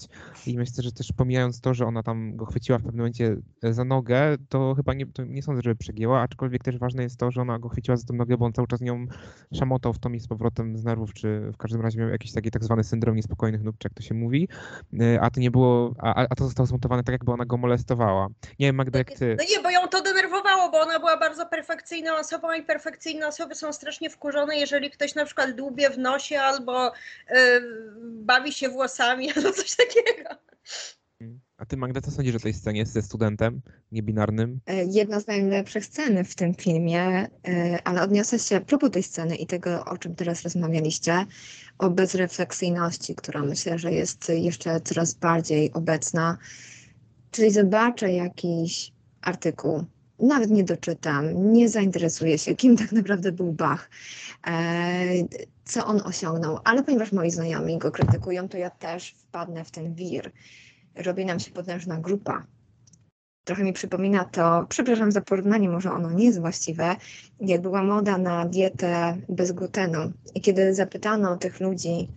i 0.47 0.59
myślę, 0.59 0.83
że 0.83 0.93
też 0.93 1.13
pomijając 1.17 1.61
to, 1.61 1.75
że 1.75 1.87
ona 1.87 2.03
tam 2.03 2.37
go 2.37 2.47
chwyciła 2.47 2.79
w 2.79 2.83
pewnym 2.83 2.99
momencie 2.99 3.37
za 3.63 3.85
nogę, 3.85 4.37
to 4.49 4.75
chyba 4.75 4.95
nie, 4.95 5.07
to 5.07 5.25
nie 5.25 5.43
sądzę, 5.43 5.63
żeby 5.63 5.77
przegięła, 5.77 6.21
aczkolwiek 6.21 6.63
też 6.63 6.79
ważne 6.79 7.03
jest 7.03 7.19
to, 7.19 7.31
że 7.31 7.41
ona 7.41 7.59
go 7.59 7.69
chwyciła 7.69 7.97
za 7.97 8.07
tę 8.07 8.15
nogę, 8.15 8.37
bo 8.37 8.47
on 8.47 8.53
cały 8.53 8.69
czas 8.69 8.81
nią 8.81 9.07
szamotał 9.53 9.93
w 9.93 9.99
tom 9.99 10.15
i 10.15 10.21
z 10.21 10.27
powrotem 10.29 10.79
z 10.79 10.85
nerwów, 10.85 11.15
czy 11.15 11.51
w 11.53 11.57
każdym 11.57 11.81
razie 11.81 11.99
miał 11.99 12.09
jakiś 12.09 12.33
taki 12.33 12.51
tak 12.51 12.65
zwany 12.65 12.85
syndrom 12.85 13.17
niespokojnych 13.17 13.63
nóg, 13.63 13.77
czy 13.79 13.87
jak 13.87 13.95
to 13.95 14.03
się 14.03 14.15
mówi, 14.15 14.49
a 15.21 15.31
to 15.31 15.41
nie 15.41 15.51
było, 15.51 15.95
a, 15.99 16.27
a 16.31 16.35
to 16.35 16.45
zostało 16.45 16.67
zmontowane 16.67 17.05
tak, 17.05 17.13
jakby 17.13 17.33
ona 17.33 17.45
go 17.45 17.57
molestowała. 17.57 18.29
Nie 18.59 18.67
wiem, 18.67 18.77
Magda, 18.77 18.99
jak 18.99 19.13
ty... 19.13 19.37
No 19.39 19.45
nie, 19.57 19.63
bo 19.63 19.71
ją 19.71 19.89
to 19.95 20.03
denerwowało, 20.03 20.71
bo 20.71 20.81
ona 20.81 20.99
była 20.99 21.17
bardzo 21.17 21.47
perfekcyjną 21.47 22.17
osobą 22.17 22.53
i 22.53 22.63
perfekcyjne 22.63 23.27
osoby 23.27 23.55
są 23.55 23.73
strasznie 23.73 24.11
wkurzone, 24.11 24.57
jeżeli 24.57 24.91
ktoś 24.91 25.15
na 25.15 25.25
przykład 25.25 25.53
dłubie 25.53 25.91
w 25.91 25.99
nosie 25.99 26.41
albo 26.41 26.93
yy, 27.31 27.37
bawi 28.01 28.53
się 28.53 28.69
włosami 28.69 29.31
albo 29.37 29.53
coś 29.53 29.77
takiego. 29.77 30.31
A 31.57 31.67
ty 31.67 31.77
Magda, 31.77 32.01
co 32.01 32.11
sądzisz 32.11 32.35
o 32.35 32.39
tej 32.39 32.55
scenie 32.55 32.87
ze 32.87 33.03
studentem 33.03 33.61
niebinarnym? 33.93 34.61
E, 34.67 34.85
jedna 34.85 35.21
z 35.21 35.27
najlepszych 35.27 35.87
scen 35.87 36.25
w 36.25 36.35
tym 36.35 36.55
filmie, 36.55 37.29
e, 37.49 37.79
ale 37.85 38.03
odniosę 38.03 38.39
się 38.39 38.57
a 38.57 38.61
propos 38.61 38.91
tej 38.91 39.03
sceny 39.03 39.37
i 39.37 39.47
tego, 39.47 39.85
o 39.85 39.99
czym 39.99 40.15
teraz 40.15 40.43
rozmawialiście, 40.43 41.27
o 41.79 41.91
bezrefleksyjności, 41.91 43.15
która 43.15 43.43
myślę, 43.43 43.79
że 43.79 43.93
jest 43.93 44.29
jeszcze 44.29 44.81
coraz 44.81 45.15
bardziej 45.15 45.73
obecna. 45.73 46.39
Czyli 47.31 47.51
zobaczę 47.51 48.13
jakiś 48.13 48.94
artykuł, 49.25 49.85
nawet 50.19 50.51
nie 50.51 50.65
doczytam, 50.65 51.53
nie 51.53 51.69
zainteresuję 51.69 52.39
się, 52.39 52.55
kim 52.55 52.77
tak 52.77 52.93
naprawdę 52.93 53.33
był 53.33 53.53
Bach, 53.53 53.91
e, 54.47 54.53
co 55.65 55.87
on 55.87 56.01
osiągnął, 56.05 56.59
ale 56.65 56.83
ponieważ 56.83 57.13
moi 57.13 57.31
znajomi 57.31 57.79
go 57.79 57.91
krytykują, 57.91 58.49
to 58.49 58.59
ja 58.59 58.71
też 58.71 59.11
wpadnę 59.11 59.65
w 59.65 59.71
ten 59.71 59.95
wir. 59.95 60.31
Robi 60.95 61.25
nam 61.25 61.41
się 61.41 61.51
potężna 61.51 61.99
grupa. 61.99 62.47
Trochę 63.45 63.65
mi 63.65 63.73
przypomina 63.73 64.25
to, 64.25 64.67
przepraszam 64.69 65.13
za 65.13 65.21
porównanie, 65.21 65.69
może 65.69 65.93
ono 65.93 66.11
nie 66.11 66.25
jest 66.25 66.41
właściwe, 66.41 66.97
jak 67.41 67.61
była 67.61 67.83
moda 67.83 68.19
na 68.19 68.47
dietę 68.47 69.17
bez 69.29 69.53
glutenu. 69.53 70.13
I 70.35 70.41
kiedy 70.41 70.75
zapytano 70.75 71.37
tych 71.37 71.61
ludzi, 71.61 72.09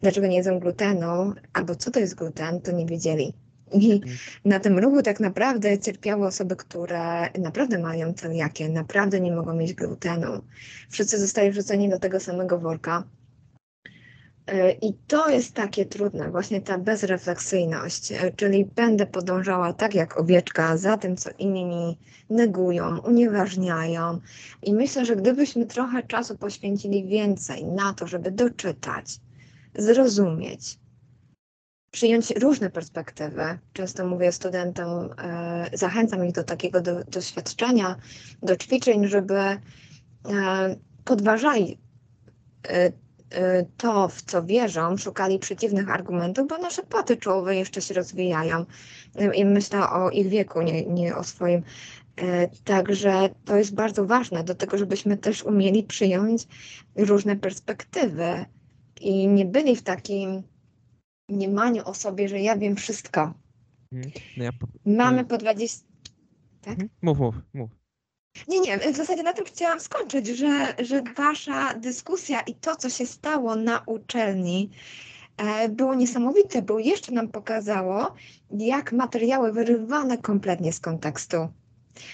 dlaczego 0.00 0.26
nie 0.26 0.36
jedzą 0.36 0.58
glutenu, 0.58 1.32
albo 1.52 1.74
co 1.74 1.90
to 1.90 2.00
jest 2.00 2.14
gluten, 2.14 2.60
to 2.60 2.72
nie 2.72 2.86
wiedzieli. 2.86 3.34
I 3.74 4.00
na 4.44 4.60
tym 4.60 4.78
ruchu 4.78 5.02
tak 5.02 5.20
naprawdę 5.20 5.78
cierpiały 5.78 6.26
osoby, 6.26 6.56
które 6.56 7.30
naprawdę 7.38 7.78
mają 7.78 8.14
celiakię, 8.14 8.68
naprawdę 8.68 9.20
nie 9.20 9.32
mogą 9.32 9.54
mieć 9.54 9.74
glutenu. 9.74 10.42
Wszyscy 10.90 11.18
zostali 11.18 11.50
wrzuceni 11.50 11.88
do 11.88 11.98
tego 11.98 12.20
samego 12.20 12.58
worka. 12.58 13.04
E, 14.46 14.72
I 14.72 14.94
to 15.06 15.28
jest 15.28 15.54
takie 15.54 15.86
trudne, 15.86 16.30
właśnie 16.30 16.60
ta 16.60 16.78
bezrefleksyjność, 16.78 18.12
e, 18.12 18.32
czyli 18.36 18.64
będę 18.64 19.06
podążała 19.06 19.72
tak 19.72 19.94
jak 19.94 20.20
owieczka 20.20 20.76
za 20.76 20.96
tym, 20.96 21.16
co 21.16 21.30
inni 21.38 21.98
negują, 22.30 22.98
unieważniają. 22.98 24.20
I 24.62 24.74
myślę, 24.74 25.04
że 25.04 25.16
gdybyśmy 25.16 25.66
trochę 25.66 26.02
czasu 26.02 26.38
poświęcili 26.38 27.04
więcej 27.04 27.64
na 27.64 27.94
to, 27.94 28.06
żeby 28.06 28.30
doczytać, 28.30 29.20
zrozumieć, 29.74 30.78
przyjąć 31.92 32.30
różne 32.30 32.70
perspektywy. 32.70 33.58
Często 33.72 34.06
mówię 34.06 34.32
studentom, 34.32 35.10
e, 35.18 35.70
zachęcam 35.72 36.24
ich 36.26 36.32
do 36.32 36.44
takiego 36.44 36.80
do, 36.80 37.04
doświadczenia, 37.04 37.96
do 38.42 38.56
ćwiczeń, 38.56 39.08
żeby 39.08 39.38
e, 39.38 39.58
podważali 41.04 41.78
e, 42.68 42.92
to, 43.76 44.08
w 44.08 44.22
co 44.22 44.42
wierzą, 44.42 44.96
szukali 44.96 45.38
przeciwnych 45.38 45.90
argumentów, 45.90 46.48
bo 46.48 46.58
nasze 46.58 46.82
płaty 46.82 47.16
czołowe 47.16 47.56
jeszcze 47.56 47.80
się 47.80 47.94
rozwijają. 47.94 48.64
I 49.34 49.44
myślę 49.44 49.90
o 49.90 50.10
ich 50.10 50.28
wieku, 50.28 50.62
nie, 50.62 50.86
nie 50.86 51.16
o 51.16 51.24
swoim. 51.24 51.62
Także 52.64 53.28
to 53.44 53.56
jest 53.56 53.74
bardzo 53.74 54.06
ważne 54.06 54.44
do 54.44 54.54
tego, 54.54 54.78
żebyśmy 54.78 55.16
też 55.16 55.42
umieli 55.42 55.82
przyjąć 55.82 56.46
różne 56.96 57.36
perspektywy 57.36 58.44
i 59.00 59.28
nie 59.28 59.44
byli 59.44 59.76
w 59.76 59.82
takim 59.82 60.42
mniemaniu 61.28 61.82
o 61.84 61.94
sobie, 61.94 62.28
że 62.28 62.40
ja 62.40 62.56
wiem 62.56 62.76
wszystko. 62.76 63.34
Mhm. 63.92 64.12
No 64.36 64.44
ja 64.44 64.52
po... 64.52 64.66
Mamy 64.86 65.24
po 65.24 65.38
20. 65.38 65.86
Tak? 66.60 66.72
Mhm. 66.72 66.88
Mów, 67.02 67.18
mów, 67.18 67.34
mów. 67.54 67.70
Nie, 68.48 68.60
nie, 68.60 68.78
w 68.92 68.96
zasadzie 68.96 69.22
na 69.22 69.32
tym 69.32 69.44
chciałam 69.44 69.80
skończyć, 69.80 70.26
że, 70.26 70.74
że 70.78 71.02
wasza 71.16 71.74
dyskusja 71.74 72.40
i 72.40 72.54
to, 72.54 72.76
co 72.76 72.90
się 72.90 73.06
stało 73.06 73.56
na 73.56 73.82
uczelni, 73.86 74.70
e, 75.36 75.68
było 75.68 75.94
niesamowite, 75.94 76.62
bo 76.62 76.78
jeszcze 76.78 77.12
nam 77.12 77.28
pokazało, 77.28 78.14
jak 78.50 78.92
materiały 78.92 79.52
wyrywane 79.52 80.18
kompletnie 80.18 80.72
z 80.72 80.80
kontekstu 80.80 81.48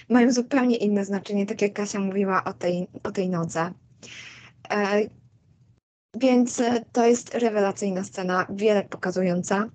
mają 0.09 0.31
zupełnie 0.31 0.75
inne 0.75 1.05
znaczenie, 1.05 1.45
tak 1.45 1.61
jak 1.61 1.73
Kasia 1.73 1.99
mówiła 1.99 2.43
o 2.43 2.53
tej, 2.53 2.87
o 3.03 3.11
tej 3.11 3.29
nodze. 3.29 3.73
Więc 6.15 6.59
e, 6.59 6.85
to 6.91 7.05
jest 7.05 7.35
rewelacyjna 7.35 8.03
scena, 8.03 8.45
wiele 8.49 8.83
pokazująca. 8.83 9.69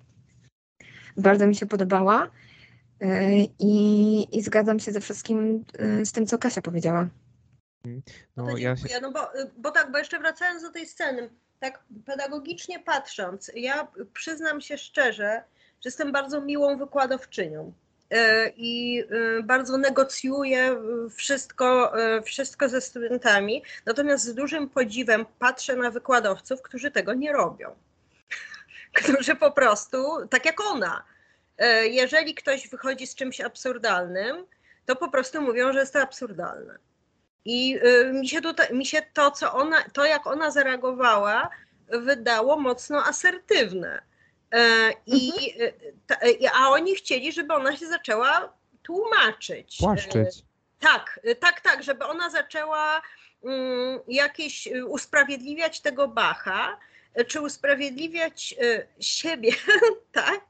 Bardzo 1.17 1.47
mi 1.47 1.55
się 1.55 1.65
podobała 1.65 2.31
e, 3.01 3.39
i, 3.59 4.37
i 4.37 4.41
zgadzam 4.41 4.79
się 4.79 4.91
ze 4.91 5.01
wszystkim 5.01 5.65
e, 5.79 6.05
z 6.05 6.11
tym, 6.11 6.27
co 6.27 6.37
Kasia 6.37 6.61
powiedziała. 6.61 7.07
No, 7.85 8.43
no 8.43 8.57
ja 8.57 8.75
się... 8.75 8.99
no 9.01 9.11
bo, 9.11 9.19
bo 9.57 9.71
tak, 9.71 9.91
bo 9.91 9.97
jeszcze 9.97 10.19
wracając 10.19 10.61
do 10.61 10.71
tej 10.71 10.87
sceny, 10.87 11.29
tak 11.59 11.83
pedagogicznie 12.05 12.79
patrząc, 12.79 13.51
ja 13.55 13.87
przyznam 14.13 14.61
się 14.61 14.77
szczerze, 14.77 15.43
że 15.81 15.85
jestem 15.85 16.11
bardzo 16.11 16.41
miłą 16.41 16.77
wykładowczynią. 16.77 17.73
E, 18.11 18.49
i 18.57 19.03
e, 19.39 19.43
bardzo 19.43 19.77
negocjuję 19.77 20.81
wszystko, 21.15 21.99
e, 21.99 22.21
wszystko 22.21 22.69
ze 22.69 22.81
studentami. 22.81 23.63
Natomiast 23.85 24.23
z 24.25 24.33
dużym 24.33 24.69
podziwem 24.69 25.25
patrzę 25.39 25.75
na 25.75 25.91
wykładowców, 25.91 26.61
którzy 26.61 26.91
tego 26.91 27.13
nie 27.13 27.33
robią. 27.33 27.75
Którzy 28.93 29.35
po 29.35 29.51
prostu, 29.51 30.27
tak 30.29 30.45
jak 30.45 30.61
ona, 30.61 31.03
jeżeli 31.83 32.35
ktoś 32.35 32.69
wychodzi 32.69 33.07
z 33.07 33.15
czymś 33.15 33.41
absurdalnym, 33.41 34.45
to 34.85 34.95
po 34.95 35.09
prostu 35.09 35.41
mówią, 35.41 35.73
że 35.73 35.79
jest 35.79 35.93
to 35.93 36.01
absurdalne. 36.01 36.77
I 37.45 37.79
mi 38.13 38.27
się, 38.27 38.41
tutaj, 38.41 38.73
mi 38.73 38.85
się 38.85 39.01
to, 39.13 39.31
co 39.31 39.53
ona, 39.53 39.83
to 39.93 40.05
jak 40.05 40.27
ona 40.27 40.51
zareagowała, 40.51 41.49
wydało 41.87 42.57
mocno 42.57 43.05
asertywne 43.05 44.01
I, 45.05 45.31
e, 45.61 45.71
ta, 46.07 46.15
e, 46.15 46.51
a 46.53 46.69
oni 46.69 46.95
chcieli, 46.95 47.31
żeby 47.31 47.53
ona 47.53 47.77
się 47.77 47.87
zaczęła 47.87 48.53
tłumaczyć. 48.83 49.77
Płaszczyć. 49.79 50.43
Tak, 50.79 51.19
tak, 51.39 51.61
tak, 51.61 51.83
żeby 51.83 52.05
ona 52.05 52.29
zaczęła 52.29 53.01
mm, 53.43 53.99
jakieś 54.07 54.69
usprawiedliwiać 54.87 55.81
tego 55.81 56.07
Bacha, 56.07 56.77
czy 57.27 57.41
usprawiedliwiać 57.41 58.55
siebie, 58.99 59.51
tak, 60.11 60.41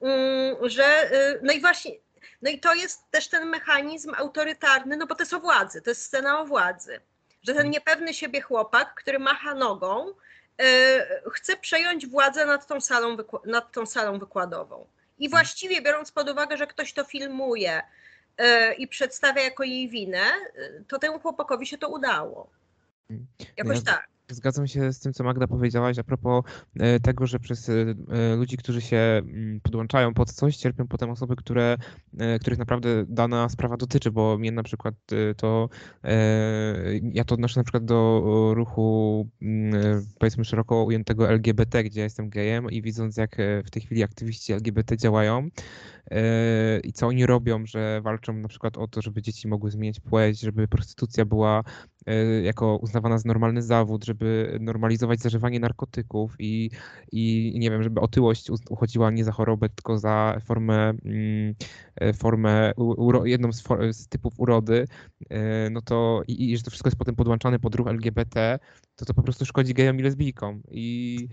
mm, 0.00 0.56
że 0.68 1.10
no 1.42 1.52
i 1.52 1.60
właśnie, 1.60 1.92
no 2.42 2.50
i 2.50 2.60
to 2.60 2.74
jest 2.74 3.10
też 3.10 3.28
ten 3.28 3.48
mechanizm 3.48 4.12
autorytarny, 4.16 4.96
no 4.96 5.06
bo 5.06 5.14
to 5.14 5.22
jest 5.22 5.34
o 5.34 5.40
władzy, 5.40 5.82
to 5.82 5.90
jest 5.90 6.02
scena 6.02 6.40
o 6.40 6.46
władzy, 6.46 7.00
że 7.42 7.54
ten 7.54 7.70
niepewny 7.70 8.14
siebie 8.14 8.40
chłopak, 8.40 8.94
który 8.94 9.18
macha 9.18 9.54
nogą, 9.54 10.14
chce 11.32 11.56
przejąć 11.56 12.06
władzę 12.06 12.46
nad 12.46 12.66
tą 12.66 12.80
salą, 12.80 13.16
nad 13.44 13.72
tą 13.72 13.86
salą 13.86 14.18
wykładową. 14.18 14.86
I 15.18 15.28
właściwie 15.28 15.82
biorąc 15.82 16.12
pod 16.12 16.30
uwagę, 16.30 16.56
że 16.56 16.66
ktoś 16.66 16.92
to 16.92 17.04
filmuje 17.04 17.82
i 18.78 18.88
przedstawia 18.88 19.42
jako 19.42 19.64
jej 19.64 19.88
winę, 19.88 20.24
to 20.88 20.98
temu 20.98 21.20
chłopakowi 21.20 21.66
się 21.66 21.78
to 21.78 21.88
udało. 21.88 22.50
Mm. 23.10 23.26
Jakoś 23.56 23.76
ja, 23.76 23.82
tak. 23.82 24.08
Zgadzam 24.32 24.66
się 24.66 24.92
z 24.92 25.00
tym, 25.00 25.12
co 25.12 25.24
Magda 25.24 25.46
powiedziałaś 25.46 25.98
a 25.98 26.04
propos 26.04 26.44
e, 26.80 27.00
tego, 27.00 27.26
że 27.26 27.38
przez 27.38 27.68
e, 27.68 27.72
e, 27.72 28.36
ludzi, 28.36 28.56
którzy 28.56 28.80
się 28.80 28.96
mm, 28.96 29.60
podłączają 29.60 30.14
pod 30.14 30.32
coś, 30.32 30.56
cierpią 30.56 30.88
potem 30.88 31.10
osoby, 31.10 31.36
które, 31.36 31.76
których 32.40 32.58
naprawdę 32.58 33.04
dana 33.08 33.48
sprawa 33.48 33.76
dotyczy, 33.76 34.10
bo 34.10 34.38
mnie 34.38 34.52
na 34.52 34.62
przykład 34.62 34.94
to, 35.36 35.68
ja 37.02 37.24
to 37.24 37.34
odnoszę 37.34 37.60
na 37.60 37.64
przykład 37.64 37.84
do 37.84 38.22
ruchu 38.54 39.28
mm, 39.42 40.06
powiedzmy 40.18 40.44
szeroko 40.44 40.84
ujętego 40.84 41.30
LGBT, 41.30 41.84
gdzie 41.84 42.00
ja 42.00 42.04
jestem 42.04 42.30
gejem 42.30 42.70
i 42.70 42.82
widząc 42.82 43.16
jak 43.16 43.36
w 43.64 43.70
tej 43.70 43.82
chwili 43.82 44.02
aktywiści 44.02 44.52
LGBT 44.52 44.96
działają, 44.96 45.48
i 46.84 46.92
co 46.92 47.06
oni 47.06 47.26
robią, 47.26 47.66
że 47.66 48.00
walczą 48.00 48.32
na 48.32 48.48
przykład 48.48 48.78
o 48.78 48.88
to, 48.88 49.02
żeby 49.02 49.22
dzieci 49.22 49.48
mogły 49.48 49.70
zmieniać 49.70 50.00
płeć, 50.00 50.40
żeby 50.40 50.68
prostytucja 50.68 51.24
była 51.24 51.62
E, 52.06 52.42
jako 52.42 52.76
uznawana 52.76 53.18
za 53.18 53.28
normalny 53.28 53.62
zawód, 53.62 54.04
żeby 54.04 54.58
normalizować 54.60 55.20
zażywanie 55.20 55.60
narkotyków 55.60 56.34
i, 56.38 56.70
i 57.12 57.52
nie 57.58 57.70
wiem, 57.70 57.82
żeby 57.82 58.00
otyłość 58.00 58.50
uchodziła 58.70 59.10
nie 59.10 59.24
za 59.24 59.32
chorobę, 59.32 59.68
tylko 59.68 59.98
za 59.98 60.38
formę, 60.44 60.92
mm, 61.04 61.54
e, 61.96 62.12
formę 62.12 62.72
jedną 63.24 63.52
z, 63.52 63.60
for, 63.62 63.92
z, 63.92 64.08
typów 64.08 64.40
urody, 64.40 64.86
e, 65.30 65.70
no 65.70 65.82
to 65.82 66.22
i, 66.28 66.52
i 66.52 66.56
że 66.56 66.62
to 66.62 66.70
wszystko 66.70 66.88
jest 66.88 66.98
potem 66.98 67.14
podłączane 67.14 67.58
pod 67.58 67.74
ruch 67.74 67.88
LGBT, 67.88 68.58
to 68.96 69.04
to 69.04 69.14
po 69.14 69.22
prostu 69.22 69.44
szkodzi 69.44 69.74
gejom 69.74 70.00
i 70.00 70.02
lesbijkom. 70.02 70.62
I 70.70 71.28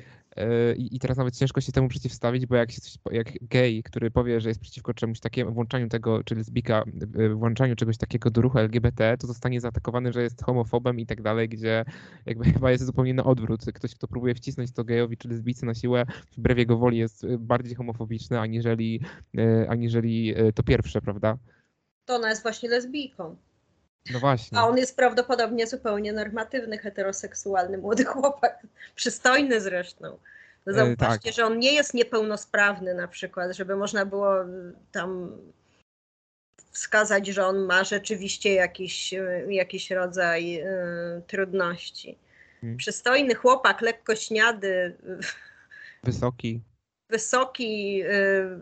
I, 0.77 0.95
I 0.95 0.99
teraz 0.99 1.17
nawet 1.17 1.37
ciężko 1.37 1.61
się 1.61 1.71
temu 1.71 1.87
przeciwstawić, 1.87 2.45
bo 2.45 2.55
jak, 2.55 2.71
coś, 2.71 2.97
jak 3.11 3.27
gej, 3.41 3.83
który 3.83 4.11
powie, 4.11 4.41
że 4.41 4.49
jest 4.49 4.61
przeciwko 4.61 4.93
czemuś 4.93 5.19
takiemu, 5.19 5.51
włączaniu 5.51 5.89
tego, 5.89 6.23
czy 6.23 6.35
lesbika, 6.35 6.83
e, 7.17 7.29
włączaniu 7.29 7.75
czegoś 7.75 7.97
takiego 7.97 8.29
do 8.29 8.41
ruchu 8.41 8.59
LGBT, 8.59 9.17
to 9.17 9.27
zostanie 9.27 9.61
zaatakowany, 9.61 10.13
że 10.13 10.23
jest 10.23 10.43
homofobem 10.43 10.99
i 10.99 11.05
tak 11.05 11.21
dalej, 11.21 11.49
gdzie 11.49 11.85
jakby 12.25 12.45
chyba 12.53 12.71
jest 12.71 12.85
zupełnie 12.85 13.13
na 13.13 13.23
odwrót. 13.23 13.65
Ktoś, 13.73 13.95
kto 13.95 14.07
próbuje 14.07 14.35
wcisnąć 14.35 14.71
to 14.71 14.83
gejowi 14.83 15.17
czy 15.17 15.27
lesbicy 15.27 15.65
na 15.65 15.73
siłę, 15.73 16.05
wbrew 16.37 16.57
jego 16.57 16.77
woli 16.77 16.97
jest 16.97 17.25
bardziej 17.37 17.75
homofobiczny, 17.75 18.39
aniżeli, 18.39 19.01
e, 19.37 19.69
aniżeli 19.69 20.35
to 20.55 20.63
pierwsze, 20.63 21.01
prawda? 21.01 21.37
To 22.05 22.15
ona 22.15 22.29
jest 22.29 22.43
właśnie 22.43 22.69
lesbijką. 22.69 23.35
No 24.09 24.19
właśnie. 24.19 24.57
A 24.57 24.67
on 24.67 24.77
jest 24.77 24.95
prawdopodobnie 24.95 25.67
zupełnie 25.67 26.13
normatywny, 26.13 26.77
heteroseksualny 26.77 27.77
młody 27.77 28.05
chłopak, 28.05 28.67
przystojny 28.95 29.61
zresztą. 29.61 30.17
No 30.65 30.73
zauważcie, 30.73 31.29
tak. 31.29 31.33
że 31.33 31.45
on 31.45 31.59
nie 31.59 31.73
jest 31.73 31.93
niepełnosprawny 31.93 32.93
na 32.93 33.07
przykład, 33.07 33.55
żeby 33.55 33.75
można 33.75 34.05
było 34.05 34.33
tam 34.91 35.37
wskazać, 36.71 37.27
że 37.27 37.45
on 37.45 37.59
ma 37.59 37.83
rzeczywiście 37.83 38.53
jakiś, 38.53 39.13
jakiś 39.49 39.91
rodzaj 39.91 40.61
y, 40.61 41.21
trudności. 41.27 42.17
Hmm. 42.61 42.77
Przystojny 42.77 43.35
chłopak, 43.35 43.81
lekko 43.81 44.15
śniady. 44.15 44.95
Wysoki. 46.03 46.61
Wysoki, 47.09 48.03
y, 48.03 48.59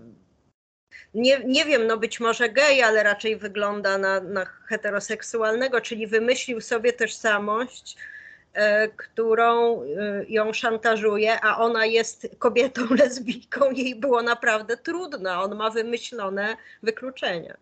nie, 1.13 1.39
nie 1.45 1.65
wiem, 1.65 1.87
no 1.87 1.97
być 1.97 2.19
może 2.19 2.49
gej, 2.49 2.83
ale 2.83 3.03
raczej 3.03 3.37
wygląda 3.37 3.97
na, 3.97 4.21
na 4.21 4.45
heteroseksualnego, 4.45 5.81
czyli 5.81 6.07
wymyślił 6.07 6.61
sobie 6.61 6.93
tożsamość, 6.93 7.97
e, 8.53 8.87
którą 8.87 9.81
e, 9.83 9.85
ją 10.29 10.53
szantażuje, 10.53 11.41
a 11.41 11.57
ona 11.57 11.85
jest 11.85 12.27
kobietą 12.39 12.81
lesbijką, 12.99 13.71
jej 13.71 13.95
było 13.95 14.21
naprawdę 14.21 14.77
trudno. 14.77 15.43
On 15.43 15.55
ma 15.55 15.69
wymyślone 15.69 16.57
wykluczenia. 16.83 17.57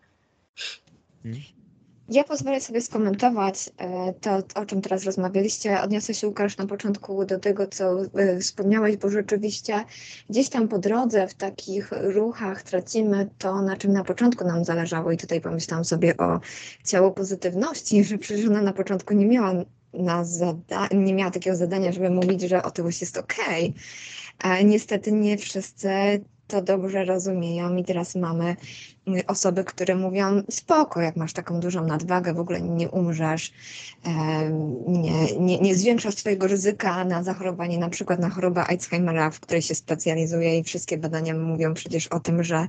Ja 2.08 2.24
pozwolę 2.24 2.60
sobie 2.60 2.80
skomentować 2.80 3.70
e, 3.78 4.12
to, 4.12 4.60
o 4.60 4.66
czym 4.66 4.82
teraz 4.82 5.04
rozmawialiście. 5.04 5.80
Odniosę 5.80 6.14
się, 6.14 6.26
Łukasz, 6.26 6.56
na 6.56 6.66
początku 6.66 7.24
do 7.24 7.38
tego, 7.38 7.66
co 7.66 8.02
e, 8.02 8.38
wspomniałeś, 8.40 8.96
bo 8.96 9.10
rzeczywiście 9.10 9.84
gdzieś 10.30 10.48
tam 10.48 10.68
po 10.68 10.78
drodze 10.78 11.28
w 11.28 11.34
takich 11.34 11.90
ruchach 11.92 12.62
tracimy 12.62 13.28
to, 13.38 13.62
na 13.62 13.76
czym 13.76 13.92
na 13.92 14.04
początku 14.04 14.44
nam 14.44 14.64
zależało. 14.64 15.12
I 15.12 15.16
tutaj 15.16 15.40
pomyślałam 15.40 15.84
sobie 15.84 16.16
o 16.16 16.40
ciało 16.84 17.10
pozytywności, 17.10 18.04
że 18.04 18.18
przecież 18.18 18.46
ona 18.46 18.62
na 18.62 18.72
początku 18.72 19.14
nie 19.14 19.26
miała 19.26 19.52
na 19.92 20.24
zada- 20.24 20.88
nie 20.94 21.14
miała 21.14 21.30
takiego 21.30 21.56
zadania, 21.56 21.92
żeby 21.92 22.10
mówić, 22.10 22.42
że 22.42 22.62
otyłość 22.62 23.00
jest 23.00 23.16
okej. 23.16 23.74
Okay. 24.38 24.64
Niestety 24.64 25.12
nie 25.12 25.38
wszyscy 25.38 25.88
to 26.46 26.62
dobrze 26.62 27.04
rozumieją 27.04 27.76
i 27.76 27.84
teraz 27.84 28.14
mamy 28.14 28.56
y, 29.08 29.26
osoby, 29.26 29.64
które 29.64 29.94
mówią 29.94 30.42
spoko, 30.50 31.00
jak 31.00 31.16
masz 31.16 31.32
taką 31.32 31.60
dużą 31.60 31.86
nadwagę, 31.86 32.34
w 32.34 32.40
ogóle 32.40 32.60
nie 32.60 32.90
umrzesz, 32.90 33.52
nie, 34.86 35.36
nie, 35.38 35.58
nie 35.58 35.74
zwiększasz 35.74 36.14
swojego 36.14 36.46
ryzyka 36.46 37.04
na 37.04 37.22
zachorowanie, 37.22 37.78
na 37.78 37.88
przykład 37.88 38.20
na 38.20 38.30
chorobę 38.30 38.64
Alzheimera, 38.64 39.30
w 39.30 39.40
której 39.40 39.62
się 39.62 39.74
specjalizuje 39.74 40.58
i 40.58 40.64
wszystkie 40.64 40.98
badania 40.98 41.34
mówią 41.34 41.74
przecież 41.74 42.06
o 42.06 42.20
tym, 42.20 42.44
że 42.44 42.68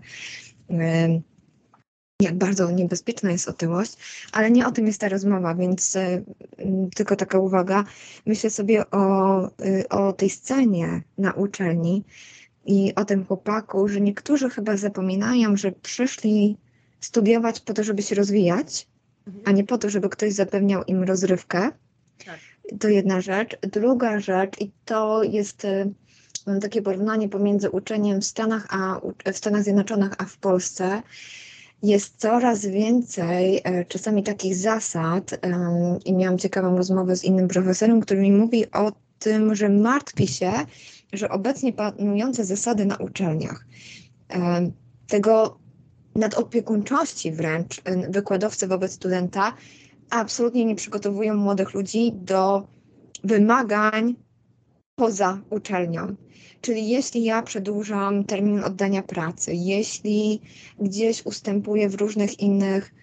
jak 2.21 2.37
bardzo 2.37 2.71
niebezpieczna 2.71 3.31
jest 3.31 3.47
otyłość, 3.47 3.97
ale 4.31 4.51
nie 4.51 4.67
o 4.67 4.71
tym 4.71 4.87
jest 4.87 5.01
ta 5.01 5.09
rozmowa, 5.09 5.55
więc 5.55 5.95
y, 5.95 6.23
tylko 6.95 7.15
taka 7.15 7.39
uwaga. 7.39 7.83
Myślę 8.25 8.49
sobie 8.49 8.89
o, 8.91 9.45
y, 9.47 9.89
o 9.89 10.13
tej 10.13 10.29
scenie 10.29 11.01
na 11.17 11.33
uczelni, 11.33 12.03
i 12.67 12.95
o 12.95 13.05
tym 13.05 13.25
chłopaku, 13.25 13.87
że 13.87 14.01
niektórzy 14.01 14.49
chyba 14.49 14.77
zapominają, 14.77 15.57
że 15.57 15.71
przyszli 15.71 16.57
studiować 16.99 17.59
po 17.59 17.73
to, 17.73 17.83
żeby 17.83 18.01
się 18.01 18.15
rozwijać, 18.15 18.87
mhm. 19.27 19.43
a 19.47 19.51
nie 19.51 19.63
po 19.63 19.77
to, 19.77 19.89
żeby 19.89 20.09
ktoś 20.09 20.33
zapewniał 20.33 20.83
im 20.83 21.03
rozrywkę. 21.03 21.71
Tak. 22.25 22.39
To 22.79 22.87
jedna 22.87 23.21
rzecz. 23.21 23.57
Druga 23.61 24.19
rzecz, 24.19 24.61
i 24.61 24.71
to 24.85 25.23
jest 25.23 25.65
y, 25.65 25.93
mam 26.47 26.59
takie 26.59 26.81
porównanie 26.81 27.29
pomiędzy 27.29 27.69
uczeniem 27.69 28.21
w 28.21 28.25
Stanach, 28.25 28.67
a, 28.69 29.01
w 29.31 29.37
Stanach 29.37 29.63
Zjednoczonych, 29.63 30.11
a 30.17 30.25
w 30.25 30.37
Polsce. 30.37 31.01
Jest 31.83 32.17
coraz 32.17 32.65
więcej 32.65 33.61
e, 33.63 33.85
czasami 33.85 34.23
takich 34.23 34.55
zasad, 34.55 35.39
i 36.05 36.13
miałam 36.13 36.37
ciekawą 36.37 36.77
rozmowę 36.77 37.15
z 37.15 37.23
innym 37.23 37.47
profesorem, 37.47 38.01
który 38.01 38.21
mi 38.21 38.31
mówi 38.31 38.71
o 38.71 38.91
tym, 39.19 39.55
że 39.55 39.69
martwi 39.69 40.27
się, 40.27 40.51
że 41.13 41.29
obecnie 41.29 41.73
panujące 41.73 42.45
zasady 42.45 42.85
na 42.85 42.95
uczelniach, 42.95 43.65
tego 45.07 45.59
nadopiekuńczości 46.15 47.31
wręcz 47.31 47.81
wykładowcy 48.09 48.67
wobec 48.67 48.91
studenta 48.91 49.53
absolutnie 50.09 50.65
nie 50.65 50.75
przygotowują 50.75 51.35
młodych 51.35 51.73
ludzi 51.73 52.11
do 52.15 52.67
wymagań 53.23 54.15
poza 54.95 55.41
uczelnią. 55.49 56.15
Czyli 56.61 56.89
jeśli 56.89 57.23
ja 57.23 57.41
przedłużam 57.41 58.23
termin 58.23 58.63
oddania 58.63 59.03
pracy, 59.03 59.53
jeśli 59.53 60.41
gdzieś 60.79 61.25
ustępuję 61.25 61.89
w 61.89 61.95
różnych 61.95 62.39
innych 62.39 62.93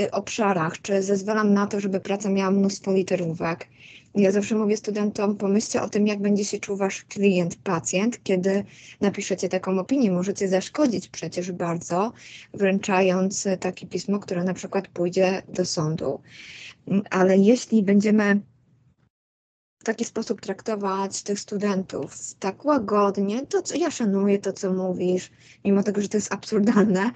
y, 0.00 0.10
obszarach, 0.10 0.82
czy 0.82 1.02
zezwalam 1.02 1.54
na 1.54 1.66
to, 1.66 1.80
żeby 1.80 2.00
praca 2.00 2.30
miała 2.30 2.50
mnóstwo 2.50 2.92
literówek, 2.92 3.68
ja 4.14 4.32
zawsze 4.32 4.54
mówię 4.54 4.76
studentom, 4.76 5.36
pomyślcie 5.36 5.82
o 5.82 5.88
tym, 5.88 6.06
jak 6.06 6.20
będzie 6.20 6.44
się 6.44 6.58
czuł 6.58 6.76
wasz 6.76 7.04
klient, 7.04 7.56
pacjent, 7.56 8.22
kiedy 8.22 8.64
napiszecie 9.00 9.48
taką 9.48 9.78
opinię. 9.78 10.10
Możecie 10.10 10.48
zaszkodzić 10.48 11.08
przecież 11.08 11.52
bardzo, 11.52 12.12
wręczając 12.54 13.48
takie 13.60 13.86
pismo, 13.86 14.18
które 14.18 14.44
na 14.44 14.54
przykład 14.54 14.88
pójdzie 14.88 15.42
do 15.48 15.64
sądu. 15.64 16.20
Ale 17.10 17.38
jeśli 17.38 17.82
będziemy 17.82 18.40
w 19.80 19.84
taki 19.84 20.04
sposób 20.04 20.40
traktować 20.40 21.22
tych 21.22 21.40
studentów, 21.40 22.34
tak 22.38 22.64
łagodnie, 22.64 23.46
to 23.46 23.62
co 23.62 23.76
ja 23.76 23.90
szanuję 23.90 24.38
to, 24.38 24.52
co 24.52 24.72
mówisz, 24.72 25.30
mimo 25.64 25.82
tego, 25.82 26.02
że 26.02 26.08
to 26.08 26.16
jest 26.16 26.32
absurdalne, 26.32 27.10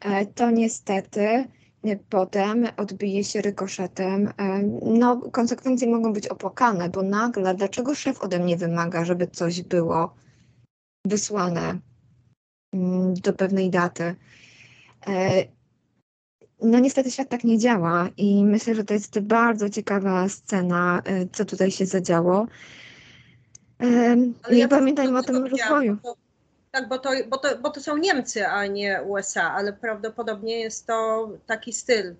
e, 0.00 0.26
to 0.26 0.50
niestety 0.50 1.44
potem 1.96 2.66
odbije 2.76 3.24
się 3.24 3.42
rykoszetem. 3.42 4.32
No, 4.82 5.16
konsekwencje 5.16 5.88
mogą 5.88 6.12
być 6.12 6.28
opłakane, 6.28 6.88
bo 6.88 7.02
nagle, 7.02 7.54
dlaczego 7.54 7.94
szef 7.94 8.22
ode 8.22 8.38
mnie 8.38 8.56
wymaga, 8.56 9.04
żeby 9.04 9.26
coś 9.26 9.62
było 9.62 10.14
wysłane 11.04 11.78
mm, 12.72 13.14
do 13.14 13.32
pewnej 13.32 13.70
daty. 13.70 14.14
E, 15.06 15.44
no 16.62 16.78
niestety 16.78 17.10
świat 17.10 17.28
tak 17.28 17.44
nie 17.44 17.58
działa 17.58 18.08
i 18.16 18.44
myślę, 18.44 18.74
że 18.74 18.84
to 18.84 18.94
jest 18.94 19.20
bardzo 19.20 19.68
ciekawa 19.68 20.28
scena, 20.28 21.02
e, 21.04 21.26
co 21.32 21.44
tutaj 21.44 21.70
się 21.70 21.86
zadziało. 21.86 22.46
Ale 24.42 24.56
ja 24.56 24.68
pamiętajmy 24.68 25.18
o 25.18 25.22
tym 25.22 25.44
rozwoju. 25.44 25.96
Tak, 26.70 26.88
bo 26.88 26.98
to, 26.98 27.10
bo, 27.28 27.36
to, 27.36 27.58
bo 27.58 27.70
to 27.70 27.80
są 27.80 27.96
Niemcy, 27.96 28.46
a 28.46 28.66
nie 28.66 29.02
USA, 29.02 29.52
ale 29.52 29.72
prawdopodobnie 29.72 30.60
jest 30.60 30.86
to 30.86 31.28
taki 31.46 31.72
styl 31.72 32.14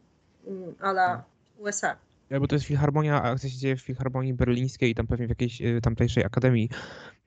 mm, 0.47 0.75
ala 0.81 1.25
USA. 1.59 1.97
Bo 2.31 2.47
to 2.47 2.55
jest 2.55 2.67
filharmonia, 2.67 3.23
akcja 3.23 3.51
się 3.51 3.59
dzieje 3.59 3.77
w 3.77 3.81
filharmonii 3.81 4.35
berlińskiej 4.35 4.91
i 4.91 4.95
tam 4.95 5.07
pewnie 5.07 5.27
w 5.27 5.29
jakiejś 5.29 5.61
y, 5.61 5.81
tamtejszej 5.83 6.25
akademii, 6.25 6.69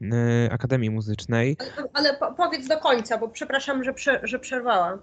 y, 0.01 0.07
akademii 0.51 0.89
muzycznej. 0.89 1.57
Ale, 1.93 2.17
po, 2.17 2.33
powiedz 2.33 2.67
do 2.67 2.77
końca, 2.77 3.17
bo 3.17 3.27
przepraszam, 3.27 3.83
że, 3.83 3.93
prze, 3.93 4.19
że 4.23 4.39
przerwałam. 4.39 4.99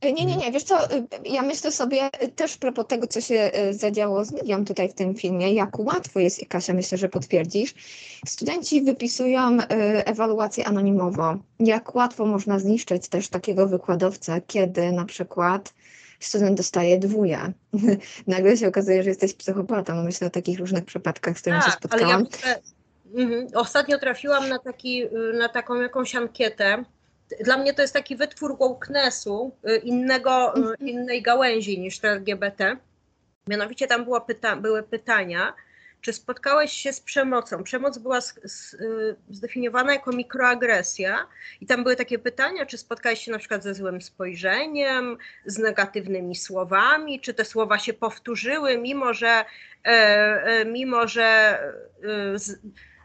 E, 0.00 0.12
nie, 0.12 0.24
nie, 0.24 0.36
nie, 0.36 0.52
wiesz 0.52 0.62
co, 0.62 0.96
y, 0.96 1.06
ja 1.24 1.42
myślę 1.42 1.72
sobie 1.72 2.10
też 2.36 2.56
propos 2.56 2.86
tego, 2.86 3.06
co 3.06 3.20
się 3.20 3.50
zadziało 3.70 4.24
z 4.24 4.32
medią 4.32 4.64
tutaj 4.64 4.88
w 4.88 4.94
tym 4.94 5.14
filmie, 5.14 5.52
jak 5.52 5.78
łatwo 5.78 6.20
jest, 6.20 6.46
Kasia, 6.48 6.74
myślę, 6.74 6.98
że 6.98 7.08
potwierdzisz, 7.08 7.74
studenci 8.26 8.82
wypisują 8.82 9.58
ewaluację 10.06 10.66
anonimowo. 10.66 11.36
Jak 11.58 11.94
łatwo 11.94 12.26
można 12.26 12.58
zniszczyć 12.58 13.08
też 13.08 13.28
takiego 13.28 13.68
wykładowcę, 13.68 14.40
kiedy 14.46 14.92
na 14.92 15.04
przykład 15.04 15.74
student 16.26 16.56
dostaje 16.56 16.98
dwóje. 16.98 17.52
Nagle 18.26 18.56
się 18.56 18.68
okazuje, 18.68 19.02
że 19.02 19.08
jesteś 19.08 19.34
psychopatą. 19.34 20.02
Myślę 20.02 20.26
o 20.26 20.30
takich 20.30 20.58
różnych 20.58 20.84
przypadkach, 20.84 21.38
z 21.38 21.40
którymi 21.40 21.62
tak, 21.62 21.70
się 21.70 21.76
spotkałam. 21.76 22.26
Ale 22.42 22.50
ja 22.50 23.22
mhm. 23.22 23.46
Ostatnio 23.54 23.98
trafiłam 23.98 24.48
na, 24.48 24.58
taki, 24.58 25.02
na 25.38 25.48
taką 25.48 25.80
jakąś 25.80 26.14
ankietę. 26.14 26.84
Dla 27.44 27.56
mnie 27.56 27.74
to 27.74 27.82
jest 27.82 27.94
taki 27.94 28.16
wytwór 28.16 28.58
wokenessu, 28.58 29.52
y, 29.68 29.76
innego, 29.76 30.56
y, 30.56 30.58
mhm. 30.58 30.76
innej 30.80 31.22
gałęzi 31.22 31.80
niż 31.80 32.04
LGBT. 32.04 32.76
Mianowicie 33.46 33.86
tam 33.86 34.04
było 34.04 34.20
pyta 34.20 34.56
były 34.56 34.82
pytania, 34.82 35.54
czy 36.02 36.12
spotkałeś 36.12 36.72
się 36.72 36.92
z 36.92 37.00
przemocą? 37.00 37.64
Przemoc 37.64 37.98
była 37.98 38.20
z, 38.20 38.34
z, 38.44 38.74
y, 38.74 39.16
zdefiniowana 39.30 39.92
jako 39.92 40.12
mikroagresja 40.12 41.26
i 41.60 41.66
tam 41.66 41.82
były 41.82 41.96
takie 41.96 42.18
pytania, 42.18 42.66
czy 42.66 42.78
spotkałeś 42.78 43.24
się 43.24 43.32
na 43.32 43.38
przykład 43.38 43.62
ze 43.62 43.74
złym 43.74 44.02
spojrzeniem, 44.02 45.18
z 45.46 45.58
negatywnymi 45.58 46.36
słowami, 46.36 47.20
czy 47.20 47.34
te 47.34 47.44
słowa 47.44 47.78
się 47.78 47.92
powtórzyły, 47.92 48.78
mimo 48.78 49.14
że, 49.14 49.44
e, 49.84 49.88
e, 49.88 50.64
mimo 50.64 51.08
że 51.08 51.22
e, 51.24 52.38
z, 52.38 52.60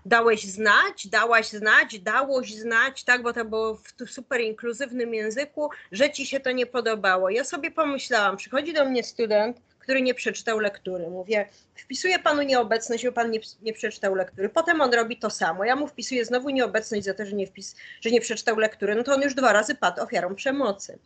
dałeś 0.06 0.44
znać, 0.44 1.08
dałaś 1.08 1.50
znać, 1.50 2.00
dałoś 2.00 2.54
znać, 2.54 3.04
tak, 3.04 3.22
bo 3.22 3.34
to 3.34 3.46
było 3.46 3.76
w 3.76 4.12
super 4.12 4.42
inkluzywnym 4.42 5.14
języku, 5.14 5.70
że 5.92 6.12
ci 6.12 6.26
się 6.26 6.40
to 6.40 6.52
nie 6.52 6.66
podobało. 6.66 7.30
Ja 7.30 7.44
sobie 7.44 7.72
pomyślałam, 7.72 8.38
przychodzi 8.38 8.74
do 8.74 8.86
mnie 8.86 9.04
student, 9.04 9.58
który 9.88 10.02
nie 10.02 10.14
przeczytał 10.14 10.60
lektury. 10.60 11.10
Mówię, 11.10 11.46
wpisuję 11.76 12.20
panu 12.20 12.42
nieobecność, 12.42 13.06
bo 13.06 13.12
pan 13.12 13.32
nie, 13.32 13.40
nie 13.62 13.74
przeczytał 13.74 14.16
lektury. 14.16 14.50
Potem 14.50 14.82
on 14.82 14.94
robi 14.94 15.18
to 15.18 15.30
samo. 15.30 15.66
Ja 15.66 15.76
mu 15.76 15.88
wpisuję 15.88 16.26
znowu 16.26 16.50
nieobecność 16.50 17.06
za 17.06 17.14
to, 17.14 17.26
że 17.26 17.36
nie, 17.36 17.48
wpis, 17.48 17.76
że 18.02 18.12
nie 18.12 18.22
przeczytał 18.22 18.58
lektury. 18.58 18.96
No 18.96 19.04
to 19.04 19.14
on 19.14 19.22
już 19.22 19.36
dwa 19.36 19.54
razy 19.54 19.76
padł 19.76 20.02
ofiarą 20.02 20.36
przemocy. 20.36 21.00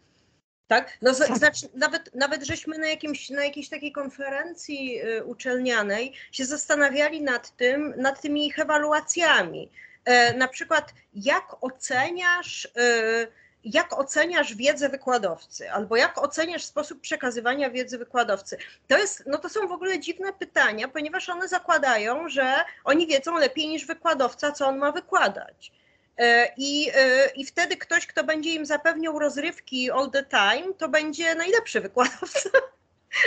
Tak? 0.67 0.97
No, 1.01 1.15
tak. 1.15 1.37
Znaczy, 1.37 1.67
nawet, 1.73 2.15
nawet 2.15 2.43
żeśmy 2.43 2.77
na, 2.77 2.87
jakimś, 2.87 3.29
na 3.29 3.45
jakiejś 3.45 3.69
takiej 3.69 3.91
konferencji 3.91 5.01
y, 5.01 5.23
uczelnianej 5.23 6.13
się 6.31 6.45
zastanawiali 6.45 7.21
nad 7.21 7.55
tym, 7.55 7.93
nad 7.97 8.21
tymi 8.21 8.47
ich 8.47 8.59
ewaluacjami. 8.59 9.71
E, 10.05 10.33
na 10.37 10.47
przykład, 10.47 10.93
jak 11.13 11.63
oceniasz 11.63 12.65
y, 12.65 13.27
jak 13.63 13.99
oceniasz 13.99 14.55
wiedzę 14.55 14.89
wykładowcy, 14.89 15.71
albo 15.71 15.95
jak 15.95 16.17
oceniasz 16.17 16.63
sposób 16.63 17.01
przekazywania 17.01 17.69
wiedzy 17.69 17.97
wykładowcy. 17.97 18.57
To, 18.87 18.97
jest, 18.97 19.23
no 19.27 19.37
to 19.37 19.49
są 19.49 19.67
w 19.67 19.71
ogóle 19.71 19.99
dziwne 19.99 20.33
pytania, 20.33 20.87
ponieważ 20.87 21.29
one 21.29 21.47
zakładają, 21.47 22.29
że 22.29 22.55
oni 22.83 23.07
wiedzą 23.07 23.37
lepiej 23.37 23.67
niż 23.67 23.85
wykładowca, 23.85 24.51
co 24.51 24.67
on 24.67 24.77
ma 24.77 24.91
wykładać. 24.91 25.71
E, 26.17 26.53
I, 26.57 26.91
e, 26.95 27.29
I 27.35 27.45
wtedy 27.45 27.77
ktoś, 27.77 28.07
kto 28.07 28.23
będzie 28.23 28.53
im 28.53 28.65
zapewniał 28.65 29.19
rozrywki 29.19 29.91
all 29.91 30.11
the 30.11 30.23
time, 30.23 30.73
to 30.77 30.89
będzie 30.89 31.35
najlepszy 31.35 31.81
wykładowca. 31.81 32.49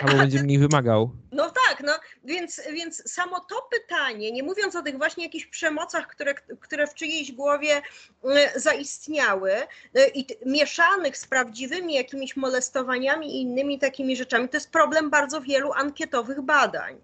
Albo 0.03 0.17
będzie 0.17 0.43
mniej 0.43 0.59
wymagał. 0.59 1.11
No 1.33 1.51
tak, 1.51 1.81
no 1.81 1.93
więc, 2.25 2.61
więc 2.73 3.13
samo 3.13 3.41
to 3.41 3.69
pytanie, 3.71 4.33
nie 4.33 4.43
mówiąc 4.43 4.77
o 4.77 4.83
tych 4.83 4.99
właśnie 4.99 5.25
jakichś 5.25 5.47
przemocach, 5.47 6.07
które, 6.07 6.35
które 6.35 6.87
w 6.87 6.95
czyjejś 6.95 7.33
głowie 7.33 7.83
e, 8.25 8.61
zaistniały 8.61 9.53
e, 9.53 10.09
i 10.15 10.27
mieszanych 10.47 11.17
z 11.17 11.27
prawdziwymi 11.27 11.95
jakimiś 11.95 12.37
molestowaniami 12.37 13.37
i 13.37 13.43
innymi 13.43 13.79
takimi 13.79 14.17
rzeczami, 14.17 14.49
to 14.49 14.57
jest 14.57 14.71
problem 14.71 15.11
bardzo 15.11 15.41
wielu 15.41 15.73
ankietowych 15.73 16.41
badań, 16.41 17.01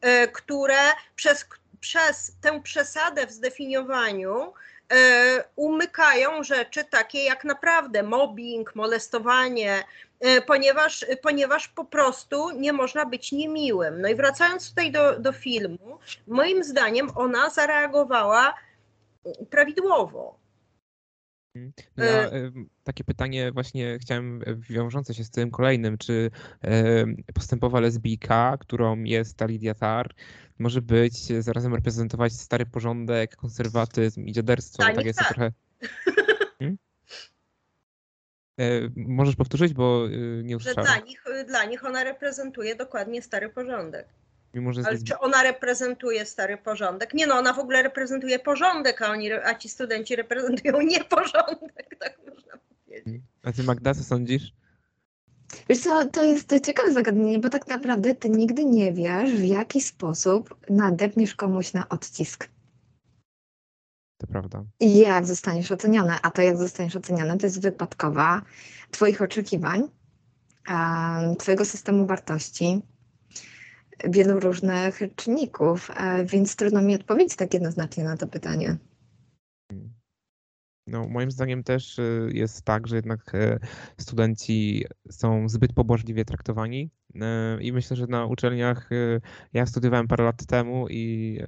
e, 0.00 0.28
które 0.28 0.80
przez, 1.16 1.46
przez 1.80 2.32
tę 2.40 2.62
przesadę 2.62 3.26
w 3.26 3.32
zdefiniowaniu 3.32 4.52
umykają 5.56 6.42
rzeczy 6.42 6.84
takie 6.84 7.24
jak 7.24 7.44
naprawdę 7.44 8.02
mobbing, 8.02 8.74
molestowanie, 8.74 9.84
E, 10.24 10.40
ponieważ, 10.40 11.06
ponieważ 11.22 11.68
po 11.68 11.84
prostu 11.84 12.50
nie 12.50 12.72
można 12.72 13.06
być 13.06 13.32
niemiłym. 13.32 14.00
No 14.02 14.08
i 14.08 14.14
wracając 14.14 14.68
tutaj 14.68 14.92
do, 14.92 15.20
do 15.20 15.32
filmu, 15.32 15.98
moim 16.26 16.64
zdaniem 16.64 17.08
ona 17.16 17.50
zareagowała 17.50 18.54
prawidłowo. 19.50 20.38
No 21.96 22.04
ja, 22.04 22.30
e, 22.30 22.50
takie 22.84 23.04
pytanie 23.04 23.52
właśnie 23.52 23.98
chciałem 24.00 24.40
wiążące 24.70 25.14
się 25.14 25.24
z 25.24 25.30
tym 25.30 25.50
kolejnym, 25.50 25.98
czy 25.98 26.30
postępowa 27.34 27.80
lesbijka, 27.80 28.56
którą 28.60 29.02
jest 29.02 29.36
ta 29.36 29.46
Lidia 29.46 29.74
Tar, 29.74 30.14
może 30.58 30.82
być, 30.82 31.14
zarazem 31.42 31.74
reprezentować 31.74 32.32
stary 32.32 32.66
porządek, 32.66 33.36
konserwatyzm 33.36 34.24
i 34.26 34.32
dziaderstwo. 34.32 34.82
tak 34.82 35.04
jest 35.04 35.18
tak. 35.18 35.28
trochę... 35.28 35.52
Hmm? 36.58 36.78
Możesz 38.96 39.36
powtórzyć, 39.36 39.74
bo 39.74 40.06
y, 40.08 40.42
nie 40.44 40.56
usłyszałem. 40.56 40.86
Dla 40.86 40.98
nich, 41.06 41.26
y, 41.26 41.44
dla 41.44 41.64
nich 41.64 41.84
ona 41.84 42.04
reprezentuje 42.04 42.76
dokładnie 42.76 43.22
stary 43.22 43.48
porządek. 43.48 44.08
Mimo, 44.54 44.72
że 44.72 44.82
Ale 44.86 44.98
czy 44.98 45.18
ona 45.18 45.42
reprezentuje 45.42 46.26
stary 46.26 46.56
porządek? 46.56 47.14
Nie 47.14 47.26
no, 47.26 47.34
ona 47.34 47.52
w 47.52 47.58
ogóle 47.58 47.82
reprezentuje 47.82 48.38
porządek, 48.38 49.02
a, 49.02 49.10
oni, 49.10 49.32
a 49.32 49.54
ci 49.54 49.68
studenci 49.68 50.16
reprezentują 50.16 50.80
nieporządek, 50.92 51.96
tak 51.98 52.18
można 52.28 52.52
powiedzieć. 52.56 53.22
A 53.42 53.52
ty 53.52 53.62
Magda, 53.62 53.94
co 53.94 54.04
sądzisz? 54.04 54.52
Wiesz 55.68 55.78
co, 55.78 56.04
to 56.08 56.24
jest 56.24 56.54
ciekawe 56.64 56.92
zagadnienie, 56.92 57.38
bo 57.38 57.48
tak 57.48 57.66
naprawdę 57.66 58.14
ty 58.14 58.30
nigdy 58.30 58.64
nie 58.64 58.92
wiesz, 58.92 59.30
w 59.30 59.44
jaki 59.44 59.80
sposób 59.80 60.56
nadepniesz 60.70 61.34
komuś 61.34 61.72
na 61.72 61.88
odcisk. 61.88 62.48
To 64.18 64.26
prawda. 64.26 64.64
I 64.80 64.98
jak 64.98 65.26
zostaniesz 65.26 65.72
oceniony, 65.72 66.12
a 66.22 66.30
to 66.30 66.42
jak 66.42 66.56
zostaniesz 66.56 66.96
oceniony, 66.96 67.38
to 67.38 67.46
jest 67.46 67.62
wypadkowa 67.62 68.42
Twoich 68.90 69.22
oczekiwań, 69.22 69.88
Twojego 71.38 71.64
systemu 71.64 72.06
wartości, 72.06 72.82
wielu 74.04 74.40
różnych 74.40 75.00
czynników, 75.16 75.90
e, 75.96 76.24
więc 76.24 76.56
trudno 76.56 76.82
mi 76.82 76.94
odpowiedzieć 76.94 77.36
tak 77.36 77.54
jednoznacznie 77.54 78.04
na 78.04 78.16
to 78.16 78.26
pytanie. 78.26 78.76
No, 80.86 81.08
moim 81.08 81.30
zdaniem 81.30 81.64
też 81.64 81.98
y, 81.98 82.30
jest 82.32 82.64
tak, 82.64 82.86
że 82.86 82.96
jednak 82.96 83.34
e, 83.34 83.58
studenci 83.98 84.84
są 85.10 85.48
zbyt 85.48 85.72
pobożliwie 85.72 86.24
traktowani 86.24 86.90
e, 87.14 87.62
i 87.62 87.72
myślę, 87.72 87.96
że 87.96 88.06
na 88.06 88.26
uczelniach 88.26 88.90
ja 89.52 89.66
studiowałem 89.66 90.08
parę 90.08 90.24
lat 90.24 90.46
temu 90.46 90.88
i 90.88 91.40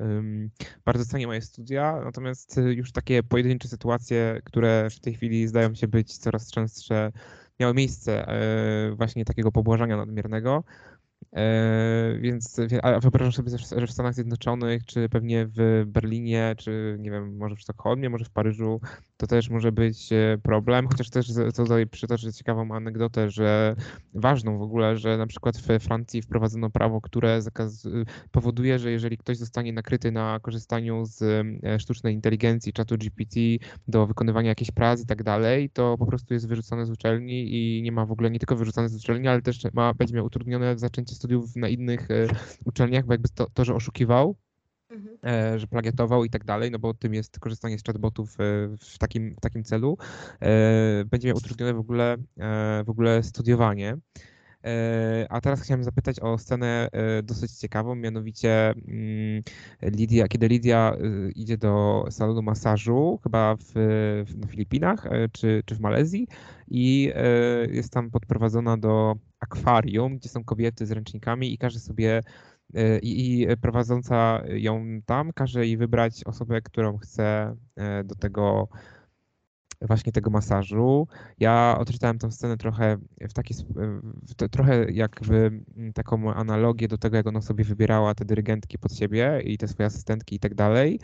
bardzo 0.85 1.05
cenię 1.05 1.27
moje 1.27 1.43
studia, 1.43 2.01
natomiast 2.05 2.61
już 2.75 2.93
takie 2.93 3.23
pojedyncze 3.23 3.69
sytuacje, 3.69 4.41
które 4.45 4.91
w 4.91 5.01
tej 5.01 5.15
chwili 5.15 5.49
zdają 5.49 5.75
się 5.75 5.89
być 5.89 6.19
coraz 6.19 6.51
częstsze, 6.51 7.13
miały 7.61 7.75
miejsce 7.75 8.29
e, 8.29 8.95
właśnie 8.95 9.25
takiego 9.25 9.53
pobłażania 9.53 9.97
nadmiernego. 9.97 10.65
E, 11.37 12.19
więc 12.21 12.57
a 12.83 13.01
wyobrażam 13.01 13.33
sobie, 13.33 13.59
że 13.77 13.87
w 13.87 13.93
Stanach 13.93 14.15
Zjednoczonych, 14.15 14.85
czy 14.85 15.09
pewnie 15.09 15.47
w 15.57 15.85
Berlinie, 15.87 16.55
czy 16.59 16.97
nie 17.01 17.11
wiem, 17.11 17.37
może 17.37 17.57
w 17.57 17.61
Sztokholmie, 17.61 18.11
może 18.11 18.25
w 18.25 18.31
Paryżu, 18.31 18.81
to 19.17 19.27
też 19.27 19.51
może 19.51 19.73
być 19.73 20.13
e, 20.13 20.39
problem. 20.43 20.89
Chociaż 20.89 21.11
też 21.11 21.27
tutaj 21.57 21.87
przytoczę 21.87 22.33
ciekawą 22.33 22.75
anegdotę, 22.75 23.31
że 23.31 23.77
ważną 24.15 24.59
w 24.59 24.63
ogóle, 24.63 24.97
że 24.97 25.19
na 25.19 25.27
przykład 25.27 25.57
w 25.57 25.67
Francji 25.81 26.23
wprowadzono 26.23 26.71
prawo, 26.71 27.01
które 27.01 27.43
zakaz, 27.43 27.89
powoduje, 28.31 28.79
że 28.79 28.91
jeżeli 28.91 29.19
ktoś 29.19 29.37
zostanie 29.37 29.73
nakryty 29.73 30.13
na 30.13 30.41
korzystaniu 30.43 31.05
z 31.05 31.23
e, 31.23 31.81
sztucznej 31.81 32.15
inteligencji, 32.15 32.73
czatu 32.73 32.99
GPT 32.99 33.41
do 33.89 34.07
wykonywania 34.07 34.49
jakichś 34.49 34.71
prac 34.71 35.03
i 35.03 35.07
tak 35.07 35.23
dalej, 35.23 35.71
to 35.71 35.99
po 35.99 36.07
prostu 36.07 36.35
jest 36.35 36.49
wyrzucony 36.49 36.87
z 36.87 36.91
uczelni 36.91 37.55
i 37.55 37.83
nie 37.83 37.93
ma 37.93 38.07
w 38.07 38.13
ogóle 38.13 38.31
nie 38.31 38.39
tylko 38.39 38.57
wyrzucony 38.57 38.89
z 38.89 38.97
uczelni, 38.97 39.29
ale 39.29 39.43
też 39.43 39.61
ma, 39.73 39.95
będzie 39.95 40.15
miał 40.15 40.25
utrudnione 40.25 40.79
zaczęcie 40.79 41.15
studiów 41.27 41.57
na 41.57 41.69
innych 41.69 42.11
e, 42.11 42.27
uczelniach, 42.65 43.05
bo 43.07 43.13
jakby 43.13 43.29
to, 43.29 43.47
to 43.55 43.65
że 43.65 43.75
oszukiwał, 43.75 44.37
mhm. 44.91 45.17
E, 45.25 45.59
że 45.59 45.67
plagiatował 45.67 46.25
i 46.25 46.31
tak 46.31 46.45
dalej, 46.45 46.71
no 46.71 46.79
bo 46.79 46.95
tym 46.95 47.15
jest 47.15 47.39
korzystanie 47.39 47.79
z 47.79 47.85
chatbotów 47.85 48.41
e, 48.41 48.45
w 48.79 48.99
takim, 48.99 49.35
w 49.37 49.41
takim 49.41 49.65
celu, 49.65 49.99
będzie 51.11 51.29
miał 51.29 51.37
utrudnione 51.37 51.75
w 51.75 51.79
ogóle, 51.79 52.17
w 52.85 52.91
ogóle 52.91 53.23
studiowanie. 53.23 53.97
A 55.29 55.41
teraz 55.41 55.63
chciałem 55.63 55.85
zapytać 55.85 56.21
o 56.21 56.39
scenę 56.39 56.89
dosyć 57.23 57.53
ciekawą, 57.53 57.95
mianowicie 57.95 58.71
mm, 58.71 59.43
Lidia, 59.83 60.29
kiedy 60.29 60.49
Lidia 60.49 60.97
idzie 61.35 61.59
do 61.59 62.05
salonu 62.11 62.43
masażu, 62.43 63.19
chyba 63.23 63.57
w, 63.57 63.75
na 64.37 64.47
Filipinach 64.47 65.09
czy, 65.33 65.63
czy 65.67 65.75
w 65.75 65.81
Malezji, 65.81 66.29
i 66.69 67.13
jest 67.71 67.93
tam 67.93 68.11
podprowadzona 68.11 68.77
do 68.77 69.17
akwarium, 69.41 70.17
gdzie 70.17 70.29
są 70.29 70.45
kobiety 70.45 70.87
z 70.87 70.91
ręcznikami 70.91 71.53
i 71.53 71.59
każe 71.59 71.81
sobie 71.81 72.21
i, 73.03 73.43
i 73.43 73.57
prowadząca 73.57 74.43
ją 74.47 75.01
tam 75.07 75.33
każe 75.33 75.67
jej 75.67 75.77
wybrać 75.77 76.25
osobę, 76.25 76.63
którą 76.63 76.99
chce 76.99 77.57
do 78.05 78.15
tego 78.15 78.69
właśnie 79.81 80.13
tego 80.13 80.31
masażu. 80.31 81.09
Ja 81.39 81.77
odczytałem 81.81 82.19
tę 82.19 82.33
scenę 82.33 82.57
trochę 82.57 82.97
w 83.21 83.33
taki, 83.33 83.55
w 84.23 84.49
trochę 84.51 84.93
jakby 84.93 85.37
mm, 85.77 85.93
taką 85.93 86.35
analogię 86.35 86.89
do 86.89 86.99
tego, 86.99 87.17
jak 87.17 87.27
ona 87.27 87.41
sobie 87.41 87.65
wybierała 87.65 88.15
te 88.15 88.25
dyrygentki 88.25 88.79
pod 88.79 88.95
siebie 88.95 89.41
i 89.45 89.59
te 89.59 89.69
swoje 89.69 89.87
asystentki 89.87 90.37
i 90.37 90.39
tak 90.39 90.55
dalej. 90.55 91.01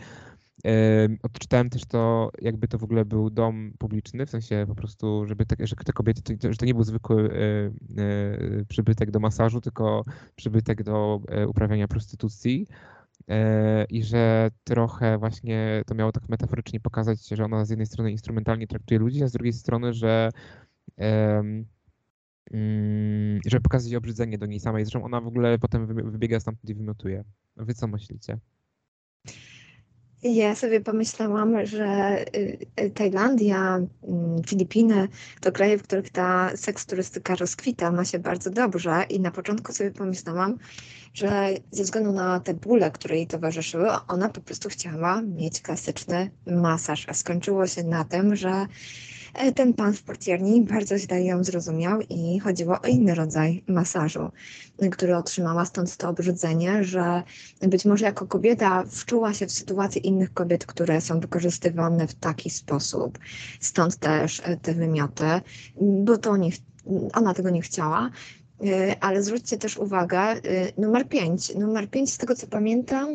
Odczytałem 1.23 1.69
też 1.69 1.85
to, 1.85 2.31
jakby 2.41 2.67
to 2.67 2.77
w 2.77 2.83
ogóle 2.83 3.05
był 3.05 3.29
dom 3.29 3.73
publiczny, 3.79 4.25
w 4.25 4.29
sensie 4.29 4.65
po 4.67 4.75
prostu, 4.75 5.27
żeby 5.27 5.45
te, 5.45 5.67
że 5.67 5.75
te 5.75 5.93
kobiety, 5.93 6.37
że 6.51 6.57
to 6.57 6.65
nie 6.65 6.73
był 6.73 6.83
zwykły 6.83 7.29
e, 7.31 8.01
e, 8.01 8.65
przybytek 8.65 9.11
do 9.11 9.19
masażu, 9.19 9.61
tylko 9.61 10.05
przybytek 10.35 10.83
do 10.83 11.21
e, 11.27 11.47
uprawiania 11.47 11.87
prostytucji. 11.87 12.67
I 13.89 14.03
że 14.03 14.51
trochę 14.63 15.17
właśnie 15.17 15.83
to 15.87 15.95
miało 15.95 16.11
tak 16.11 16.29
metaforycznie 16.29 16.79
pokazać, 16.79 17.27
że 17.27 17.45
ona 17.45 17.65
z 17.65 17.69
jednej 17.69 17.85
strony 17.85 18.11
instrumentalnie 18.11 18.67
traktuje 18.67 18.99
ludzi, 18.99 19.23
a 19.23 19.27
z 19.27 19.31
drugiej 19.31 19.53
strony, 19.53 19.93
że 19.93 20.29
um, 20.97 21.65
żeby 23.45 23.61
pokazać 23.61 23.93
obrzydzenie 23.93 24.37
do 24.37 24.45
niej 24.45 24.59
samej. 24.59 24.85
Zresztą 24.85 25.03
ona 25.03 25.21
w 25.21 25.27
ogóle 25.27 25.59
potem 25.59 26.11
wybiega 26.11 26.39
stamtąd 26.39 26.69
i 26.69 26.73
wymiotuje. 26.73 27.23
Wy 27.57 27.73
co 27.73 27.87
myślicie? 27.87 28.37
Ja 30.23 30.55
sobie 30.55 30.81
pomyślałam, 30.81 31.65
że 31.65 32.17
y, 32.35 32.57
y, 32.81 32.89
Tajlandia, 32.89 33.79
mm, 34.03 34.43
Filipiny 34.47 35.07
to 35.41 35.51
kraje, 35.51 35.77
w 35.77 35.83
których 35.83 36.09
ta 36.09 36.57
seksturystyka 36.57 37.35
rozkwita, 37.35 37.91
ma 37.91 38.05
się 38.05 38.19
bardzo 38.19 38.49
dobrze. 38.49 39.05
I 39.09 39.19
na 39.19 39.31
początku 39.31 39.73
sobie 39.73 39.91
pomyślałam, 39.91 40.57
że 41.13 41.53
ze 41.71 41.83
względu 41.83 42.11
na 42.11 42.39
te 42.39 42.53
bóle, 42.53 42.91
które 42.91 43.15
jej 43.15 43.27
towarzyszyły, 43.27 43.87
ona 44.07 44.29
po 44.29 44.41
prostu 44.41 44.69
chciała 44.69 45.21
mieć 45.21 45.61
klasyczny 45.61 46.31
masaż, 46.47 47.09
a 47.09 47.13
skończyło 47.13 47.67
się 47.67 47.83
na 47.83 48.03
tym, 48.03 48.35
że 48.35 48.65
ten 49.55 49.73
pan 49.73 49.93
w 49.93 50.03
portierni 50.03 50.61
bardzo 50.61 50.97
źle 50.97 51.23
ją 51.23 51.43
zrozumiał 51.43 51.99
i 52.09 52.39
chodziło 52.39 52.81
o 52.81 52.87
inny 52.87 53.15
rodzaj 53.15 53.63
masażu, 53.67 54.31
który 54.91 55.15
otrzymała, 55.15 55.65
stąd 55.65 55.97
to 55.97 56.09
obrzydzenie, 56.09 56.83
że 56.83 57.23
być 57.61 57.85
może 57.85 58.05
jako 58.05 58.27
kobieta 58.27 58.83
wczuła 58.83 59.33
się 59.33 59.47
w 59.47 59.51
sytuację 59.51 60.01
innych 60.01 60.33
kobiet, 60.33 60.65
które 60.65 61.01
są 61.01 61.19
wykorzystywane 61.19 62.07
w 62.07 62.15
taki 62.15 62.49
sposób. 62.49 63.19
Stąd 63.59 63.97
też 63.97 64.41
e, 64.45 64.57
te 64.57 64.73
wymioty, 64.73 65.25
bo 65.81 66.17
to 66.17 66.37
nie, 66.37 66.49
ona 67.13 67.33
tego 67.33 67.49
nie 67.49 67.61
chciała. 67.61 68.09
E, 68.65 68.95
ale 69.03 69.23
zwróćcie 69.23 69.57
też 69.57 69.77
uwagę, 69.77 70.19
numer 70.77 71.07
5. 71.07 71.55
Numer 71.55 71.89
5, 71.89 72.13
z 72.13 72.17
tego 72.17 72.35
co 72.35 72.47
pamiętam, 72.47 73.07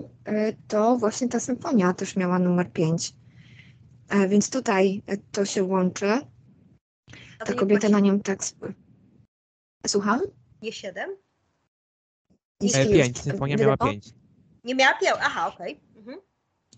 to 0.68 0.96
właśnie 0.96 1.28
ta 1.28 1.40
symfonia 1.40 1.94
też 1.94 2.16
miała 2.16 2.38
numer 2.38 2.72
5. 2.72 3.14
E, 4.08 4.28
więc 4.28 4.50
tutaj 4.50 5.02
to 5.32 5.44
się 5.44 5.64
łączy. 5.64 6.18
Ta 7.38 7.52
kobieta 7.52 7.88
na 7.88 8.00
nią 8.00 8.20
tak. 8.20 8.38
Słucham? 9.86 10.20
Nie 10.62 10.72
7? 10.72 11.16
Nie 12.60 12.86
5, 12.86 13.20
symfonia 13.20 13.56
miała 13.56 13.76
5. 13.76 14.14
Nie 14.64 14.74
miała 14.74 14.98
5, 14.98 15.16
aha, 15.20 15.48
okej. 15.54 15.72
Okay. 15.72 15.98
Mhm. 15.98 16.20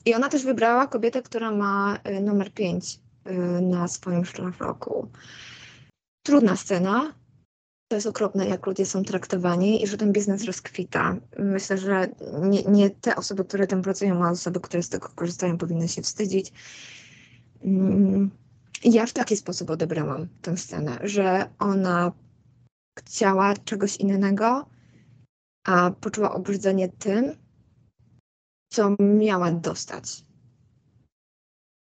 I 0.05 0.15
ona 0.15 0.29
też 0.29 0.45
wybrała 0.45 0.87
kobietę, 0.87 1.23
która 1.23 1.51
ma 1.51 1.99
e, 2.05 2.21
numer 2.21 2.53
5 2.53 3.01
e, 3.25 3.33
na 3.61 3.89
swoim 3.89 4.25
szlafroku. 4.25 5.11
Trudna 6.23 6.57
scena. 6.57 7.15
To 7.89 7.97
jest 7.97 8.07
okropne, 8.07 8.49
jak 8.49 8.67
ludzie 8.67 8.87
są 8.87 9.05
traktowani 9.05 9.83
i 9.83 9.87
że 9.87 9.97
ten 9.97 10.13
biznes 10.13 10.45
rozkwita. 10.45 11.17
Myślę, 11.39 11.79
że 11.79 12.09
nie, 12.41 12.63
nie 12.63 12.91
te 12.91 13.17
osoby, 13.17 13.45
które 13.45 13.67
tam 13.67 13.83
pracują, 13.83 14.25
a 14.25 14.31
osoby, 14.31 14.61
które 14.61 14.83
z 14.83 14.89
tego 14.89 15.09
korzystają, 15.09 15.59
powinny 15.59 15.89
się 15.89 16.03
wstydzić. 16.03 16.53
Mm, 17.65 18.31
ja 18.85 19.07
w 19.07 19.13
taki 19.13 19.37
sposób 19.37 19.71
odebrałam 19.71 20.29
tę 20.43 20.57
scenę, 20.57 20.99
że 21.03 21.51
ona 21.59 22.13
chciała 22.99 23.55
czegoś 23.57 23.97
innego, 23.97 24.67
a 25.65 25.91
poczuła 25.91 26.33
obrzydzenie 26.35 26.89
tym, 26.89 27.37
co 28.73 28.97
miała 28.99 29.51
dostać. 29.53 30.25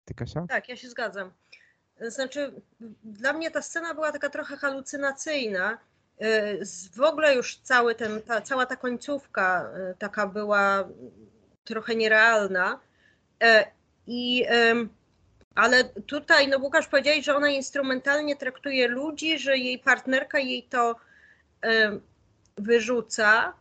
Ty, 0.05 0.13
Kasia? 0.13 0.45
Tak, 0.49 0.70
ja 0.70 0.76
się 0.76 0.89
zgadzam. 0.89 1.32
Znaczy, 2.01 2.61
dla 3.03 3.34
mnie 3.34 3.51
ta 3.51 3.61
scena 3.61 3.93
była 3.93 4.11
taka 4.11 4.30
trochę 4.30 4.57
halucynacyjna. 4.57 5.78
Y, 6.22 6.66
w 6.95 7.01
ogóle 7.01 7.36
już 7.36 7.57
cały 7.57 7.95
ten, 7.95 8.22
ta, 8.22 8.41
cała 8.41 8.66
ta 8.66 8.76
końcówka 8.76 9.70
y, 9.91 9.95
taka 9.97 10.28
była 10.28 10.89
trochę 11.63 11.95
nierealna. 11.95 12.80
Y, 13.43 13.66
I 14.07 14.45
ale 15.56 15.84
tutaj, 15.84 16.47
no 16.47 16.58
Łukasz 16.58 16.88
powiedziałeś, 16.88 17.26
że 17.26 17.36
ona 17.36 17.49
instrumentalnie 17.49 18.36
traktuje 18.36 18.88
ludzi, 18.88 19.39
że 19.39 19.58
jej 19.58 19.80
partnerka 19.80 20.39
jej 20.39 20.64
to 20.64 20.95
y, 21.66 21.70
wyrzuca. 22.58 23.53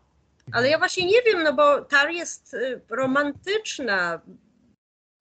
Ale 0.52 0.68
ja 0.68 0.78
właśnie 0.78 1.06
nie 1.06 1.22
wiem, 1.26 1.42
no 1.42 1.52
bo 1.52 1.80
Tar 1.80 2.10
jest 2.10 2.54
y, 2.54 2.80
romantyczna. 2.88 4.20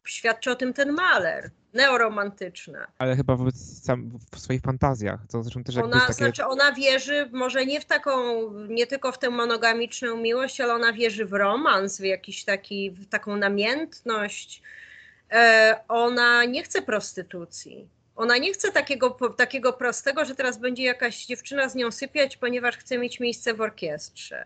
Świadczy 0.08 0.52
o 0.52 0.56
tym 0.56 0.74
ten 0.74 0.92
maler. 0.92 1.52
Neoromantyczna. 1.74 2.88
Ale 2.98 3.16
chyba 3.16 3.36
wobec 3.36 3.84
sam, 3.84 4.20
w 4.32 4.40
swoich 4.40 4.62
fantazjach. 4.62 5.20
To 5.32 5.44
zresztą 5.44 5.64
też 5.64 5.78
ona, 5.78 6.00
takie... 6.00 6.14
Znaczy 6.14 6.46
ona 6.46 6.72
wierzy 6.72 7.30
może 7.32 7.66
nie 7.66 7.82
w 7.82 7.86
taką, 7.86 8.14
nie 8.54 8.88
tylko 8.88 9.12
w 9.12 9.20
tę 9.20 9.30
monogamiczną 9.30 10.18
miłość, 10.18 10.62
ale 10.62 10.74
ona 10.74 10.94
wierzy 10.94 11.26
w 11.26 11.34
romans, 11.34 12.02
w 12.02 12.04
jakiś 12.04 12.46
taki, 12.46 12.92
w 12.92 13.08
taką 13.08 13.36
namiętność 13.36 14.62
ona 15.88 16.46
nie 16.46 16.64
chce 16.64 16.82
prostytucji. 16.82 17.90
Ona 18.16 18.38
nie 18.38 18.54
chce 18.54 18.72
takiego, 18.72 19.10
takiego 19.38 19.74
prostego, 19.74 20.26
że 20.26 20.36
teraz 20.36 20.58
będzie 20.58 20.84
jakaś 20.84 21.26
dziewczyna 21.26 21.70
z 21.70 21.76
nią 21.76 21.92
sypiać, 21.92 22.38
ponieważ 22.38 22.78
chce 22.78 22.98
mieć 22.98 23.20
miejsce 23.20 23.54
w 23.54 23.62
orkiestrze. 23.62 24.46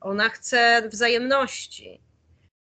Ona 0.00 0.28
chce 0.28 0.88
wzajemności. 0.88 2.00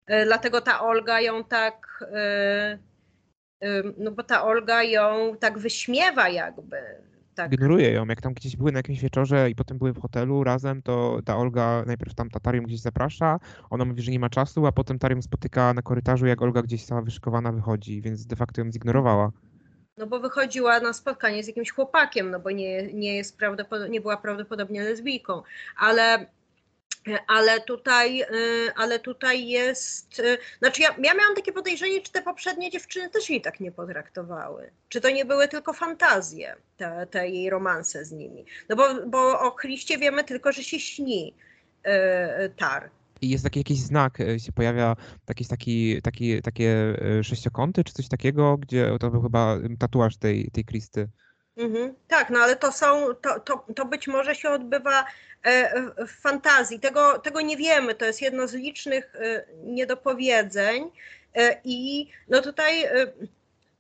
E, 0.06 0.24
dlatego 0.24 0.60
ta 0.60 0.80
Olga 0.80 1.20
ją 1.20 1.44
tak, 1.44 2.04
e, 2.12 2.78
no 3.98 4.10
bo 4.10 4.22
ta 4.22 4.44
Olga 4.44 4.82
ją 4.82 5.36
tak 5.40 5.58
wyśmiewa 5.58 6.28
jakby 6.28 6.82
tak. 7.38 7.52
ignoruje 7.52 7.92
ją. 7.92 8.06
Jak 8.06 8.20
tam 8.20 8.34
gdzieś 8.34 8.56
były 8.56 8.72
na 8.72 8.78
jakimś 8.78 9.00
wieczorze 9.00 9.50
i 9.50 9.54
potem 9.54 9.78
były 9.78 9.92
w 9.92 10.00
hotelu 10.00 10.44
razem, 10.44 10.82
to 10.82 11.20
ta 11.24 11.36
Olga 11.36 11.84
najpierw 11.86 12.14
tam 12.14 12.30
ta 12.30 12.40
Tarium 12.40 12.64
gdzieś 12.64 12.80
zaprasza, 12.80 13.40
ona 13.70 13.84
mówi, 13.84 14.02
że 14.02 14.10
nie 14.10 14.18
ma 14.18 14.28
czasu, 14.30 14.66
a 14.66 14.72
potem 14.72 14.98
Tarium 14.98 15.22
spotyka 15.22 15.74
na 15.74 15.82
korytarzu, 15.82 16.26
jak 16.26 16.42
Olga 16.42 16.62
gdzieś 16.62 16.84
cała 16.84 17.02
wyszykowana 17.02 17.52
wychodzi, 17.52 18.02
więc 18.02 18.26
de 18.26 18.36
facto 18.36 18.60
ją 18.60 18.72
zignorowała. 18.72 19.32
No 19.96 20.06
bo 20.06 20.20
wychodziła 20.20 20.80
na 20.80 20.92
spotkanie 20.92 21.44
z 21.44 21.46
jakimś 21.46 21.70
chłopakiem, 21.70 22.30
no 22.30 22.40
bo 22.40 22.50
nie, 22.50 22.92
nie, 22.92 23.16
jest 23.16 23.38
prawdopod- 23.38 23.90
nie 23.90 24.00
była 24.00 24.16
prawdopodobnie 24.16 24.82
lesbijką, 24.82 25.42
ale 25.76 26.26
ale 27.26 27.60
tutaj, 27.60 28.22
y, 28.22 28.72
ale 28.76 28.98
tutaj 28.98 29.48
jest. 29.48 30.18
Y, 30.18 30.38
znaczy, 30.58 30.82
ja, 30.82 30.88
ja 30.88 31.14
miałam 31.14 31.34
takie 31.36 31.52
podejrzenie, 31.52 32.00
czy 32.00 32.12
te 32.12 32.22
poprzednie 32.22 32.70
dziewczyny 32.70 33.10
też 33.10 33.30
jej 33.30 33.40
tak 33.40 33.60
nie 33.60 33.72
potraktowały. 33.72 34.70
Czy 34.88 35.00
to 35.00 35.10
nie 35.10 35.24
były 35.24 35.48
tylko 35.48 35.72
fantazje, 35.72 36.56
te, 36.76 37.06
te 37.10 37.28
jej 37.28 37.50
romanse 37.50 38.04
z 38.04 38.12
nimi. 38.12 38.44
No 38.68 38.76
bo, 38.76 39.06
bo 39.06 39.40
o 39.40 39.52
Christie 39.52 39.98
wiemy 39.98 40.24
tylko, 40.24 40.52
że 40.52 40.64
się 40.64 40.80
śni 40.80 41.34
yy, 41.84 41.92
tar. 42.56 42.90
Jest 43.22 43.44
taki 43.44 43.60
jakiś 43.60 43.78
znak, 43.78 44.18
się 44.38 44.52
pojawia 44.52 44.96
jakiś 45.28 45.48
taki, 45.48 46.02
taki, 46.02 46.42
takie 46.42 46.96
sześciokąty 47.22 47.84
czy 47.84 47.92
coś 47.92 48.08
takiego, 48.08 48.56
gdzie 48.56 48.96
to 49.00 49.10
był 49.10 49.22
chyba 49.22 49.56
tatuaż 49.78 50.16
tej, 50.16 50.50
tej 50.50 50.64
Kristy. 50.64 51.08
Mhm, 51.58 51.94
tak, 52.08 52.30
no 52.30 52.38
ale 52.38 52.56
to 52.56 52.72
są, 52.72 53.14
to, 53.14 53.40
to, 53.40 53.64
to 53.76 53.84
być 53.84 54.06
może 54.06 54.34
się 54.34 54.50
odbywa 54.50 55.04
e, 55.42 55.82
w 56.06 56.20
fantazji. 56.20 56.80
Tego, 56.80 57.18
tego 57.18 57.40
nie 57.40 57.56
wiemy, 57.56 57.94
to 57.94 58.04
jest 58.04 58.22
jedno 58.22 58.48
z 58.48 58.54
licznych 58.54 59.16
e, 59.16 59.44
niedopowiedzeń. 59.64 60.90
E, 61.34 61.60
i 61.64 62.08
no 62.28 62.42
tutaj 62.42 62.88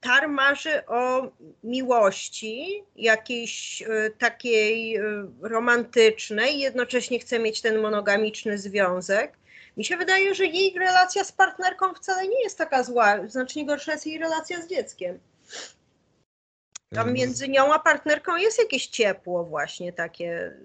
Tar 0.00 0.28
marzy 0.28 0.86
o 0.86 1.30
miłości, 1.64 2.84
jakiejś 2.96 3.82
takiej 4.18 5.00
romantycznej, 5.42 6.58
jednocześnie 6.58 7.18
chce 7.18 7.38
mieć 7.38 7.60
ten 7.60 7.78
monogamiczny 7.80 8.58
związek, 8.58 9.38
Mi 9.76 9.84
się 9.84 9.96
wydaje, 9.96 10.34
że 10.34 10.46
jej 10.46 10.78
relacja 10.78 11.24
z 11.24 11.32
partnerką 11.32 11.94
wcale 11.94 12.28
nie 12.28 12.42
jest 12.42 12.58
taka 12.58 12.82
zła, 12.82 13.26
znacznie 13.26 13.66
gorsza 13.66 13.92
jest 13.92 14.06
jej 14.06 14.18
relacja 14.18 14.62
z 14.62 14.68
dzieckiem. 14.68 15.18
Tam 16.94 17.12
między 17.12 17.48
nią 17.48 17.74
a 17.74 17.78
partnerką 17.78 18.36
jest 18.36 18.58
jakieś 18.58 18.86
ciepło 18.86 19.44
właśnie 19.44 19.92
takie. 19.92 20.56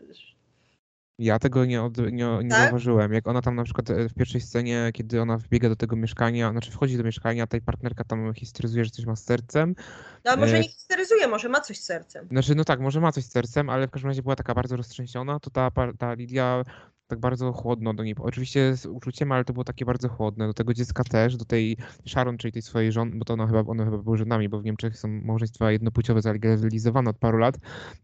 Ja 1.19 1.39
tego 1.39 1.65
nie, 1.65 1.83
od, 1.83 1.97
nie, 1.97 2.11
nie 2.43 2.49
Tak? 2.49 2.59
zauważyłem. 2.59 3.13
Jak 3.13 3.27
ona 3.27 3.41
tam 3.41 3.55
na 3.55 3.63
przykład 3.63 3.89
e, 3.89 4.09
w 4.09 4.13
pierwszej 4.13 4.41
scenie, 4.41 4.89
kiedy 4.93 5.21
ona 5.21 5.37
wbiega 5.37 5.69
do 5.69 5.75
tego 5.75 5.95
mieszkania, 5.95 6.51
znaczy 6.51 6.71
wchodzi 6.71 6.97
do 6.97 7.03
mieszkania, 7.03 7.47
ta 7.47 7.57
jej 7.57 7.61
partnerka 7.61 8.03
tam 8.03 8.33
histeryzuje, 8.33 8.85
że 8.85 8.91
coś 8.91 9.05
ma 9.05 9.15
z 9.15 9.23
sercem. 9.23 9.75
No 10.25 10.31
a 10.31 10.35
może 10.35 10.55
E, 10.55 10.59
nie 10.59 10.69
histeryzuje, 10.69 11.27
może 11.27 11.49
ma 11.49 11.61
coś 11.61 11.79
z 11.79 11.83
sercem. 11.83 12.27
Znaczy, 12.31 12.55
no 12.55 12.63
tak, 12.63 12.79
może 12.79 12.99
ma 12.99 13.11
coś 13.11 13.23
z 13.23 13.31
sercem, 13.31 13.69
ale 13.69 13.87
w 13.87 13.91
każdym 13.91 14.09
razie 14.09 14.21
była 14.21 14.35
taka 14.35 14.53
bardzo 14.53 14.77
roztrzęsiona, 14.77 15.39
to 15.39 15.49
ta, 15.49 15.71
ta 15.99 16.13
Lidia 16.13 16.63
tak 17.13 17.19
bardzo 17.19 17.53
chłodno 17.53 17.93
do 17.93 18.03
niej, 18.03 18.15
oczywiście 18.19 18.77
z 18.77 18.85
uczuciem, 18.85 19.31
ale 19.31 19.45
to 19.45 19.53
było 19.53 19.63
takie 19.63 19.85
bardzo 19.85 20.09
chłodne, 20.09 20.47
do 20.47 20.53
tego 20.53 20.73
dziecka 20.73 21.03
też, 21.03 21.37
do 21.37 21.45
tej 21.45 21.77
Sharon, 22.07 22.37
czyli 22.37 22.51
tej 22.51 22.61
swojej 22.61 22.91
żony, 22.91 23.15
bo 23.15 23.25
to 23.25 23.33
ona 23.33 23.47
chyba, 23.47 23.59
one 23.59 23.85
chyba 23.85 23.97
były 23.97 24.17
żonami, 24.17 24.49
bo 24.49 24.59
w 24.59 24.63
Niemczech 24.63 24.97
są 24.97 25.07
małżeństwa 25.07 25.71
jednopłciowe 25.71 26.21
zalegalizowane 26.21 27.09
od 27.09 27.17
paru 27.17 27.37
lat, 27.37 27.57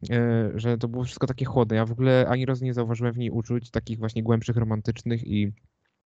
e, 0.10 0.52
że 0.56 0.78
to 0.78 0.88
było 0.88 1.04
wszystko 1.04 1.28
takie 1.28 1.46
chłodne. 1.46 1.76
Ja 1.76 1.86
w 1.86 1.92
ogóle 1.92 2.28
ani 2.30 2.46
razu 2.46 2.66
nie 2.66 2.74
zauważyłem 2.74 3.14
w 3.14 3.18
niej 3.18 3.32
uczuć 3.32 3.72
takich 3.72 4.00
właśnie 4.00 4.24
głębszych, 4.24 4.58
romantycznych 4.58 5.28
i 5.28 5.52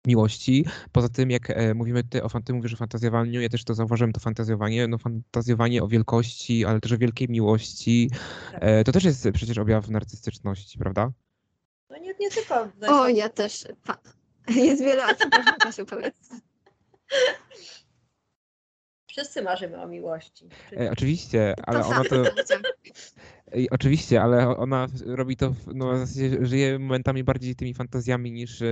miłości. 0.06 0.64
Poza 0.92 1.08
tym, 1.08 1.30
jak 1.30 1.50
e, 1.50 1.74
mówimy 1.74 2.04
ty, 2.04 2.22
o, 2.22 2.28
ty 2.44 2.52
mówisz 2.52 2.74
o 2.74 2.76
fantazjowaniu, 2.76 3.40
ja 3.40 3.48
też 3.48 3.64
to 3.64 3.74
zauważyłem, 3.74 4.12
to 4.12 4.20
fantazjowanie, 4.20 4.88
no 4.88 4.98
fantazjowanie 4.98 5.82
o 5.82 5.88
wielkości, 5.88 6.64
ale 6.64 6.80
też 6.80 6.92
o 6.92 6.98
wielkiej 6.98 7.28
miłości. 7.28 8.10
Tak. 8.52 8.60
E, 8.62 8.84
to 8.84 8.92
też 8.92 9.04
jest 9.04 9.28
przecież 9.34 9.58
objaw 9.58 9.88
narcystyczności, 9.88 10.78
prawda? 10.78 11.12
No 11.92 11.98
nie, 11.98 12.14
nie 12.20 12.30
tylko. 12.30 12.68
O, 12.88 13.08
ja 13.08 13.28
też. 13.28 13.64
Pa... 13.84 13.98
Jest 14.54 14.82
wiele, 14.82 15.14
przepraszam, 15.14 15.54
Kasiu, 15.58 15.86
powiedz. 15.86 16.14
Wszyscy 19.06 19.42
marzymy 19.42 19.82
o 19.82 19.86
miłości. 19.86 20.48
E, 20.80 20.90
oczywiście, 20.90 21.54
ale 21.66 21.80
to 21.80 21.86
ona 21.86 22.04
to... 22.04 22.16
Oczywiście, 23.70 24.22
ale 24.22 24.48
ona 24.56 24.86
robi 25.06 25.36
to, 25.36 25.50
w- 25.50 25.74
no, 25.74 25.92
w 25.92 25.98
zasadzie 25.98 26.46
żyje 26.46 26.78
momentami 26.78 27.24
bardziej 27.24 27.56
tymi 27.56 27.74
fantazjami 27.74 28.32
niż, 28.32 28.62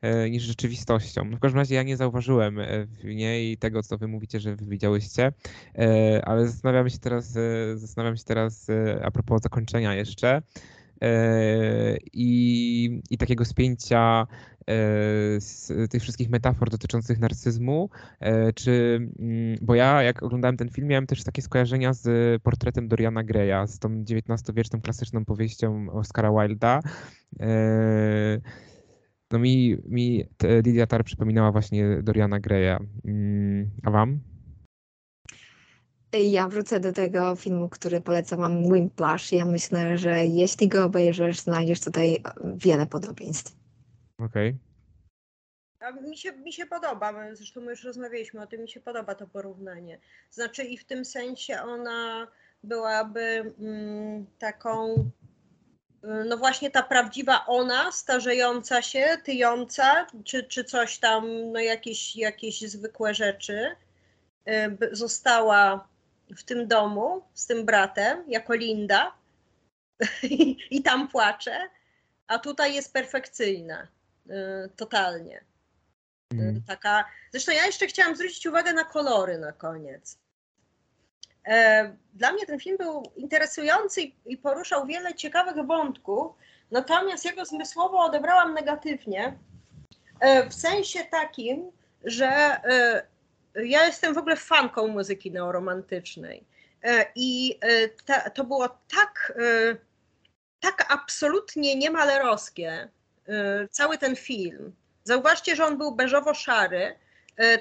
e, 0.00 0.30
niż 0.30 0.42
rzeczywistością. 0.42 1.30
W 1.30 1.40
każdym 1.40 1.58
razie 1.58 1.74
ja 1.74 1.82
nie 1.82 1.96
zauważyłem 1.96 2.58
e, 2.60 2.86
w 2.86 3.04
niej 3.04 3.56
tego, 3.58 3.82
co 3.82 3.98
wy 3.98 4.08
mówicie, 4.08 4.40
że 4.40 4.56
wy 4.56 4.66
widziałyście, 4.66 5.32
e, 5.78 6.22
ale 6.24 6.48
zastanawiam 6.48 6.90
się 6.90 6.98
teraz, 6.98 7.36
e, 7.36 7.78
zastanawiam 7.78 8.16
się 8.16 8.24
teraz 8.24 8.70
e, 8.70 9.00
a 9.04 9.10
propos 9.10 9.42
zakończenia 9.42 9.94
jeszcze 9.94 10.28
e, 10.28 10.42
i, 12.12 13.00
i 13.10 13.18
takiego 13.18 13.44
spięcia 13.44 14.26
e, 14.60 14.74
z 15.40 15.72
tych 15.90 16.02
wszystkich 16.02 16.30
metafor 16.30 16.70
dotyczących 16.70 17.18
narcyzmu, 17.18 17.90
e, 18.20 18.52
czy, 18.52 19.00
mm, 19.18 19.56
bo 19.62 19.74
ja 19.74 20.02
jak 20.02 20.22
oglądałem 20.22 20.56
ten 20.56 20.68
film, 20.68 20.88
miałem 20.88 21.06
też 21.06 21.24
takie 21.24 21.42
skojarzenia 21.42 21.92
z 21.92 22.42
portretem 22.42 22.88
Doriana 22.88 23.24
Greya, 23.24 23.66
z 23.66 23.78
tą 23.78 23.88
XIX-wieczną 23.88 24.80
klasyczną 24.80 25.24
powieścią 25.24 25.90
Oscara 25.90 26.30
Wilda. 26.32 26.80
E, 27.40 28.40
No 29.30 29.38
mi, 29.38 29.76
mi 29.88 30.24
te 30.36 30.62
Lydia 30.62 30.86
Tar 30.86 31.04
przypominała 31.04 31.52
właśnie 31.52 32.02
Doriana 32.02 32.40
Greya. 32.40 32.78
Mm, 33.04 33.70
A 33.84 33.90
wam? 33.90 34.20
Ja 36.22 36.48
wrócę 36.48 36.80
do 36.80 36.92
tego 36.92 37.36
filmu, 37.36 37.68
który 37.68 38.00
polecałam, 38.00 38.64
Whiplash. 38.64 39.32
Ja 39.32 39.44
myślę, 39.44 39.98
że 39.98 40.26
jeśli 40.26 40.68
go 40.68 40.84
obejrzysz, 40.84 41.40
znajdziesz 41.40 41.80
tutaj 41.80 42.22
wiele 42.44 42.86
podobieństw. 42.86 43.56
Okej. 44.18 44.56
A 45.80 45.90
mi 45.90 46.16
się, 46.16 46.32
mi 46.32 46.52
się 46.52 46.66
podoba, 46.66 47.14
zresztą 47.32 47.60
my 47.60 47.70
już 47.70 47.84
rozmawialiśmy 47.84 48.42
o 48.42 48.46
tym, 48.46 48.62
mi 48.62 48.68
się 48.68 48.80
podoba 48.80 49.14
to 49.14 49.26
porównanie. 49.26 49.98
Znaczy 50.30 50.64
i 50.64 50.78
w 50.78 50.84
tym 50.84 51.04
sensie 51.04 51.62
ona 51.62 52.28
byłaby 52.62 53.54
mm, 53.58 54.26
taką, 54.38 55.10
no 56.02 56.36
właśnie 56.36 56.70
ta 56.70 56.82
prawdziwa 56.82 57.46
ona, 57.46 57.92
starzejąca 57.92 58.82
się, 58.82 59.04
tyjąca, 59.24 60.06
czy, 60.24 60.42
czy 60.42 60.64
coś 60.64 60.98
tam, 60.98 61.52
no 61.52 61.60
jakieś, 61.60 62.16
jakieś 62.16 62.60
zwykłe 62.60 63.14
rzeczy, 63.14 63.76
y, 64.48 64.78
została 64.92 65.88
w 66.36 66.42
tym 66.42 66.68
domu 66.68 67.22
z 67.34 67.46
tym 67.46 67.66
bratem, 67.66 68.24
jako 68.28 68.54
Linda 68.54 69.12
i, 70.70 70.82
tam 70.82 71.08
płacze, 71.08 71.68
a 72.26 72.38
tutaj 72.38 72.74
jest 72.74 72.92
perfekcyjna, 72.92 73.88
y, 74.26 74.30
totalnie. 74.76 75.44
Mhm. 76.32 76.62
Taka. 76.66 77.04
Zresztą 77.30 77.52
ja 77.52 77.66
jeszcze 77.66 77.86
chciałam 77.86 78.16
zwrócić 78.16 78.46
uwagę 78.46 78.72
na 78.72 78.84
kolory 78.84 79.38
na 79.38 79.52
koniec. 79.52 80.18
E, 81.46 81.96
Dla 82.14 82.32
mnie 82.32 82.46
ten 82.46 82.60
film 82.60 82.76
był 82.76 83.02
interesujący 83.16 84.02
i- 84.26 84.36
poruszał 84.36 84.86
wiele 84.86 85.14
ciekawych 85.14 85.66
wątków, 85.66 86.32
natomiast 86.70 87.24
ja 87.24 87.32
go 87.34 87.44
zmysłowo 87.44 87.98
odebrałam 88.04 88.54
negatywnie. 88.54 89.38
e, 90.20 90.48
W 90.50 90.54
sensie 90.54 91.04
takim, 91.04 91.70
że 92.04 92.26
e, 92.26 93.06
ja 93.64 93.86
jestem 93.86 94.14
w 94.14 94.18
ogóle 94.18 94.36
fanką 94.36 94.88
muzyki 94.88 95.30
neoromantycznej. 95.30 96.44
E, 96.86 97.06
I 97.14 97.58
e, 97.60 97.88
ta, 97.88 98.30
to 98.30 98.44
było 98.44 98.68
tak, 98.68 99.32
e, 99.38 99.76
tak 100.60 100.86
absolutnie 100.88 101.76
niemalerowskie, 101.76 102.88
cały 103.70 103.98
ten 103.98 104.16
film. 104.16 104.72
Zauważcie, 105.04 105.56
że 105.56 105.64
on 105.64 105.78
był 105.78 105.94
beżowo-szary. 105.94 106.94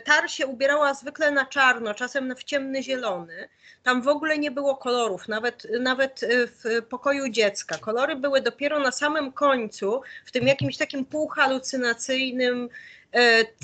Tar 0.03 0.31
się 0.31 0.47
ubierała 0.47 0.93
zwykle 0.93 1.31
na 1.31 1.45
czarno, 1.45 1.93
czasem 1.93 2.35
w 2.35 2.43
ciemny 2.43 2.83
zielony. 2.83 3.49
Tam 3.83 4.01
w 4.01 4.07
ogóle 4.07 4.37
nie 4.37 4.51
było 4.51 4.75
kolorów, 4.75 5.27
nawet, 5.27 5.67
nawet 5.79 6.21
w 6.27 6.81
pokoju 6.89 7.29
dziecka. 7.29 7.77
Kolory 7.77 8.15
były 8.15 8.41
dopiero 8.41 8.79
na 8.79 8.91
samym 8.91 9.31
końcu, 9.31 10.01
w 10.25 10.31
tym 10.31 10.47
jakimś 10.47 10.77
takim 10.77 11.05
półhalucynacyjnym 11.05 12.69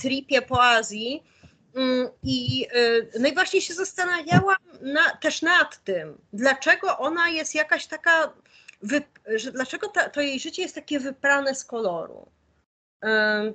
tripie 0.01 0.41
po 0.41 0.63
Azji. 0.63 1.23
Mm, 1.75 2.09
I, 2.23 2.67
e, 2.73 3.19
no 3.19 3.27
i 3.27 3.33
właśnie 3.33 3.61
się 3.61 3.73
zastanawiałam 3.73 4.57
na, 4.81 5.09
też 5.09 5.41
nad 5.41 5.83
tym, 5.83 6.17
dlaczego 6.33 6.97
ona 6.97 7.29
jest 7.29 7.55
jakaś 7.55 7.87
taka, 7.87 8.33
wy, 8.81 9.01
że 9.35 9.51
dlaczego 9.51 9.87
ta, 9.87 10.09
to 10.09 10.21
jej 10.21 10.39
życie 10.39 10.61
jest 10.61 10.75
takie 10.75 10.99
wyprane 10.99 11.55
z 11.55 11.65
koloru. 11.65 12.27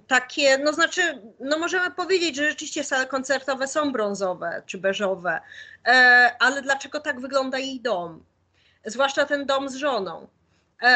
Takie, 0.07 0.59
no 0.59 0.73
znaczy, 0.73 1.23
no 1.41 1.59
możemy 1.59 1.91
powiedzieć, 1.91 2.37
że 2.37 2.51
rzeczywiście 2.51 2.85
sale 2.85 3.07
koncertowe 3.07 3.69
są 3.69 3.93
brązowe 3.93 4.63
czy 4.67 4.79
beżowe, 4.79 5.41
e, 5.87 6.31
ale 6.41 6.63
dlaczego 6.63 7.01
tak 7.01 7.21
wygląda 7.21 7.59
jej 7.59 7.81
dom? 7.81 8.25
Zwłaszcza 8.85 9.25
ten 9.25 9.47
dom 9.47 9.69
z 9.69 9.75
żoną. 9.75 10.29
E, 10.83 10.87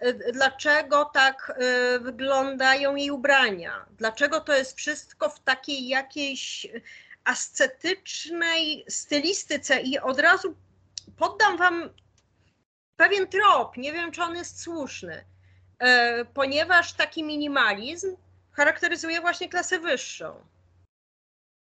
e, 0.00 0.32
dlaczego 0.32 1.04
tak 1.04 1.52
e, 1.56 1.98
wyglądają 1.98 2.94
jej 2.94 3.10
ubrania? 3.10 3.86
Dlaczego 3.98 4.40
to 4.40 4.52
jest 4.52 4.76
wszystko 4.76 5.28
w 5.28 5.40
takiej 5.40 5.88
jakiejś 5.88 6.66
ascetycznej 7.24 8.84
stylistyce? 8.88 9.80
I 9.80 9.98
od 9.98 10.20
razu 10.20 10.56
poddam 11.16 11.56
wam 11.56 11.90
pewien 12.96 13.26
trop, 13.26 13.76
nie 13.76 13.92
wiem 13.92 14.12
czy 14.12 14.22
on 14.22 14.36
jest 14.36 14.62
słuszny 14.62 15.24
ponieważ 16.34 16.92
taki 16.92 17.24
minimalizm 17.24 18.16
charakteryzuje 18.52 19.20
właśnie 19.20 19.48
klasę 19.48 19.78
wyższą. 19.78 20.44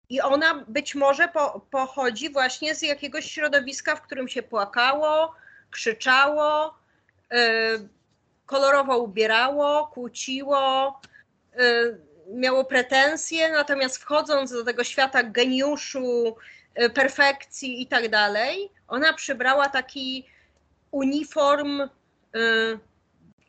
I 0.09 0.21
ona 0.21 0.65
być 0.67 0.95
może 0.95 1.27
po, 1.27 1.59
pochodzi 1.71 2.29
właśnie 2.29 2.75
z 2.75 2.81
jakiegoś 2.81 3.31
środowiska, 3.31 3.95
w 3.95 4.01
którym 4.01 4.27
się 4.27 4.43
płakało, 4.43 5.35
krzyczało, 5.71 6.77
kolorowo 8.45 8.97
ubierało, 8.97 9.87
kłóciło, 9.87 10.87
e, 11.57 11.61
miało 12.33 12.65
pretensje, 12.65 13.51
natomiast 13.51 13.97
wchodząc 13.97 14.51
do 14.51 14.63
tego 14.63 14.83
świata 14.83 15.23
geniuszu, 15.23 16.35
e, 16.75 16.89
perfekcji 16.89 17.81
i 17.81 17.87
tak 17.87 18.09
dalej, 18.09 18.69
ona 18.87 19.13
przybrała 19.13 19.69
taki 19.69 20.25
uniform 20.91 21.81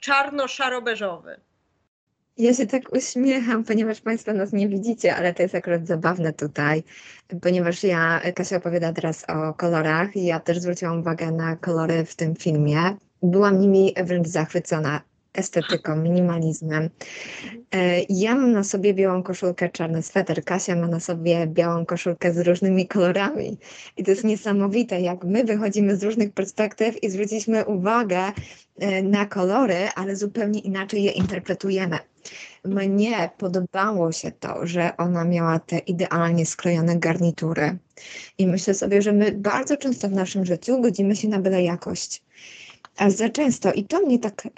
czarno-szaro-beżowy. 0.01 1.41
Ja 2.39 2.55
się 2.55 2.67
tak 2.67 2.93
uśmiecham, 2.93 3.65
ponieważ 3.65 4.01
Państwo 4.01 4.33
nas 4.33 4.53
nie 4.53 4.69
widzicie, 4.69 5.17
ale 5.17 5.35
to 5.35 5.43
jest 5.43 5.55
akurat 5.55 5.87
zabawne 5.87 6.33
tutaj, 6.33 6.83
ponieważ 7.43 7.85
ja, 7.85 8.21
Kasia 8.35 8.57
opowiada 8.57 8.93
teraz 8.93 9.25
o 9.29 9.55
kolorach 9.55 10.17
i 10.17 10.25
ja 10.25 10.41
też 10.41 10.59
zwróciłam 10.59 11.01
uwagę 11.01 11.33
na 11.33 11.57
kolory 11.57 12.05
w 12.05 12.15
tym 12.15 12.37
filmie. 12.37 12.97
Byłam 13.23 13.61
nimi 13.61 13.95
wręcz 14.05 14.29
zachwycona. 14.29 15.01
estetyką, 15.37 15.97
minimalizmem. 15.97 16.91
E, 17.75 18.01
ja 18.09 18.35
mam 18.35 18.53
na 18.53 18.65
sobie 18.65 18.95
białą 18.95 19.23
koszulkę, 19.23 19.69
czarny 19.69 20.03
sweter. 20.03 20.45
Kasia 20.45 20.77
ma 20.77 20.87
na 20.87 21.01
sobie 21.01 21.47
białą 21.47 21.87
koszulkę 21.87 22.33
z 22.33 22.39
różnymi 22.39 22.89
kolorami. 22.89 23.59
I 23.97 24.05
to 24.05 24.11
jest 24.11 24.25
niesamowite, 24.25 25.01
jak 25.01 25.25
my 25.25 25.45
wychodzimy 25.45 25.97
z 25.97 26.03
różnych 26.03 26.33
perspektyw 26.33 27.03
i 27.03 27.11
zwróciliśmy 27.11 27.65
uwagę 27.65 28.33
e, 28.79 29.03
na 29.03 29.27
kolory, 29.27 29.89
ale 29.95 30.17
zupełnie 30.17 30.61
inaczej 30.61 31.03
je 31.03 31.11
interpretujemy. 31.11 31.99
Mnie 32.65 33.31
podobało 33.39 34.13
się 34.13 34.31
to, 34.31 34.67
że 34.67 34.97
ona 34.97 35.25
miała 35.25 35.59
te 35.59 35.79
idealnie 35.79 36.47
skrojone 36.47 36.99
garnitury. 36.99 37.79
I 38.39 38.47
myślę 38.47 38.75
sobie, 38.75 39.03
że 39.03 39.13
my 39.13 39.33
bardzo 39.33 39.77
często 39.77 40.09
w 40.09 40.13
naszym 40.13 40.45
życiu 40.45 40.81
godzimy 40.81 41.17
się 41.17 41.29
na 41.29 41.39
byle 41.39 41.63
jakość. 41.63 42.23
Za 43.09 43.29
często, 43.29 43.73
i 43.73 43.85
to 43.85 44.01
mnie 44.01 44.19
tak 44.19 44.49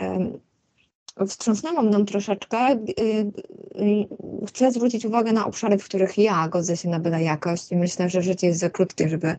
wstrząsnęło 1.26 1.82
mną 1.82 2.05
troszeczkę. 2.05 2.72
Y, 2.72 3.03
y, 3.80 4.47
chcę 4.47 4.72
zwrócić 4.72 5.05
uwagę 5.05 5.32
na 5.32 5.47
obszary, 5.47 5.78
w 5.78 5.84
których 5.84 6.18
ja 6.18 6.49
godzę 6.49 6.76
się 6.76 6.89
na 6.89 7.01
byle 7.01 7.22
jakość 7.22 7.72
i 7.72 7.76
myślę, 7.76 8.11
że 8.11 8.22
życie 8.22 8.47
jest 8.47 8.61
za 8.61 8.70
krótkie, 8.70 9.09
żeby 9.09 9.36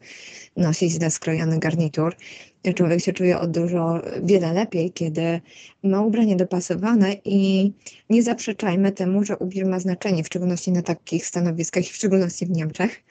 nosić 0.58 0.92
źle 0.92 1.12
skrojony 1.12 1.60
garnitur. 1.60 2.16
Człowiek 2.76 3.02
się 3.02 3.14
czuje 3.14 3.40
o 3.40 3.48
dużo, 3.48 4.02
wiele 4.24 4.54
lepiej, 4.54 4.92
kiedy 4.92 5.42
ma 5.84 6.02
ubranie 6.02 6.36
dopasowane 6.36 7.14
i 7.26 7.74
nie 8.10 8.24
zaprzeczajmy 8.24 8.92
temu, 8.92 9.24
że 9.24 9.38
ubiór 9.38 9.66
ma 9.66 9.80
znaczenie, 9.80 10.24
w 10.24 10.28
szczególności 10.28 10.72
na 10.72 10.82
takich 10.82 11.26
stanowiskach, 11.26 11.84
w 11.84 11.96
szczególności 11.96 12.46
w 12.46 12.50
Niemczech, 12.50 13.04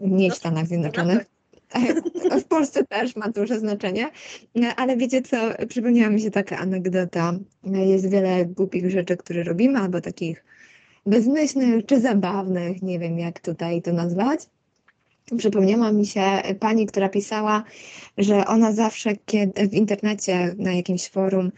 nie 0.00 0.30
w 0.30 0.34
Stanach 0.34 0.66
Zjednoczonych. 0.66 1.31
W 2.40 2.44
Polsce 2.44 2.84
też 2.84 3.16
ma 3.16 3.28
duże 3.28 3.58
znaczenie, 3.58 4.10
ale 4.76 4.96
wiecie 4.96 5.22
co, 5.22 5.36
przypomniała 5.68 6.10
mi 6.10 6.20
się 6.20 6.30
taka 6.30 6.58
anegdota. 6.58 7.32
Jest 7.64 8.10
wiele 8.10 8.44
głupich 8.46 8.90
rzeczy, 8.90 9.16
które 9.16 9.42
robimy, 9.42 9.78
albo 9.78 10.00
takich 10.00 10.44
bezmyślnych 11.06 11.86
czy 11.86 12.00
zabawnych, 12.00 12.82
nie 12.82 12.98
wiem 12.98 13.18
jak 13.18 13.40
tutaj 13.40 13.82
to 13.82 13.92
nazwać. 13.92 14.40
Przypomniała 15.36 15.92
mi 15.92 16.06
się 16.06 16.22
pani, 16.60 16.86
która 16.86 17.08
pisała, 17.08 17.64
że 18.18 18.46
ona 18.46 18.72
zawsze, 18.72 19.16
kiedy 19.26 19.68
w 19.68 19.74
internecie, 19.74 20.54
na 20.58 20.72
jakimś 20.72 21.08
forum, 21.08 21.52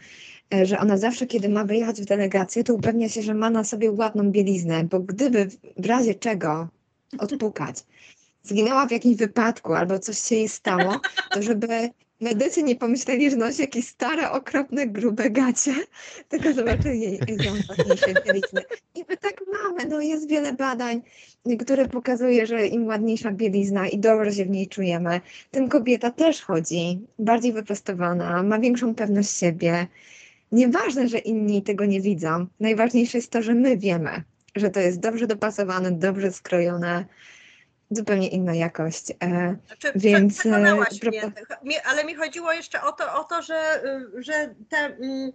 że 0.63 0.79
ona 0.79 0.97
zawsze, 0.97 1.27
kiedy 1.27 1.49
ma 1.49 1.65
wyjechać 1.65 2.01
w 2.01 2.05
delegację, 2.05 2.63
to 2.63 2.73
upewnia 2.73 3.09
się, 3.09 3.21
że 3.21 3.33
ma 3.33 3.49
na 3.49 3.63
sobie 3.63 3.91
ładną 3.91 4.31
bieliznę, 4.31 4.83
bo 4.83 4.99
gdyby 4.99 5.49
w 5.77 5.85
razie 5.85 6.15
czego 6.15 6.67
odpukać, 7.19 7.83
zginęła 8.45 8.87
w 8.87 8.91
jakimś 8.91 9.15
wypadku 9.15 9.73
albo 9.73 9.99
coś 9.99 10.19
się 10.19 10.35
jej 10.35 10.49
stało, 10.49 10.99
to 11.31 11.41
żeby 11.41 11.89
medycy 12.21 12.63
nie 12.63 12.75
pomyśleli, 12.75 13.31
że 13.31 13.37
nosi 13.37 13.61
jakieś 13.61 13.87
stare, 13.87 14.31
okropne, 14.31 14.87
grube 14.87 15.29
gacie, 15.29 15.73
tylko 16.29 16.53
zobaczyli 16.53 17.01
jej 17.01 17.19
ładniejsze 17.69 18.13
bielizny. 18.25 18.61
I 18.95 19.05
my 19.09 19.17
tak 19.17 19.41
mamy, 19.53 19.85
no 19.89 20.01
jest 20.01 20.29
wiele 20.29 20.53
badań, 20.53 21.01
które 21.59 21.87
pokazuje, 21.87 22.47
że 22.47 22.67
im 22.67 22.87
ładniejsza 22.87 23.31
bielizna 23.31 23.87
i 23.87 23.99
dobrze 23.99 24.31
się 24.31 24.45
w 24.45 24.49
niej 24.49 24.67
czujemy, 24.67 25.21
tym 25.51 25.69
kobieta 25.69 26.11
też 26.11 26.41
chodzi 26.41 26.99
bardziej 27.19 27.53
wyprostowana, 27.53 28.43
ma 28.43 28.59
większą 28.59 28.95
pewność 28.95 29.37
siebie. 29.37 29.87
Nieważne, 30.51 31.07
że 31.07 31.17
inni 31.17 31.61
tego 31.61 31.85
nie 31.85 32.01
widzą. 32.01 32.47
Najważniejsze 32.59 33.17
jest 33.17 33.31
to, 33.31 33.41
że 33.41 33.55
my 33.55 33.77
wiemy, 33.77 34.23
że 34.55 34.69
to 34.69 34.79
jest 34.79 34.99
dobrze 34.99 35.27
dopasowane, 35.27 35.91
dobrze 35.91 36.31
skrojone, 36.31 37.05
zupełnie 37.91 38.27
inna 38.27 38.55
jakość. 38.55 39.11
E, 39.11 39.55
znaczy, 39.67 39.91
więc 39.95 40.39
przekonałaś 40.39 41.03
e, 41.03 41.31
mnie, 41.63 41.87
ale 41.87 42.05
mi 42.05 42.15
chodziło 42.15 42.53
jeszcze 42.53 42.81
o 42.81 42.91
to, 42.91 43.13
o 43.19 43.23
to 43.23 43.41
że, 43.41 43.81
że, 44.17 44.55
te, 44.69 44.77
mm, 44.77 45.31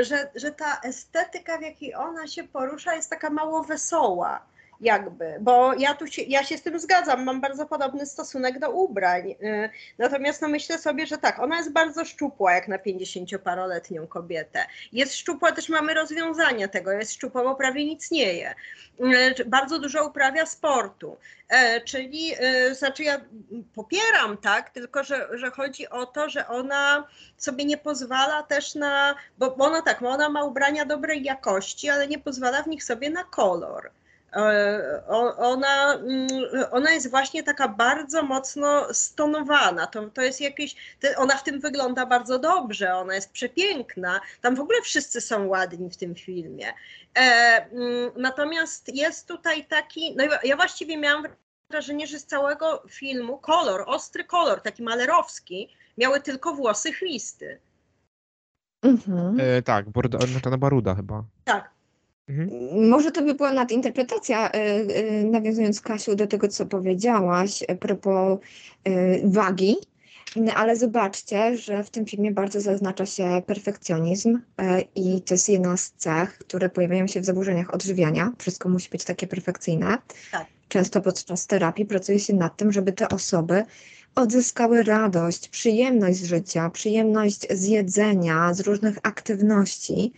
że, 0.00 0.30
że 0.34 0.50
ta 0.50 0.80
estetyka, 0.84 1.58
w 1.58 1.62
jakiej 1.62 1.94
ona 1.94 2.26
się 2.26 2.44
porusza, 2.44 2.94
jest 2.94 3.10
taka 3.10 3.30
mało 3.30 3.62
wesoła 3.64 4.46
jakby, 4.80 5.36
bo 5.40 5.74
ja 5.74 5.94
tu 5.94 6.06
się, 6.06 6.22
ja 6.22 6.44
się 6.44 6.58
z 6.58 6.62
tym 6.62 6.80
zgadzam, 6.80 7.24
mam 7.24 7.40
bardzo 7.40 7.66
podobny 7.66 8.06
stosunek 8.06 8.58
do 8.58 8.70
ubrań. 8.70 9.30
Y, 9.30 9.70
natomiast 9.98 10.42
no 10.42 10.48
myślę 10.48 10.78
sobie, 10.78 11.06
że 11.06 11.18
tak, 11.18 11.38
ona 11.38 11.56
jest 11.56 11.72
bardzo 11.72 12.04
szczupła 12.04 12.52
jak 12.52 12.68
na 12.68 12.78
50-paroletnią 12.78 14.08
kobietę. 14.08 14.66
Jest 14.92 15.16
szczupła, 15.16 15.52
też 15.52 15.68
mamy 15.68 15.94
rozwiązanie 15.94 16.68
tego, 16.68 16.92
jest 16.92 17.12
szczupła, 17.12 17.44
bo 17.44 17.54
prawie 17.54 17.86
nic 17.86 18.10
nie 18.10 18.32
je. 18.32 18.54
Y, 19.40 19.44
bardzo 19.44 19.78
dużo 19.78 20.06
uprawia 20.06 20.46
sportu. 20.46 21.16
E, 21.48 21.80
czyli, 21.80 22.32
y, 22.68 22.74
znaczy 22.74 23.02
ja 23.02 23.20
popieram, 23.74 24.36
tak, 24.36 24.70
tylko 24.70 25.04
że, 25.04 25.28
że 25.32 25.50
chodzi 25.50 25.88
o 25.88 26.06
to, 26.06 26.28
że 26.28 26.48
ona 26.48 27.06
sobie 27.36 27.64
nie 27.64 27.76
pozwala 27.78 28.42
też 28.42 28.74
na, 28.74 29.14
bo 29.38 29.54
ona 29.54 29.82
tak, 29.82 30.02
ona 30.02 30.28
ma 30.28 30.44
ubrania 30.44 30.84
dobrej 30.84 31.22
jakości, 31.22 31.90
ale 31.90 32.08
nie 32.08 32.18
pozwala 32.18 32.62
w 32.62 32.66
nich 32.66 32.84
sobie 32.84 33.10
na 33.10 33.24
kolor. 33.24 33.90
E, 34.32 35.06
ona, 35.36 35.94
mm, 35.94 36.28
ona 36.70 36.90
jest 36.90 37.10
właśnie 37.10 37.42
taka 37.42 37.68
bardzo 37.68 38.22
mocno 38.22 38.94
stonowana. 38.94 39.86
To, 39.86 40.10
to 40.10 40.22
jest 40.22 40.40
jakieś, 40.40 40.76
ona 41.16 41.36
w 41.36 41.42
tym 41.44 41.60
wygląda 41.60 42.06
bardzo 42.06 42.38
dobrze, 42.38 42.94
ona 42.94 43.14
jest 43.14 43.32
przepiękna. 43.32 44.20
Tam 44.40 44.54
w 44.54 44.60
ogóle 44.60 44.82
wszyscy 44.82 45.20
są 45.20 45.46
ładni 45.46 45.90
w 45.90 45.96
tym 45.96 46.14
filmie. 46.14 46.72
E, 47.14 47.20
mm, 47.72 48.10
natomiast 48.16 48.94
jest 48.96 49.28
tutaj 49.28 49.64
taki, 49.64 50.16
no 50.16 50.24
ja 50.44 50.56
właściwie 50.56 50.96
miałam 50.96 51.24
wrażenie, 51.70 52.06
że 52.06 52.18
z 52.18 52.26
całego 52.26 52.82
filmu 52.88 53.38
kolor, 53.38 53.84
ostry 53.86 54.24
kolor, 54.24 54.60
taki 54.60 54.82
malerowski, 54.82 55.68
miały 55.98 56.20
tylko 56.20 56.54
włosy 56.54 56.92
chwisty. 56.92 57.58
Mhm. 58.82 59.40
E, 59.40 59.62
tak, 59.62 59.90
bordo, 59.90 60.18
znaczy 60.26 60.58
baruda 60.58 60.94
chyba. 60.94 61.24
Tak. 61.44 61.79
Może 62.90 63.10
to 63.10 63.22
by 63.22 63.34
była 63.34 63.52
nadinterpretacja, 63.52 64.50
y, 64.50 64.58
y, 64.58 65.24
nawiązując 65.24 65.80
Kasiu 65.80 66.16
do 66.16 66.26
tego, 66.26 66.48
co 66.48 66.66
powiedziałaś 66.66 67.64
a 67.68 67.74
propos 67.74 68.38
y, 68.88 69.22
wagi, 69.24 69.76
ale 70.54 70.76
zobaczcie, 70.76 71.56
że 71.58 71.84
w 71.84 71.90
tym 71.90 72.06
filmie 72.06 72.32
bardzo 72.32 72.60
zaznacza 72.60 73.06
się 73.06 73.42
perfekcjonizm 73.46 74.38
i 74.94 75.22
to 75.22 75.34
jest 75.34 75.48
jedna 75.48 75.76
z 75.76 75.92
cech, 75.92 76.38
które 76.38 76.68
pojawiają 76.68 77.06
się 77.06 77.20
w 77.20 77.24
zaburzeniach 77.24 77.74
odżywiania. 77.74 78.32
Wszystko 78.38 78.68
musi 78.68 78.90
być 78.90 79.04
takie 79.04 79.26
perfekcyjne. 79.26 79.98
Tak. 80.32 80.46
Często 80.68 81.00
podczas 81.00 81.46
terapii 81.46 81.86
pracuje 81.86 82.18
się 82.18 82.34
nad 82.34 82.56
tym, 82.56 82.72
żeby 82.72 82.92
te 82.92 83.08
osoby 83.08 83.64
odzyskały 84.14 84.82
radość, 84.82 85.48
przyjemność 85.48 86.18
z 86.18 86.24
życia, 86.24 86.70
przyjemność 86.70 87.46
z 87.50 87.64
jedzenia, 87.64 88.54
z 88.54 88.60
różnych 88.60 88.98
aktywności. 89.02 90.12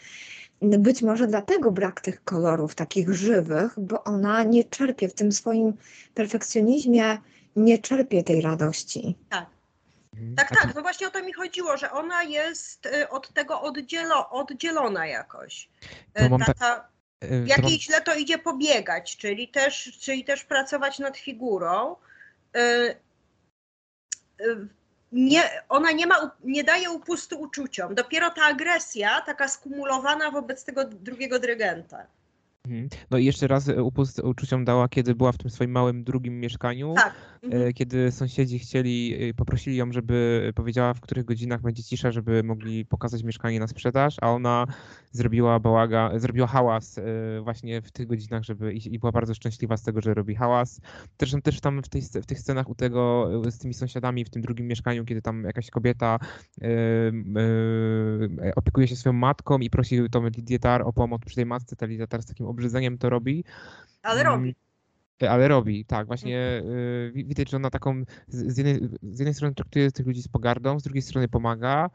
Być 0.62 1.02
może 1.02 1.26
dlatego 1.26 1.70
brak 1.70 2.00
tych 2.00 2.24
kolorów 2.24 2.74
takich 2.74 3.14
żywych, 3.14 3.72
bo 3.76 4.04
ona 4.04 4.42
nie 4.42 4.64
czerpie 4.64 5.08
w 5.08 5.14
tym 5.14 5.32
swoim 5.32 5.72
perfekcjonizmie, 6.14 7.18
nie 7.56 7.78
czerpie 7.78 8.24
tej 8.24 8.40
radości. 8.40 9.16
Tak. 9.28 9.46
Mhm. 10.12 10.36
Tak, 10.36 10.48
tak, 10.48 10.74
no 10.74 10.82
właśnie 10.82 11.06
o 11.06 11.10
to 11.10 11.22
mi 11.22 11.32
chodziło, 11.32 11.76
że 11.76 11.90
ona 11.90 12.22
jest 12.22 12.86
y, 12.86 13.08
od 13.08 13.32
tego 13.32 13.62
oddzielo, 13.62 14.30
oddzielona 14.30 15.06
jakoś. 15.06 15.68
Y, 16.20 16.54
ta, 16.58 16.88
y, 17.24 17.42
w 17.42 17.46
jakiej 17.46 17.80
źle 17.80 18.00
to 18.00 18.14
idzie 18.14 18.38
pobiegać, 18.38 19.16
czyli 19.16 19.48
też, 19.48 19.98
czyli 20.00 20.24
też 20.24 20.44
pracować 20.44 20.98
nad 20.98 21.16
figurą 21.16 21.96
nie, 25.12 25.42
ona 25.68 25.92
nie, 25.92 26.06
ma, 26.06 26.30
nie 26.44 26.64
daje 26.64 26.90
upustu 26.90 27.40
uczuciom. 27.40 27.94
Dopiero 27.94 28.30
ta 28.30 28.44
agresja, 28.44 29.20
taka 29.20 29.48
skumulowana 29.48 30.30
wobec 30.30 30.64
tego 30.64 30.84
drugiego 30.84 31.38
dyrygenta. 31.38 32.06
Mhm. 32.68 32.88
No 33.10 33.18
i 33.18 33.24
jeszcze 33.24 33.46
raz 33.46 33.68
e, 33.68 33.82
upust 33.82 34.18
uczuciom 34.18 34.64
dała, 34.64 34.88
kiedy 34.88 35.14
była 35.14 35.32
w 35.32 35.38
tym 35.38 35.50
swoim 35.50 35.70
małym 35.70 36.04
drugim 36.04 36.40
mieszkaniu, 36.40 36.94
tak. 36.96 37.14
E, 37.42 37.46
mhm. 37.46 37.72
kiedy 37.72 38.12
sąsiedzi 38.12 38.58
chcieli, 38.58 39.16
e, 39.28 39.34
poprosili 39.34 39.76
ją, 39.76 39.92
żeby 39.92 40.52
powiedziała, 40.54 40.94
w 40.94 41.00
których 41.00 41.24
godzinach 41.24 41.60
będzie 41.60 41.82
cisza, 41.82 42.10
żeby 42.10 42.42
mogli 42.42 42.86
pokazać 42.86 43.22
mieszkanie 43.22 43.60
na 43.60 43.66
sprzedaż, 43.68 44.16
a 44.20 44.30
ona 44.30 44.66
zrobiła 45.10 45.60
bałaga, 45.60 46.18
zrobiła 46.18 46.46
hałas 46.46 47.00
właśnie 47.42 47.82
w 47.82 47.92
tych 47.92 48.06
godzinach, 48.06 48.42
żeby 48.44 48.74
i, 48.74 48.94
i 48.94 48.98
była 48.98 49.12
bardzo 49.12 49.34
szczęśliwa 49.34 49.76
z 49.76 49.82
tego, 49.82 50.00
że 50.00 50.14
robi 50.14 50.34
hałas. 50.34 50.80
Zresztą 51.18 51.42
też 51.42 51.60
tam 51.60 51.82
w, 51.82 51.88
tej, 51.88 52.02
w 52.02 52.26
tych 52.26 52.40
scenach 52.40 52.68
u 52.68 52.74
tego, 52.74 53.30
z 53.50 53.58
tymi 53.58 53.74
sąsiadami 53.74 54.24
w 54.24 54.30
tym 54.30 54.42
drugim 54.42 54.66
mieszkaniu, 54.66 55.04
kiedy 55.04 55.22
tam 55.22 55.44
jakaś 55.44 55.70
kobieta 55.70 56.18
yy, 56.60 56.68
yy, 58.42 58.54
opiekuje 58.56 58.88
się 58.88 58.96
swoją 58.96 59.12
matką 59.12 59.58
i 59.58 59.70
prosi 59.70 60.10
tą 60.10 60.28
Lidię 60.28 60.58
Tar 60.58 60.82
o 60.82 60.92
pomoc 60.92 61.22
przy 61.24 61.36
tej 61.36 61.46
matce, 61.46 61.76
ta 61.76 61.86
Lidia 61.86 62.06
Tar 62.06 62.22
z 62.22 62.26
takim 62.26 62.46
obrzydzeniem 62.52 62.98
to 62.98 63.10
robi. 63.10 63.44
Ale 64.02 64.20
mm, 64.20 64.32
robi. 64.32 64.54
Ale 65.28 65.48
robi, 65.48 65.84
tak. 65.84 66.06
Właśnie 66.06 66.62
y, 67.16 67.24
widać, 67.24 67.50
że 67.50 67.56
ona 67.56 67.70
taką 67.70 68.02
z 68.28 68.58
jednej, 68.58 68.88
z 69.02 69.18
jednej 69.18 69.34
strony 69.34 69.54
traktuje 69.54 69.92
tych 69.92 70.06
ludzi 70.06 70.22
z 70.22 70.28
pogardą, 70.28 70.80
z 70.80 70.82
drugiej 70.82 71.02
strony 71.02 71.28
pomaga. 71.28 71.90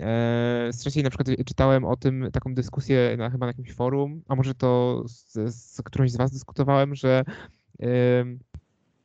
E, 0.00 0.70
wcześniej 0.80 1.04
na 1.04 1.10
przykład 1.10 1.28
czytałem 1.46 1.84
o 1.84 1.96
tym 1.96 2.28
taką 2.32 2.54
dyskusję 2.54 3.16
na, 3.18 3.30
chyba 3.30 3.46
na 3.46 3.50
jakimś 3.50 3.72
forum, 3.72 4.22
a 4.28 4.34
może 4.34 4.54
to 4.54 5.02
z, 5.06 5.54
z 5.54 5.82
którąś 5.82 6.10
z 6.10 6.16
was 6.16 6.30
dyskutowałem, 6.30 6.94
że 6.94 7.24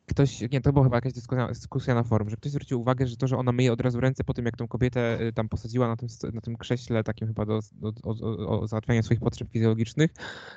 ktoś, 0.06 0.42
nie, 0.52 0.62
to 0.62 0.74
była 0.74 0.86
chyba 0.86 0.98
jakaś 0.98 1.14
dyskusja, 1.14 1.48
dyskusja 1.48 1.96
na 1.96 2.04
forum, 2.04 2.30
że 2.30 2.38
ktoś 2.38 2.52
zwrócił 2.52 2.82
uwagę, 2.82 3.08
że 3.08 3.18
to, 3.18 3.28
że 3.28 3.38
ona 3.38 3.52
myje 3.52 3.74
od 3.74 3.82
razu 3.82 4.00
ręce 4.00 4.24
po 4.24 4.34
tym, 4.34 4.46
jak 4.46 4.58
tą 4.58 4.68
kobietę 4.68 5.22
y, 5.22 5.34
tam 5.34 5.50
posadziła 5.50 5.88
na 5.88 5.96
tym, 5.96 6.10
na 6.34 6.42
tym 6.42 6.58
krześle 6.58 7.04
takim 7.04 7.28
chyba 7.28 7.46
do, 7.46 7.60
do, 7.72 7.94
o, 8.04 8.16
o, 8.22 8.62
o 8.62 8.68
załatwiania 8.68 9.04
swoich 9.04 9.20
potrzeb 9.20 9.50
fizjologicznych, 9.52 10.12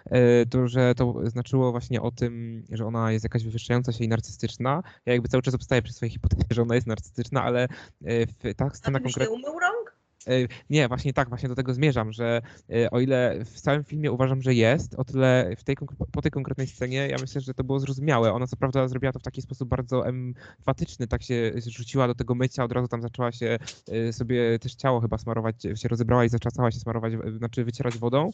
y, 0.07 0.47
to, 0.47 0.69
że 0.69 0.95
to 0.95 1.15
znaczyło 1.25 1.71
właśnie 1.71 2.03
o 2.03 2.11
tym, 2.11 2.65
że 2.71 2.87
ona 2.87 3.13
jest 3.13 3.25
jakaś 3.25 3.45
wywyższająca 3.45 3.93
się 3.93 4.05
i 4.05 4.09
narcystyczna. 4.09 4.83
Ja 5.07 5.13
jakby 5.13 5.29
cały 5.29 5.43
czas 5.43 5.55
obstaję 5.55 5.83
przy 5.83 5.93
swojej 5.93 6.13
hipotezie, 6.13 6.45
że 6.51 6.63
ona 6.63 6.75
jest 6.75 6.87
narcystyczna, 6.87 7.43
ale 7.43 7.65
y, 7.65 8.27
w, 8.27 8.55
ta 8.57 8.71
scena 8.71 9.01
konkretnie... 9.01 9.37
nie 9.37 9.43
umył 9.43 9.61
rąk? 9.61 9.98
E, 10.27 10.49
Nie, 10.71 10.89
właśnie 10.89 11.13
tak, 11.13 11.29
właśnie 11.29 11.49
do 11.49 11.55
tego 11.55 11.75
zmierzam, 11.75 12.13
że 12.13 12.43
e, 12.71 12.91
o 12.91 13.01
ile 13.01 13.45
w 13.45 13.61
całym 13.61 13.85
filmie 13.85 14.13
uważam, 14.13 14.43
że 14.43 14.55
jest, 14.55 14.95
o 14.95 15.05
tyle 15.05 15.57
w 15.57 15.65
tej, 15.65 15.77
po 16.13 16.23
tej 16.23 16.31
konkretnej 16.31 16.67
scenie 16.67 17.09
ja 17.09 17.17
myślę, 17.21 17.41
że 17.41 17.55
to 17.55 17.65
było 17.65 17.81
zrozumiałe. 17.81 18.33
Ona 18.33 18.47
co 18.47 18.57
prawda 18.57 18.89
zrobiła 18.89 19.13
to 19.13 19.19
w 19.19 19.23
taki 19.23 19.43
sposób 19.43 19.69
bardzo 19.69 20.07
emfatyczny, 20.07 21.07
tak 21.07 21.23
się 21.23 21.53
rzuciła 21.67 22.07
do 22.07 22.15
tego 22.15 22.35
mycia, 22.35 22.65
od 22.65 22.73
razu 22.73 22.89
tam 22.89 23.03
zaczęła 23.03 23.33
się 23.33 23.59
e, 23.89 24.13
sobie 24.13 24.59
też 24.59 24.75
ciało 24.75 25.01
chyba 25.01 25.19
smarować, 25.19 25.63
się 25.75 25.89
rozebrała 25.89 26.25
i 26.25 26.29
zaczęła 26.29 26.71
się 26.71 26.79
smarować, 26.79 27.13
znaczy 27.39 27.65
wycierać 27.65 27.99
wodą, 27.99 28.31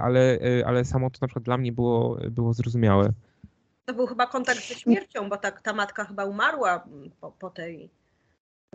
ale, 0.00 0.38
ale 0.66 0.84
samo 0.84 1.10
to 1.10 1.18
na 1.20 1.28
przykład 1.28 1.44
dla 1.44 1.58
mnie 1.58 1.72
było, 1.72 2.18
było 2.30 2.54
zrozumiałe. 2.54 3.12
To 3.84 3.94
był 3.94 4.06
chyba 4.06 4.26
kontakt 4.26 4.68
ze 4.68 4.74
śmiercią, 4.74 5.28
bo 5.28 5.36
tak 5.36 5.62
ta 5.62 5.72
matka 5.72 6.04
chyba 6.04 6.24
umarła 6.24 6.84
po, 7.20 7.32
po, 7.32 7.50
tej, 7.50 7.90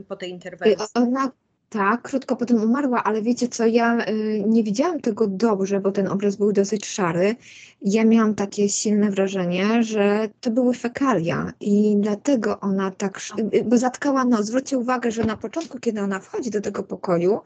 po 0.07 0.15
tej 0.15 0.29
interwencji. 0.31 0.87
Ona 0.95 1.31
tak, 1.69 2.01
krótko 2.01 2.35
potem 2.35 2.63
umarła, 2.63 3.03
ale 3.03 3.21
wiecie 3.21 3.47
co, 3.47 3.65
ja 3.65 4.05
y, 4.09 4.43
nie 4.47 4.63
widziałam 4.63 4.99
tego 5.01 5.27
dobrze, 5.27 5.79
bo 5.79 5.91
ten 5.91 6.07
obraz 6.07 6.35
był 6.35 6.51
dosyć 6.53 6.85
szary. 6.85 7.35
Ja 7.81 8.05
miałam 8.05 8.35
takie 8.35 8.69
silne 8.69 9.11
wrażenie, 9.11 9.83
że 9.83 10.29
to 10.41 10.51
były 10.51 10.73
fekalia 10.73 11.53
i 11.59 11.95
dlatego 11.99 12.59
ona 12.59 12.91
tak, 12.91 13.17
sz- 13.17 13.53
y, 13.53 13.63
bo 13.63 13.77
zatkała 13.77 14.25
nos. 14.25 14.45
Zwróćcie 14.45 14.77
uwagę, 14.77 15.11
że 15.11 15.23
na 15.23 15.37
początku, 15.37 15.79
kiedy 15.79 16.01
ona 16.01 16.19
wchodzi 16.19 16.49
do 16.49 16.61
tego 16.61 16.83
pokoju, 16.83 17.39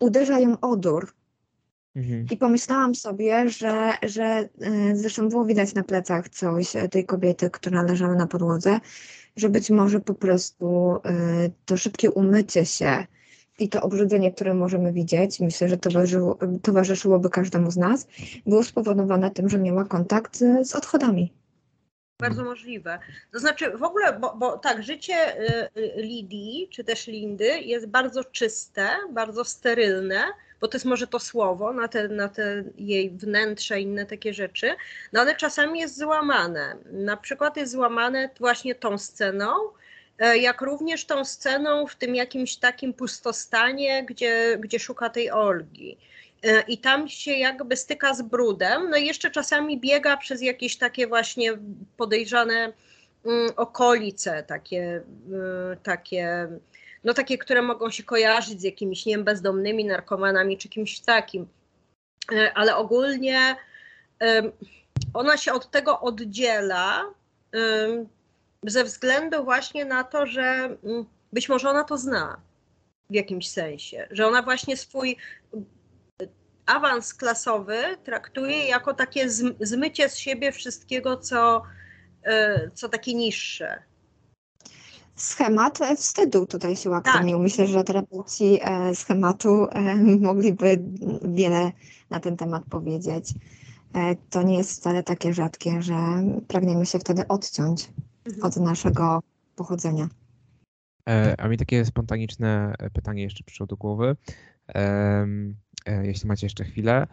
uderza 0.00 0.38
ją 0.40 0.60
odór. 0.60 1.12
Mhm. 1.96 2.26
I 2.30 2.36
pomyślałam 2.36 2.94
sobie, 2.94 3.48
że, 3.48 3.92
że 4.02 4.24
e, 4.24 4.48
zresztą 4.96 5.28
było 5.28 5.44
widać 5.44 5.74
na 5.74 5.82
plecach 5.82 6.28
coś 6.28 6.76
e, 6.76 6.88
tej 6.88 7.06
kobiety, 7.06 7.50
która 7.50 7.82
leżała 7.82 8.14
na 8.14 8.26
podłodze, 8.26 8.80
że 9.36 9.48
być 9.48 9.70
może 9.70 10.00
po 10.00 10.14
prostu 10.14 10.96
e, 11.04 11.50
to 11.64 11.76
szybkie 11.76 12.10
umycie 12.10 12.66
się 12.66 13.06
i 13.58 13.68
to 13.68 13.82
obrzydzenie, 13.82 14.32
które 14.32 14.54
możemy 14.54 14.92
widzieć, 14.92 15.40
myślę, 15.40 15.68
że 15.68 15.76
towarzyszyło, 15.76 16.38
towarzyszyłoby 16.62 17.30
każdemu 17.30 17.70
z 17.70 17.76
nas, 17.76 18.08
było 18.46 18.62
spowodowane 18.62 19.30
tym, 19.30 19.48
że 19.48 19.58
miała 19.58 19.84
kontakt 19.84 20.36
z, 20.62 20.74
odchodami. 20.74 21.32
Bardzo 22.20 22.44
możliwe. 22.44 22.98
To 23.32 23.38
znaczy 23.38 23.70
w 23.70 23.82
ogóle, 23.82 24.18
bo, 24.18 24.34
bo 24.36 24.58
tak, 24.58 24.82
życie 24.82 25.40
y, 25.40 25.68
y, 25.80 25.92
Lidii, 25.96 26.68
czy 26.72 26.84
też 26.84 27.06
Lindy 27.06 27.60
jest 27.60 27.86
bardzo 27.86 28.24
czyste, 28.24 28.88
bardzo 29.12 29.44
sterylne, 29.44 30.24
bo 30.60 30.68
to 30.68 30.76
jest 30.76 30.86
może 30.86 31.06
to 31.06 31.18
słowo 31.18 31.72
na 31.72 31.88
te, 31.88 32.08
na 32.08 32.28
te 32.28 32.64
jej 32.76 33.10
wnętrze 33.10 33.80
inne 33.80 34.06
takie 34.06 34.34
rzeczy, 34.34 34.70
no 35.12 35.20
ale 35.20 35.36
czasami 35.36 35.80
jest 35.80 35.98
złamane. 35.98 36.76
Na 36.92 37.16
przykład 37.16 37.56
jest 37.56 37.72
złamane 37.72 38.30
właśnie 38.38 38.74
tą 38.74 38.98
sceną, 38.98 39.54
jak 40.18 40.60
również 40.60 41.04
tą 41.04 41.24
sceną 41.24 41.86
w 41.86 41.96
tym 41.96 42.14
jakimś 42.14 42.56
takim 42.56 42.94
pustostanie, 42.94 44.04
gdzie, 44.04 44.58
gdzie 44.60 44.78
szuka 44.78 45.10
tej 45.10 45.30
Olgi. 45.30 45.98
E, 46.42 46.60
I 46.60 46.78
tam 46.78 47.08
się 47.08 47.32
jakby 47.32 47.76
styka 47.76 48.14
z 48.14 48.22
brudem, 48.22 48.90
no 48.90 48.96
i 48.96 49.06
jeszcze 49.06 49.30
czasami 49.30 49.80
biega 49.80 50.16
przez 50.16 50.42
jakieś 50.42 50.76
takie 50.76 51.06
właśnie 51.06 51.58
podejrzane 51.96 52.72
mm, 53.24 53.50
okolice, 53.56 54.42
takie, 54.42 55.02
y, 55.72 55.76
takie, 55.82 56.48
no 57.04 57.14
takie, 57.14 57.38
które 57.38 57.62
mogą 57.62 57.90
się 57.90 58.02
kojarzyć 58.02 58.60
z 58.60 58.64
jakimiś, 58.64 59.06
nie 59.06 59.14
wiem, 59.14 59.24
bezdomnymi 59.24 59.84
narkomanami 59.84 60.58
czy 60.58 60.68
kimś 60.68 61.00
takim. 61.00 61.46
E, 62.32 62.52
Ale 62.54 62.76
ogólnie 62.76 63.56
ona 65.14 65.36
się 65.36 65.52
od 65.52 65.70
tego 65.70 66.00
oddziela 66.00 67.04
ze 68.66 68.84
względu 68.84 69.44
właśnie 69.44 69.84
na 69.84 70.04
to, 70.04 70.26
że 70.26 70.42
mm, 70.84 71.06
być 71.32 71.48
może 71.48 71.70
ona 71.70 71.84
to 71.84 71.98
zna 71.98 72.40
w 73.10 73.14
jakimś 73.14 73.50
sensie, 73.50 74.08
że 74.10 74.26
ona 74.26 74.42
właśnie 74.42 74.76
swój 74.76 75.16
awans 76.66 77.14
klasowy 77.14 77.82
traktuje 78.04 78.66
jako 78.66 78.94
takie 78.94 79.26
zm- 79.28 79.54
zmycie 79.60 80.08
z 80.08 80.16
siebie 80.16 80.52
wszystkiego, 80.52 81.16
co, 81.16 81.62
e, 82.24 82.70
co 82.74 82.88
takie 82.88 83.14
niższe. 83.14 83.82
Schemat 85.16 85.80
e, 85.80 85.96
wstydu 85.96 86.46
tutaj 86.46 86.76
się 86.76 86.90
uaktywnił. 86.90 87.36
Tak. 87.36 87.42
Myślę, 87.42 87.66
że 87.66 87.84
terapeuci 87.84 88.58
e, 88.62 88.94
schematu 88.94 89.66
e, 89.70 89.96
mogliby 89.96 90.82
wiele 91.22 91.72
na 92.10 92.20
ten 92.20 92.36
temat 92.36 92.62
powiedzieć. 92.70 93.34
To 94.30 94.42
nie 94.42 94.58
jest 94.58 94.72
wcale 94.72 95.02
takie 95.02 95.34
rzadkie, 95.34 95.82
że 95.82 95.94
pragniemy 96.48 96.86
się 96.86 96.98
wtedy 96.98 97.28
odciąć 97.28 97.88
od 98.42 98.56
naszego 98.56 99.22
pochodzenia. 99.56 100.08
E, 101.08 101.34
A 101.38 101.48
mi 101.48 101.56
takie 101.56 101.84
spontaniczne 101.84 102.74
e, 102.78 102.90
pytanie 102.90 103.22
jeszcze 103.22 103.44
przyszło 103.44 103.66
do 103.66 103.76
głowy. 103.76 104.16
E, 104.74 105.26
Jeśli 106.02 106.28
macie 106.28 106.46
jeszcze 106.46 106.64
chwilę. 106.64 107.06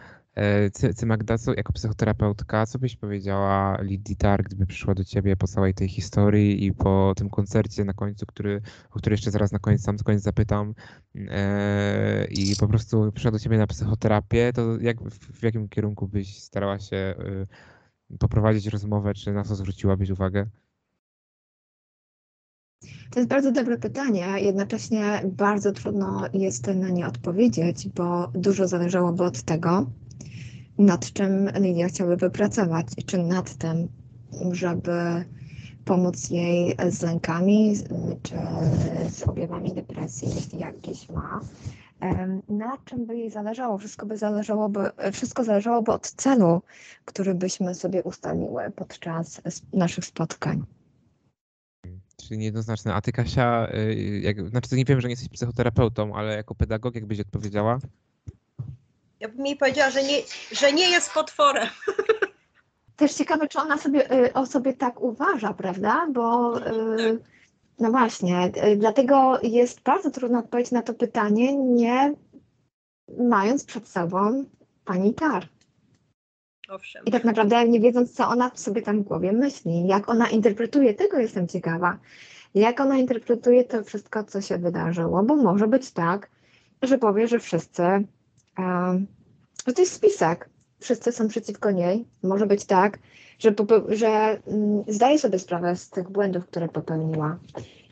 Ty, 0.74 0.94
ty 0.94 1.06
Magda, 1.06 1.38
co, 1.38 1.54
jako 1.54 1.74
psychoterapeutka, 1.74 2.66
co 2.66 2.80
byś 2.80 2.96
powiedziała 2.96 3.78
Lidii 3.82 4.16
Tar, 4.16 4.44
gdyby 4.44 4.66
przyszła 4.66 4.94
do 4.94 5.04
ciebie 5.04 5.36
po 5.36 5.48
całej 5.48 5.74
tej 5.74 5.90
historii 5.90 6.66
i 6.66 6.74
po 6.74 7.14
tym 7.18 7.30
koncercie 7.30 7.86
na 7.86 7.94
końcu, 7.94 8.26
który, 8.26 8.62
o 8.92 9.00
który 9.00 9.14
jeszcze 9.14 9.32
zaraz 9.32 9.52
na 9.52 9.60
koniec, 9.60 9.82
sam 9.82 9.98
koniec 9.98 10.22
zapytam, 10.22 10.74
i 12.30 12.56
po 12.60 12.68
prostu 12.68 13.12
przyszła 13.12 13.32
do 13.32 13.40
ciebie 13.40 13.58
na 13.58 13.68
psychoterapię, 13.68 14.54
to 14.54 14.80
jak, 14.82 15.02
w, 15.02 15.40
w 15.40 15.44
jakim 15.44 15.70
kierunku 15.70 16.08
byś 16.08 16.40
starała 16.40 16.80
się 16.80 17.16
y, 18.12 18.18
poprowadzić 18.18 18.68
rozmowę, 18.68 19.14
czy 19.14 19.34
na 19.34 19.44
co 19.44 19.56
zwróciłabyś 19.56 20.10
uwagę? 20.10 20.46
To 23.14 23.20
jest 23.20 23.30
bardzo 23.30 23.52
dobre 23.52 23.78
pytanie, 23.78 24.26
jednocześnie 24.38 25.22
bardzo 25.26 25.72
trudno 25.72 26.24
jest 26.34 26.68
na 26.68 26.90
nie 26.90 27.08
odpowiedzieć, 27.08 27.90
bo 27.90 28.28
dużo 28.34 28.68
zależałoby 28.68 29.24
od 29.24 29.42
tego, 29.42 29.86
nad 30.78 31.14
czym 31.14 31.50
Lidia 31.60 31.88
chciałaby 31.88 32.30
pracować, 32.30 32.88
czy 33.06 33.18
nad 33.18 33.54
tym, 33.56 33.88
żeby 34.52 35.26
pomóc 35.86 36.30
jej 36.30 36.76
z 36.90 37.02
lękami, 37.02 37.74
czy 38.24 38.36
z 39.10 39.24
objawami 39.24 39.74
depresji, 39.74 40.28
jeśli 40.36 40.60
jakieś 40.60 41.10
ma. 41.10 41.40
Na 42.50 42.78
czym 42.86 43.06
by 43.06 43.18
jej 43.18 43.32
zależało? 43.32 43.78
Wszystko 43.78 44.06
by 44.06 44.18
zależałoby, 44.18 44.90
wszystko 45.12 45.44
zależałoby 45.44 45.92
od 45.92 46.12
celu, 46.12 46.62
który 47.06 47.36
byśmy 47.36 47.76
sobie 47.76 48.04
ustaliły 48.04 48.72
podczas 48.76 49.42
naszych 49.74 50.06
spotkań. 50.06 50.64
Czyli 52.18 52.38
niejednoznaczne. 52.38 52.94
A 52.94 53.02
ty, 53.02 53.12
Kasia, 53.12 53.68
y, 53.74 54.20
jak, 54.24 54.50
znaczy 54.50 54.70
to 54.70 54.76
nie 54.76 54.86
wiem, 54.86 55.02
że 55.02 55.08
nie 55.08 55.12
jesteś 55.12 55.30
psychoterapeutą, 55.30 56.16
ale 56.16 56.36
jako 56.36 56.56
pedagog, 56.56 56.96
jak 56.96 57.06
byś 57.06 57.20
odpowiedziała? 57.20 57.80
Ja 59.20 59.30
bym 59.30 59.46
jej 59.46 59.56
powiedziała, 59.56 59.92
że 59.92 60.04
nie, 60.04 60.18
że 60.52 60.74
nie 60.74 60.90
jest 60.90 61.14
potworem. 61.14 61.68
Też 62.96 63.14
ciekawe, 63.14 63.48
czy 63.48 63.60
ona 63.60 63.78
sobie, 63.78 64.26
y, 64.26 64.34
o 64.34 64.46
sobie 64.46 64.74
tak 64.74 65.02
uważa, 65.02 65.54
prawda? 65.54 66.08
Bo 66.14 66.58
y, 66.68 67.20
no 67.80 67.92
właśnie, 67.92 68.52
dlatego 68.78 69.40
jest 69.44 69.82
bardzo 69.82 70.12
trudno 70.12 70.40
odpowiedzieć 70.40 70.72
na 70.72 70.82
to 70.82 70.94
pytanie, 70.94 71.58
nie 71.58 72.14
mając 73.18 73.66
przed 73.66 73.88
sobą 73.88 74.46
pani 74.86 75.14
Tar. 75.14 75.48
Owszem. 76.74 77.06
I 77.06 77.12
tak 77.12 77.24
naprawdę 77.24 77.68
nie 77.68 77.80
wiedząc, 77.80 78.14
co 78.14 78.28
ona 78.28 78.52
sobie 78.56 78.82
tam 78.82 79.04
w 79.04 79.08
głowie 79.08 79.32
myśli, 79.32 79.88
jak 79.88 80.10
ona 80.10 80.30
interpretuje, 80.30 80.94
tego 80.94 81.20
jestem 81.20 81.48
ciekawa. 81.48 81.98
Jak 82.56 82.80
ona 82.80 82.98
interpretuje 82.98 83.64
to 83.64 83.84
wszystko, 83.84 84.24
co 84.24 84.42
się 84.42 84.58
wydarzyło, 84.58 85.24
bo 85.24 85.36
może 85.36 85.68
być 85.68 85.92
tak, 85.92 86.30
że 86.82 86.98
powie, 86.98 87.28
że 87.28 87.40
wszyscy, 87.40 87.84
em, 87.84 89.08
że 89.68 89.74
to 89.74 89.82
jest 89.82 89.94
spisek, 89.94 90.50
wszyscy 90.80 91.12
są 91.12 91.28
przeciwko 91.28 91.72
niej. 91.72 92.06
Może 92.24 92.46
być 92.46 92.66
tak, 92.66 93.00
że, 93.40 93.54
że 93.90 94.40
mm, 94.48 94.84
zdaje 94.88 95.20
sobie 95.20 95.40
sprawę 95.40 95.76
z 95.76 95.90
tych 95.90 96.10
błędów, 96.10 96.46
które 96.46 96.68
popełniła. 96.68 97.38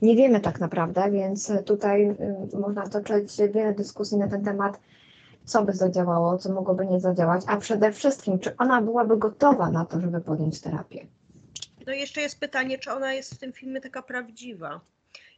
Nie 0.02 0.16
wiemy 0.16 0.40
tak 0.40 0.60
naprawdę, 0.60 1.12
więc 1.12 1.52
tutaj 1.66 2.10
y, 2.10 2.58
można 2.60 2.88
toczyć 2.90 3.38
wiele 3.54 3.74
dyskusji 3.74 4.18
na 4.18 4.28
ten 4.28 4.44
temat, 4.44 4.80
co 5.46 5.64
by 5.64 5.74
zadziałało, 5.74 6.38
co 6.38 6.54
mogłoby 6.54 6.86
nie 6.86 7.00
zadziałać, 7.00 7.44
a 7.48 7.58
przede 7.58 7.92
wszystkim, 7.92 8.40
czy 8.40 8.58
ona 8.58 8.82
byłaby 8.82 9.18
gotowa 9.18 9.72
na 9.72 9.86
to, 9.86 10.02
żeby 10.02 10.22
podjąć 10.22 10.62
terapię. 10.62 11.08
No 11.88 11.94
i 11.94 12.00
jeszcze 12.00 12.22
jest 12.22 12.40
pytanie, 12.40 12.78
czy 12.78 12.92
ona 12.92 13.14
jest 13.14 13.36
w 13.36 13.38
tym 13.38 13.54
filmie 13.54 13.82
taka 13.82 14.02
prawdziwa. 14.02 14.82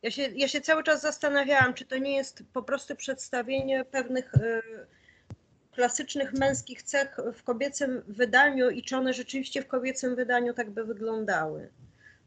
Ja 0.01 0.11
się, 0.11 0.21
ja 0.21 0.47
się 0.47 0.61
cały 0.61 0.83
czas 0.83 1.01
zastanawiałam, 1.01 1.73
czy 1.73 1.85
to 1.85 1.97
nie 1.97 2.15
jest 2.15 2.43
po 2.53 2.63
prostu 2.63 2.95
przedstawienie 2.95 3.85
pewnych 3.85 4.33
y, 4.35 4.61
klasycznych 5.71 6.33
męskich 6.33 6.83
cech 6.83 7.17
w 7.33 7.43
kobiecym 7.43 8.01
wydaniu 8.07 8.69
i 8.69 8.83
czy 8.83 8.97
one 8.97 9.13
rzeczywiście 9.13 9.61
w 9.61 9.67
kobiecym 9.67 10.15
wydaniu 10.15 10.53
tak 10.53 10.71
by 10.71 10.85
wyglądały. 10.85 11.69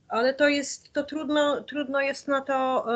ale 0.08 0.34
to 0.34 0.48
jest, 0.48 0.92
to 0.92 1.04
trudno, 1.04 1.62
trudno 1.62 2.00
jest 2.00 2.28
na 2.28 2.40
to 2.40 2.86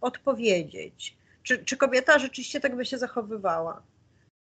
odpowiedzieć. 0.00 1.17
Czy, 1.48 1.64
czy 1.64 1.76
kobieta 1.76 2.18
rzeczywiście 2.18 2.60
tak 2.60 2.76
by 2.76 2.84
się 2.84 2.98
zachowywała? 2.98 3.82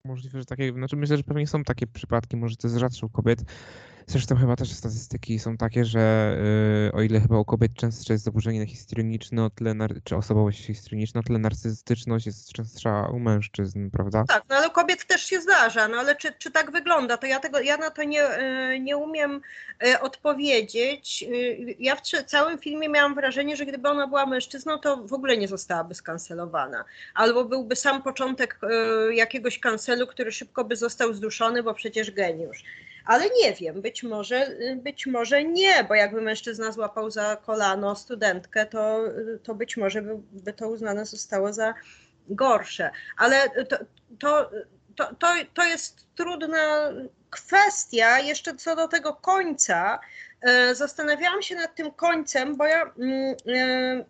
Możliwe, 0.05 0.39
że 0.39 0.45
takie, 0.45 0.73
znaczy 0.73 0.95
myślę, 0.95 1.17
że 1.17 1.23
pewnie 1.23 1.47
są 1.47 1.63
takie 1.63 1.87
przypadki, 1.87 2.37
może 2.37 2.55
to 2.55 2.67
jest 2.67 2.77
rzadsze 2.77 3.07
kobiet. 3.13 3.39
Zresztą 4.07 4.35
chyba 4.35 4.55
też 4.55 4.71
statystyki 4.71 5.39
są 5.39 5.57
takie, 5.57 5.85
że 5.85 6.37
yy, 6.85 6.99
o 6.99 7.01
ile 7.01 7.19
chyba 7.19 7.39
u 7.39 7.45
kobiet 7.45 7.73
częstsze 7.73 8.13
jest 8.13 8.25
zaburzenie 8.25 8.67
histrioniczne, 8.67 9.43
o 9.43 9.49
tyle 9.49 9.75
czy 10.03 10.15
osobowość 10.15 10.65
histrioniczna, 10.65 11.19
o 11.19 11.23
tyle 11.23 11.39
narcystyczność 11.39 12.25
jest 12.25 12.53
częstsza 12.53 13.07
u 13.13 13.19
mężczyzn, 13.19 13.89
prawda? 13.89 14.23
Tak, 14.27 14.43
no 14.49 14.55
ale 14.55 14.67
u 14.67 14.71
kobiet 14.71 15.05
też 15.05 15.25
się 15.25 15.41
zdarza, 15.41 15.87
no 15.87 15.97
ale 15.97 16.15
czy, 16.15 16.33
czy 16.37 16.51
tak 16.51 16.71
wygląda, 16.71 17.17
to 17.17 17.27
ja, 17.27 17.39
tego, 17.39 17.59
ja 17.59 17.77
na 17.77 17.89
to 17.89 18.03
nie, 18.03 18.19
yy, 18.19 18.79
nie 18.79 18.97
umiem 18.97 19.41
yy, 19.81 19.99
odpowiedzieć. 19.99 21.21
Yy, 21.21 21.75
ja 21.79 21.95
w 21.95 22.01
całym 22.25 22.57
filmie 22.57 22.89
miałam 22.89 23.15
wrażenie, 23.15 23.55
że 23.55 23.65
gdyby 23.65 23.89
ona 23.89 24.07
była 24.07 24.25
mężczyzną, 24.25 24.77
to 24.77 24.97
w 24.97 25.13
ogóle 25.13 25.37
nie 25.37 25.47
zostałaby 25.47 25.95
skancelowana. 25.95 26.85
Albo 27.13 27.45
byłby 27.45 27.75
sam 27.75 28.03
początek 28.03 28.59
jakiegoś 29.13 29.59
kancelu, 29.59 30.07
który 30.07 30.31
szybko 30.31 30.63
by 30.63 30.75
został 30.75 31.13
zduszony, 31.13 31.63
bo 31.63 31.73
przecież 31.73 32.11
geniusz 32.11 32.63
ale 33.05 33.25
nie 33.41 33.53
wiem, 33.53 33.81
być 33.81 34.03
może, 34.03 34.55
być 34.75 35.05
może 35.05 35.43
nie, 35.43 35.83
bo 35.83 35.95
jakby 35.95 36.21
mężczyzna 36.21 36.71
złapał 36.71 37.11
za 37.11 37.35
kolano 37.35 37.95
studentkę, 37.95 38.65
to, 38.65 39.03
to 39.43 39.55
być 39.55 39.77
może 39.77 40.01
by, 40.01 40.17
by 40.31 40.53
to 40.53 40.69
uznane 40.69 41.05
zostało 41.05 41.53
za 41.53 41.73
gorsze. 42.29 42.91
Ale 43.17 43.49
to, 43.49 43.77
to, 44.19 44.49
to, 44.95 45.15
to, 45.15 45.27
to 45.53 45.63
jest 45.63 46.07
trudna 46.15 46.91
kwestia. 47.29 48.19
Jeszcze 48.19 48.55
co 48.55 48.75
do 48.75 48.87
tego 48.87 49.13
końca, 49.13 49.99
e, 50.41 50.75
zastanawiałam 50.75 51.41
się 51.41 51.55
nad 51.55 51.75
tym 51.75 51.91
końcem, 51.91 52.55
bo 52.55 52.65
ja. 52.65 52.93
Mm, 52.97 53.35
e, 53.47 54.05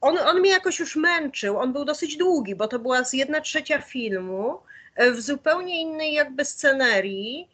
on, 0.00 0.18
on 0.18 0.40
mnie 0.40 0.50
jakoś 0.50 0.78
już 0.78 0.96
męczył. 0.96 1.58
On 1.58 1.72
był 1.72 1.84
dosyć 1.84 2.16
długi, 2.16 2.54
bo 2.54 2.68
to 2.68 2.78
była 2.78 3.04
z 3.04 3.12
jedna 3.12 3.40
trzecia 3.40 3.78
filmu 3.78 4.60
e, 4.94 5.10
w 5.10 5.20
zupełnie 5.20 5.80
innej 5.80 6.14
jakby 6.14 6.44
scenerii. 6.44 7.48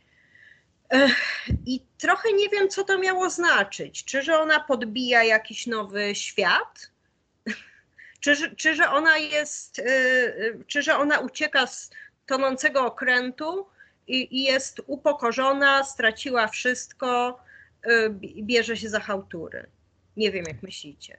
I 1.66 1.80
trochę 1.98 2.32
nie 2.32 2.48
wiem, 2.48 2.68
co 2.68 2.84
to 2.84 2.98
miało 2.98 3.30
znaczyć. 3.30 4.04
Czy 4.04 4.22
że 4.22 4.38
ona 4.38 4.60
podbija 4.60 5.24
jakiś 5.24 5.66
nowy 5.66 6.14
świat? 6.14 6.90
Czy, 8.20 8.56
czy 8.56 8.74
że 8.74 8.90
ona 8.90 9.18
jest, 9.18 9.78
y, 9.78 9.82
y, 9.82 10.64
czy 10.66 10.82
że 10.82 10.96
ona 10.96 11.18
ucieka 11.18 11.66
z 11.66 11.90
tonącego 12.26 12.86
okrętu 12.86 13.66
i, 14.06 14.36
i 14.36 14.42
jest 14.42 14.80
upokorzona, 14.86 15.84
straciła 15.84 16.48
wszystko, 16.48 17.40
y, 17.86 18.10
bierze 18.42 18.76
się 18.76 18.88
za 18.88 19.00
hałtury? 19.00 19.66
Nie 20.16 20.32
wiem, 20.32 20.44
jak 20.48 20.62
myślicie. 20.62 21.18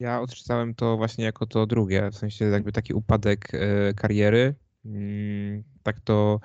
Ja 0.00 0.20
odczytałem 0.20 0.74
to 0.74 0.96
właśnie 0.96 1.24
jako 1.24 1.46
to 1.46 1.66
drugie, 1.66 2.10
w 2.10 2.16
sensie 2.16 2.44
jakby 2.44 2.72
taki 2.72 2.94
upadek 2.94 3.48
kariery. 3.96 4.54
Mm, 4.84 5.64
tak 5.82 6.00
to 6.00 6.40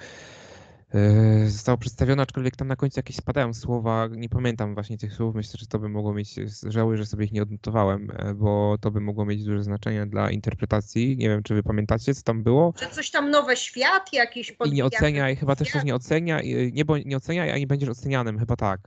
Yy, 0.95 1.49
została 1.49 1.77
przedstawiona, 1.77 2.23
aczkolwiek 2.23 2.55
tam 2.55 2.67
na 2.67 2.75
końcu 2.75 2.99
jakieś 2.99 3.15
spadają 3.15 3.53
słowa, 3.53 4.09
nie 4.11 4.29
pamiętam 4.29 4.73
właśnie 4.73 4.97
tych 4.97 5.13
słów, 5.13 5.35
myślę, 5.35 5.53
że 5.59 5.67
to 5.67 5.79
by 5.79 5.89
mogło 5.89 6.13
mieć, 6.13 6.35
żałuję, 6.63 6.97
że 6.97 7.05
sobie 7.05 7.25
ich 7.25 7.31
nie 7.31 7.41
odnotowałem, 7.41 8.11
e, 8.11 8.33
bo 8.33 8.77
to 8.81 8.91
by 8.91 8.99
mogło 8.99 9.25
mieć 9.25 9.43
duże 9.43 9.63
znaczenie 9.63 10.05
dla 10.05 10.31
interpretacji, 10.31 11.17
nie 11.17 11.29
wiem, 11.29 11.43
czy 11.43 11.55
wy 11.55 11.63
pamiętacie, 11.63 12.15
co 12.15 12.23
tam 12.23 12.43
było? 12.43 12.73
Że 12.81 12.89
coś 12.89 13.11
tam 13.11 13.31
nowe 13.31 13.57
świat 13.57 14.13
jakiś 14.13 14.55
I 14.65 14.71
nie 14.71 14.85
ocenia, 14.85 15.29
i 15.29 15.35
chyba 15.35 15.55
też 15.55 15.71
coś 15.71 15.83
nie 15.83 15.95
ocenia, 15.95 16.41
nie, 16.71 16.85
bo 16.85 16.97
nie 16.97 17.17
ocenia, 17.17 17.53
a 17.53 17.57
nie 17.57 17.67
będziesz 17.67 17.89
ocenianym, 17.89 18.39
chyba 18.39 18.55
tak. 18.55 18.79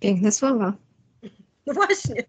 Piękne 0.00 0.32
słowa. 0.32 0.76
No 1.66 1.74
właśnie. 1.74 2.24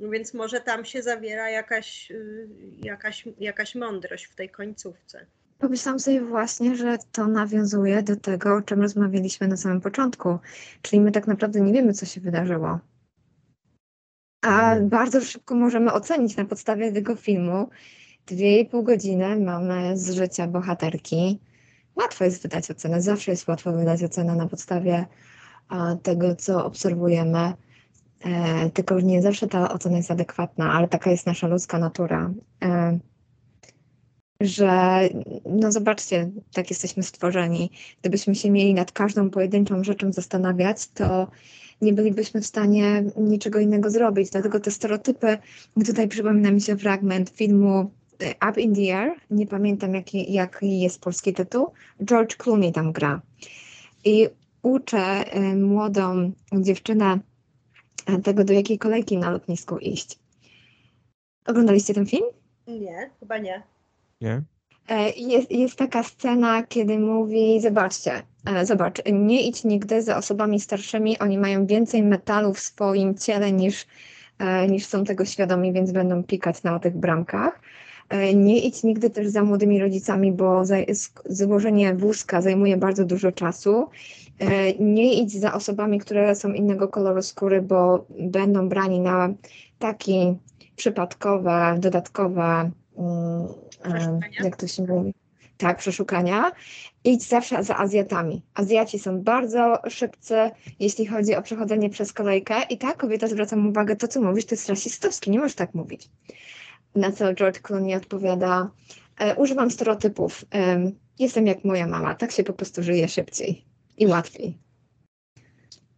No 0.00 0.10
więc 0.10 0.34
może 0.34 0.60
tam 0.60 0.84
się 0.84 1.02
zawiera 1.02 1.50
jakaś, 1.50 2.10
y, 2.10 2.48
jakaś, 2.82 3.24
jakaś 3.40 3.74
mądrość 3.74 4.24
w 4.24 4.34
tej 4.34 4.50
końcówce. 4.50 5.26
Pomyślałam 5.58 6.00
sobie 6.00 6.24
właśnie, 6.24 6.76
że 6.76 6.98
to 7.12 7.26
nawiązuje 7.26 8.02
do 8.02 8.16
tego, 8.16 8.56
o 8.56 8.62
czym 8.62 8.82
rozmawialiśmy 8.82 9.48
na 9.48 9.56
samym 9.56 9.80
początku. 9.80 10.38
Czyli 10.82 11.00
my 11.00 11.12
tak 11.12 11.26
naprawdę 11.26 11.60
nie 11.60 11.72
wiemy, 11.72 11.92
co 11.92 12.06
się 12.06 12.20
wydarzyło. 12.20 12.78
A 14.42 14.60
mhm. 14.60 14.88
bardzo 14.88 15.20
szybko 15.20 15.54
możemy 15.54 15.92
ocenić 15.92 16.36
na 16.36 16.44
podstawie 16.44 16.92
tego 16.92 17.16
filmu. 17.16 17.68
Dwie 18.26 18.60
i 18.60 18.66
pół 18.66 18.82
godziny 18.82 19.40
mamy 19.40 19.98
z 19.98 20.10
życia 20.10 20.46
bohaterki. 20.46 21.40
Łatwo 21.96 22.24
jest 22.24 22.42
wydać 22.42 22.70
ocenę, 22.70 23.02
zawsze 23.02 23.30
jest 23.30 23.48
łatwo 23.48 23.72
wydać 23.72 24.02
ocenę 24.02 24.34
na 24.36 24.46
podstawie 24.46 25.06
tego, 26.02 26.36
co 26.36 26.64
obserwujemy. 26.64 27.52
E, 28.24 28.70
tylko 28.70 29.00
nie 29.00 29.22
zawsze 29.22 29.46
ta 29.46 29.72
ocena 29.72 29.96
jest 29.96 30.10
adekwatna, 30.10 30.72
ale 30.72 30.88
taka 30.88 31.10
jest 31.10 31.26
nasza 31.26 31.46
ludzka 31.46 31.78
natura. 31.78 32.30
Że 34.40 35.00
no 35.46 35.72
zobaczcie, 35.72 36.30
tak 36.52 36.70
jesteśmy 36.70 37.02
stworzeni. 37.02 37.70
Gdybyśmy 38.00 38.34
się 38.34 38.50
mieli 38.50 38.74
nad 38.74 38.92
każdą 38.92 39.30
pojedynczą 39.30 39.84
rzeczą 39.84 40.12
zastanawiać, 40.12 40.88
to 40.88 41.30
nie 41.82 41.92
bylibyśmy 41.92 42.40
w 42.40 42.46
stanie 42.46 43.04
niczego 43.16 43.58
innego 43.58 43.90
zrobić. 43.90 44.30
Dlatego 44.30 44.60
te 44.60 44.70
stereotypy, 44.70 45.38
tutaj 45.86 46.08
przypomina 46.08 46.50
mi 46.50 46.60
się 46.60 46.76
fragment 46.76 47.30
filmu 47.30 47.90
e, 48.20 48.50
Up 48.50 48.60
in 48.60 48.74
the 48.74 48.98
Air, 48.98 49.12
nie 49.30 49.46
pamiętam 49.46 49.94
jaki, 49.94 50.32
jaki 50.32 50.80
jest 50.80 51.00
polski 51.00 51.34
tytuł, 51.34 51.72
George 52.04 52.36
Clooney 52.36 52.72
tam 52.72 52.92
gra. 52.92 53.22
I 54.04 54.28
uczę 54.62 54.98
e, 54.98 55.56
młodą 55.56 56.32
dziewczynę 56.52 57.18
e, 58.06 58.18
tego, 58.18 58.44
do 58.44 58.52
jakiej 58.52 58.78
kolejki 58.78 59.18
na 59.18 59.30
lotnisku 59.30 59.78
iść. 59.78 60.18
Oglądaliście 61.46 61.94
ten 61.94 62.06
film? 62.06 62.24
Nie, 62.66 63.10
chyba 63.20 63.38
nie. 63.38 63.77
Nie? 64.20 64.42
E, 64.88 65.10
jest, 65.10 65.50
jest 65.50 65.76
taka 65.76 66.02
scena, 66.02 66.62
kiedy 66.62 66.98
mówi, 66.98 67.60
zobaczcie, 67.60 68.22
e, 68.46 68.66
zobacz, 68.66 69.02
nie 69.12 69.42
idź 69.48 69.64
nigdy 69.64 70.02
za 70.02 70.16
osobami 70.16 70.60
starszymi, 70.60 71.18
oni 71.18 71.38
mają 71.38 71.66
więcej 71.66 72.02
metalu 72.02 72.54
w 72.54 72.60
swoim 72.60 73.14
ciele 73.14 73.52
niż, 73.52 73.86
e, 74.38 74.68
niż 74.68 74.86
są 74.86 75.04
tego 75.04 75.24
świadomi, 75.24 75.72
więc 75.72 75.92
będą 75.92 76.24
pikać 76.24 76.62
na 76.62 76.78
tych 76.78 76.96
bramkach. 76.96 77.60
Nie 78.34 78.58
idź 78.58 78.82
nigdy 78.82 79.10
też 79.10 79.28
za 79.28 79.44
młodymi 79.44 79.80
rodzicami, 79.80 80.32
bo 80.32 80.62
złożenie 81.26 81.94
wózka 81.94 82.40
zajmuje 82.40 82.76
bardzo 82.76 83.04
dużo 83.04 83.32
czasu. 83.32 83.88
Nie 84.80 85.14
idź 85.14 85.32
za 85.32 85.54
osobami, 85.54 85.98
które 85.98 86.34
są 86.34 86.52
innego 86.52 86.88
koloru 86.88 87.22
skóry, 87.22 87.62
bo 87.62 88.06
będą 88.20 88.68
brani 88.68 89.00
na 89.00 89.28
takie 89.78 90.34
przypadkowe, 90.76 91.76
dodatkowe 91.78 92.70
jak 94.44 94.56
to 94.56 94.66
się 94.66 94.82
mówi? 94.82 95.14
Tak, 95.58 95.78
przeszukania. 95.78 96.52
Idź 97.04 97.28
zawsze 97.28 97.64
za 97.64 97.76
Azjatami. 97.76 98.42
Azjaci 98.54 98.98
są 98.98 99.22
bardzo 99.22 99.78
szybcy, 99.88 100.50
jeśli 100.80 101.06
chodzi 101.06 101.34
o 101.34 101.42
przechodzenie 101.42 101.90
przez 101.90 102.12
kolejkę. 102.12 102.54
I 102.70 102.78
tak 102.78 102.96
kobieta 102.96 103.28
zwraca 103.28 103.56
mu 103.56 103.70
uwagę, 103.70 103.96
to 103.96 104.08
co 104.08 104.20
mówisz, 104.20 104.46
to 104.46 104.54
jest 104.54 104.68
rasistowskie, 104.68 105.30
nie 105.30 105.38
możesz 105.38 105.54
tak 105.54 105.74
mówić. 105.74 106.10
Na 106.94 107.12
co 107.12 107.34
George 107.34 107.60
Clooney 107.60 107.94
odpowiada, 107.94 108.70
e, 109.18 109.34
używam 109.36 109.70
stereotypów. 109.70 110.44
E, 110.54 110.90
jestem 111.18 111.46
jak 111.46 111.64
moja 111.64 111.86
mama, 111.86 112.14
tak 112.14 112.32
się 112.32 112.44
po 112.44 112.52
prostu 112.52 112.82
żyje 112.82 113.08
szybciej 113.08 113.64
i 113.96 114.06
łatwiej. 114.06 114.58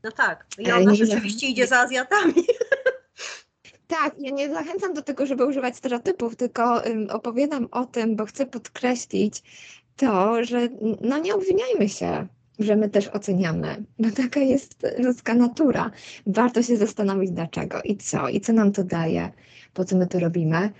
No 0.04 0.12
tak, 0.12 0.46
i 0.58 0.72
ona 0.72 0.94
rzeczywiście 0.94 1.46
idzie 1.46 1.66
za 1.66 1.78
Azjatami. 1.78 2.34
Tak, 3.90 4.14
ja 4.18 4.30
nie 4.30 4.50
zachęcam 4.50 4.94
do 4.94 5.02
tego, 5.02 5.26
żeby 5.26 5.46
używać 5.46 5.76
stereotypów, 5.76 6.36
tylko 6.36 6.82
opowiadam 7.08 7.68
o 7.70 7.86
tym, 7.86 8.16
bo 8.16 8.26
chcę 8.26 8.46
podkreślić 8.46 9.42
to, 9.96 10.44
że 10.44 10.68
no 11.00 11.18
nie 11.18 11.34
obwiniajmy 11.34 11.88
się, 11.88 12.26
że 12.58 12.76
my 12.76 12.88
też 12.88 13.08
oceniamy, 13.08 13.84
bo 13.98 14.10
taka 14.10 14.40
jest 14.40 14.86
ludzka 14.98 15.34
natura. 15.34 15.90
Warto 16.26 16.62
się 16.62 16.76
zastanowić 16.76 17.30
dlaczego 17.30 17.82
i 17.82 17.96
co, 17.96 18.28
i 18.28 18.40
co 18.40 18.52
nam 18.52 18.72
to 18.72 18.84
daje, 18.84 19.32
po 19.74 19.84
co 19.84 19.96
my 19.96 20.06
to 20.06 20.18
robimy, 20.18 20.70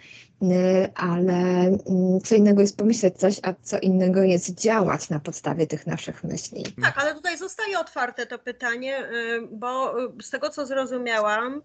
y, 0.43 0.47
ale 0.95 1.35
mm, 1.35 2.21
co 2.25 2.35
innego 2.35 2.61
jest 2.61 2.77
pomyśleć 2.77 3.17
coś, 3.17 3.41
a 3.43 3.55
co 3.63 3.79
innego 3.79 4.23
jest 4.23 4.55
działać 4.55 5.11
na 5.11 5.21
podstawie 5.21 5.67
tych 5.67 5.87
naszych 5.87 6.25
myśli. 6.25 6.65
Tak, 6.83 6.99
ale 6.99 7.15
tutaj 7.15 7.39
zostaje 7.39 7.79
otwarte 7.79 8.27
to 8.27 8.39
pytanie, 8.39 8.99
y, 8.99 9.49
bo 9.53 10.03
y, 10.05 10.23
z 10.23 10.31
tego 10.31 10.51
co 10.51 10.67
zrozumiałam, 10.67 11.63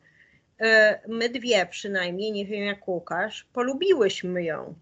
my 1.08 1.30
dwie 1.30 1.66
przynajmniej, 1.66 2.32
nie 2.32 2.46
wiem 2.46 2.64
jak 2.64 2.88
Łukasz, 2.88 3.48
polubiłyśmy 3.54 4.44
ją. 4.44 4.76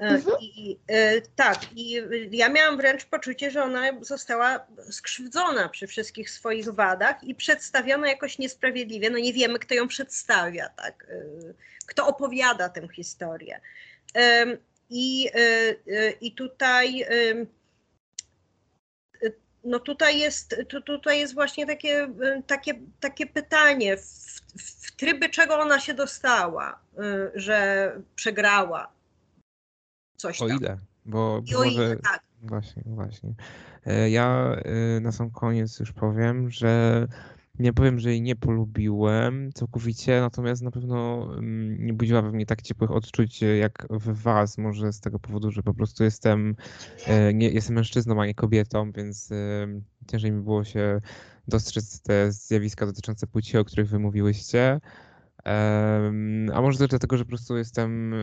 E, 0.00 0.04
mhm. 0.04 0.36
I, 0.40 0.78
e, 0.86 1.20
tak, 1.20 1.58
i 1.76 2.02
ja 2.30 2.48
miałam 2.48 2.76
wręcz 2.76 3.04
poczucie, 3.04 3.50
że 3.50 3.62
ona 3.62 3.82
została 4.00 4.66
skrzywdzona 4.90 5.68
przy 5.68 5.86
wszystkich 5.86 6.30
swoich 6.30 6.68
wadach 6.68 7.24
i 7.24 7.34
przedstawiona 7.34 8.08
jakoś 8.08 8.38
niesprawiedliwie. 8.38 9.10
No 9.10 9.18
nie 9.18 9.32
wiemy, 9.32 9.58
kto 9.58 9.74
ją 9.74 9.88
przedstawia, 9.88 10.68
tak, 10.68 11.06
kto 11.86 12.06
opowiada 12.06 12.68
tę 12.68 12.88
historię. 12.88 13.60
I, 14.90 15.30
i 16.20 16.32
tutaj 16.34 17.06
no 19.66 19.78
tutaj 19.78 20.18
jest, 20.18 20.56
tu, 20.68 20.80
tutaj 20.80 21.18
jest 21.18 21.34
właśnie 21.34 21.66
takie, 21.66 22.08
takie, 22.46 22.74
takie 23.00 23.26
pytanie, 23.26 23.96
w, 23.96 24.35
w 24.58 24.96
tryby 24.96 25.28
czego 25.28 25.58
ona 25.58 25.80
się 25.80 25.94
dostała, 25.94 26.78
że 27.34 27.92
przegrała 28.14 28.88
coś 30.16 30.38
tam. 30.38 30.48
O 30.48 30.50
ile? 30.50 30.78
Bo 31.06 31.42
I 31.46 31.54
o 31.54 31.58
może... 31.58 31.84
ile, 31.84 31.96
tak. 31.96 32.22
Właśnie, 32.42 32.82
właśnie. 32.86 33.34
E, 33.86 34.10
ja 34.10 34.56
e, 34.96 35.00
na 35.00 35.12
sam 35.12 35.30
koniec 35.30 35.80
już 35.80 35.92
powiem, 35.92 36.50
że 36.50 37.06
nie 37.58 37.72
powiem, 37.72 37.98
że 37.98 38.10
jej 38.10 38.22
nie 38.22 38.36
polubiłem 38.36 39.52
całkowicie, 39.52 40.20
natomiast 40.20 40.62
na 40.62 40.70
pewno 40.70 41.28
mm, 41.38 41.86
nie 41.86 41.92
budziła 41.92 42.22
we 42.22 42.32
mnie 42.32 42.46
tak 42.46 42.62
ciepłych 42.62 42.90
odczuć 42.90 43.42
jak 43.42 43.86
w 43.90 44.22
was. 44.22 44.58
Może 44.58 44.92
z 44.92 45.00
tego 45.00 45.18
powodu, 45.18 45.50
że 45.50 45.62
po 45.62 45.74
prostu 45.74 46.04
jestem, 46.04 46.56
e, 47.06 47.34
nie, 47.34 47.50
jestem 47.50 47.74
mężczyzną, 47.74 48.22
a 48.22 48.26
nie 48.26 48.34
kobietą, 48.34 48.92
więc 48.92 49.30
ciężej 50.06 50.32
mi 50.32 50.42
było 50.42 50.64
się 50.64 51.00
dostrzec 51.48 52.00
te 52.02 52.32
zjawiska 52.32 52.86
dotyczące 52.86 53.26
płci, 53.26 53.58
o 53.58 53.64
których 53.64 53.88
wy 53.88 53.98
mówiłyście. 53.98 54.80
A 56.54 56.60
może 56.62 56.78
też 56.78 56.88
dlatego, 56.88 57.16
że 57.16 57.24
po 57.24 57.28
prostu 57.28 57.56
jestem, 57.56 58.14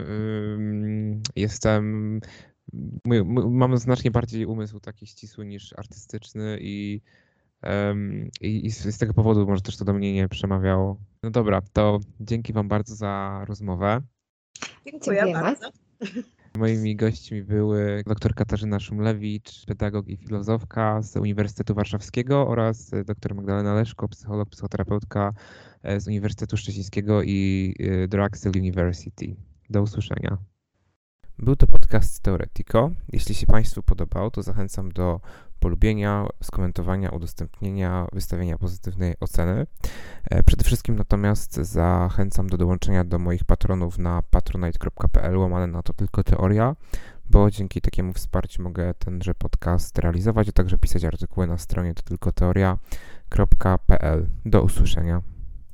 jestem 1.36 2.20
mam 3.50 3.78
znacznie 3.78 4.12
bardziej 4.12 4.46
umysł 4.46 4.80
taki 4.80 5.08
ścisły 5.08 5.46
niż 5.46 5.74
artystyczny 5.74 6.58
i, 6.62 7.02
i, 8.42 8.66
i, 8.66 8.72
z 8.72 8.98
tego 8.98 9.14
powodu 9.14 9.48
może 9.48 9.62
też 9.62 9.78
to 9.78 9.86
do 9.86 9.94
mnie 9.94 10.14
nie 10.14 10.30
przemawiało. 10.30 10.98
No 11.24 11.32
dobra, 11.32 11.62
to 11.74 12.00
dzięki 12.20 12.54
Wam 12.54 12.68
bardzo 12.68 12.96
za 12.96 13.44
rozmowę. 13.48 14.02
Dziękuję 14.86 15.18
Dziękujemy. 15.18 15.42
bardzo. 15.42 15.70
Moimi 16.58 16.96
gośćmi 16.96 17.44
były 17.44 18.04
dr 18.08 18.36
Katarzyna 18.36 18.80
Szumlewicz, 18.80 19.66
pedagog 19.66 20.08
i 20.08 20.18
filozofka 20.18 21.02
z 21.02 21.18
Uniwersytetu 21.18 21.76
Warszawskiego 21.76 22.48
oraz 22.48 22.92
dr 23.06 23.36
Magdalena 23.36 23.74
Leszko, 23.74 24.08
psycholog, 24.08 24.50
psychoterapeutka 24.50 25.34
e, 25.84 26.00
z 26.00 26.08
Uniwersytetu 26.08 26.58
Szczecińskiego 26.58 27.24
i 27.24 27.74
e, 27.80 28.08
Drexel 28.08 28.52
University. 28.58 29.36
Do 29.70 29.82
usłyszenia. 29.82 30.38
Był 31.40 31.56
to 31.56 31.68
podcast 31.68 32.20
Teoretico. 32.20 32.92
Jeśli 33.14 33.36
się 33.36 33.48
Państwu 33.48 33.84
podobał, 33.84 34.32
to 34.32 34.44
zachęcam 34.44 34.92
do 34.92 35.20
polubienia, 35.64 36.28
skomentowania, 36.44 37.10
udostępnienia, 37.10 38.08
wystawienia 38.14 38.58
pozytywnej 38.58 39.16
oceny. 39.20 39.68
E, 40.24 40.44
przede 40.44 40.64
wszystkim 40.64 40.96
natomiast 40.96 41.56
zachęcam 41.56 42.50
do 42.50 42.58
dołączenia 42.58 43.04
do 43.04 43.20
moich 43.20 43.46
patronów 43.46 43.98
na 43.98 44.24
patronite.pl 44.30 45.38
łamane 45.38 45.68
na 45.68 45.84
to 45.84 45.94
tylko 45.94 46.24
teoria, 46.24 46.76
bo 47.30 47.52
dzięki 47.52 47.82
takiemu 47.82 48.14
wsparciu 48.14 48.64
mogę 48.64 48.94
tenże 48.94 49.36
podcast 49.36 50.00
realizować, 50.00 50.50
a 50.50 50.52
także 50.52 50.78
pisać 50.78 51.06
artykuły 51.06 51.48
na 51.48 51.58
stronie 51.58 51.94
to 51.94 52.02
tylko 52.02 52.32
teoria.pl. 52.32 54.30
Do 54.46 54.62
usłyszenia. 54.62 55.33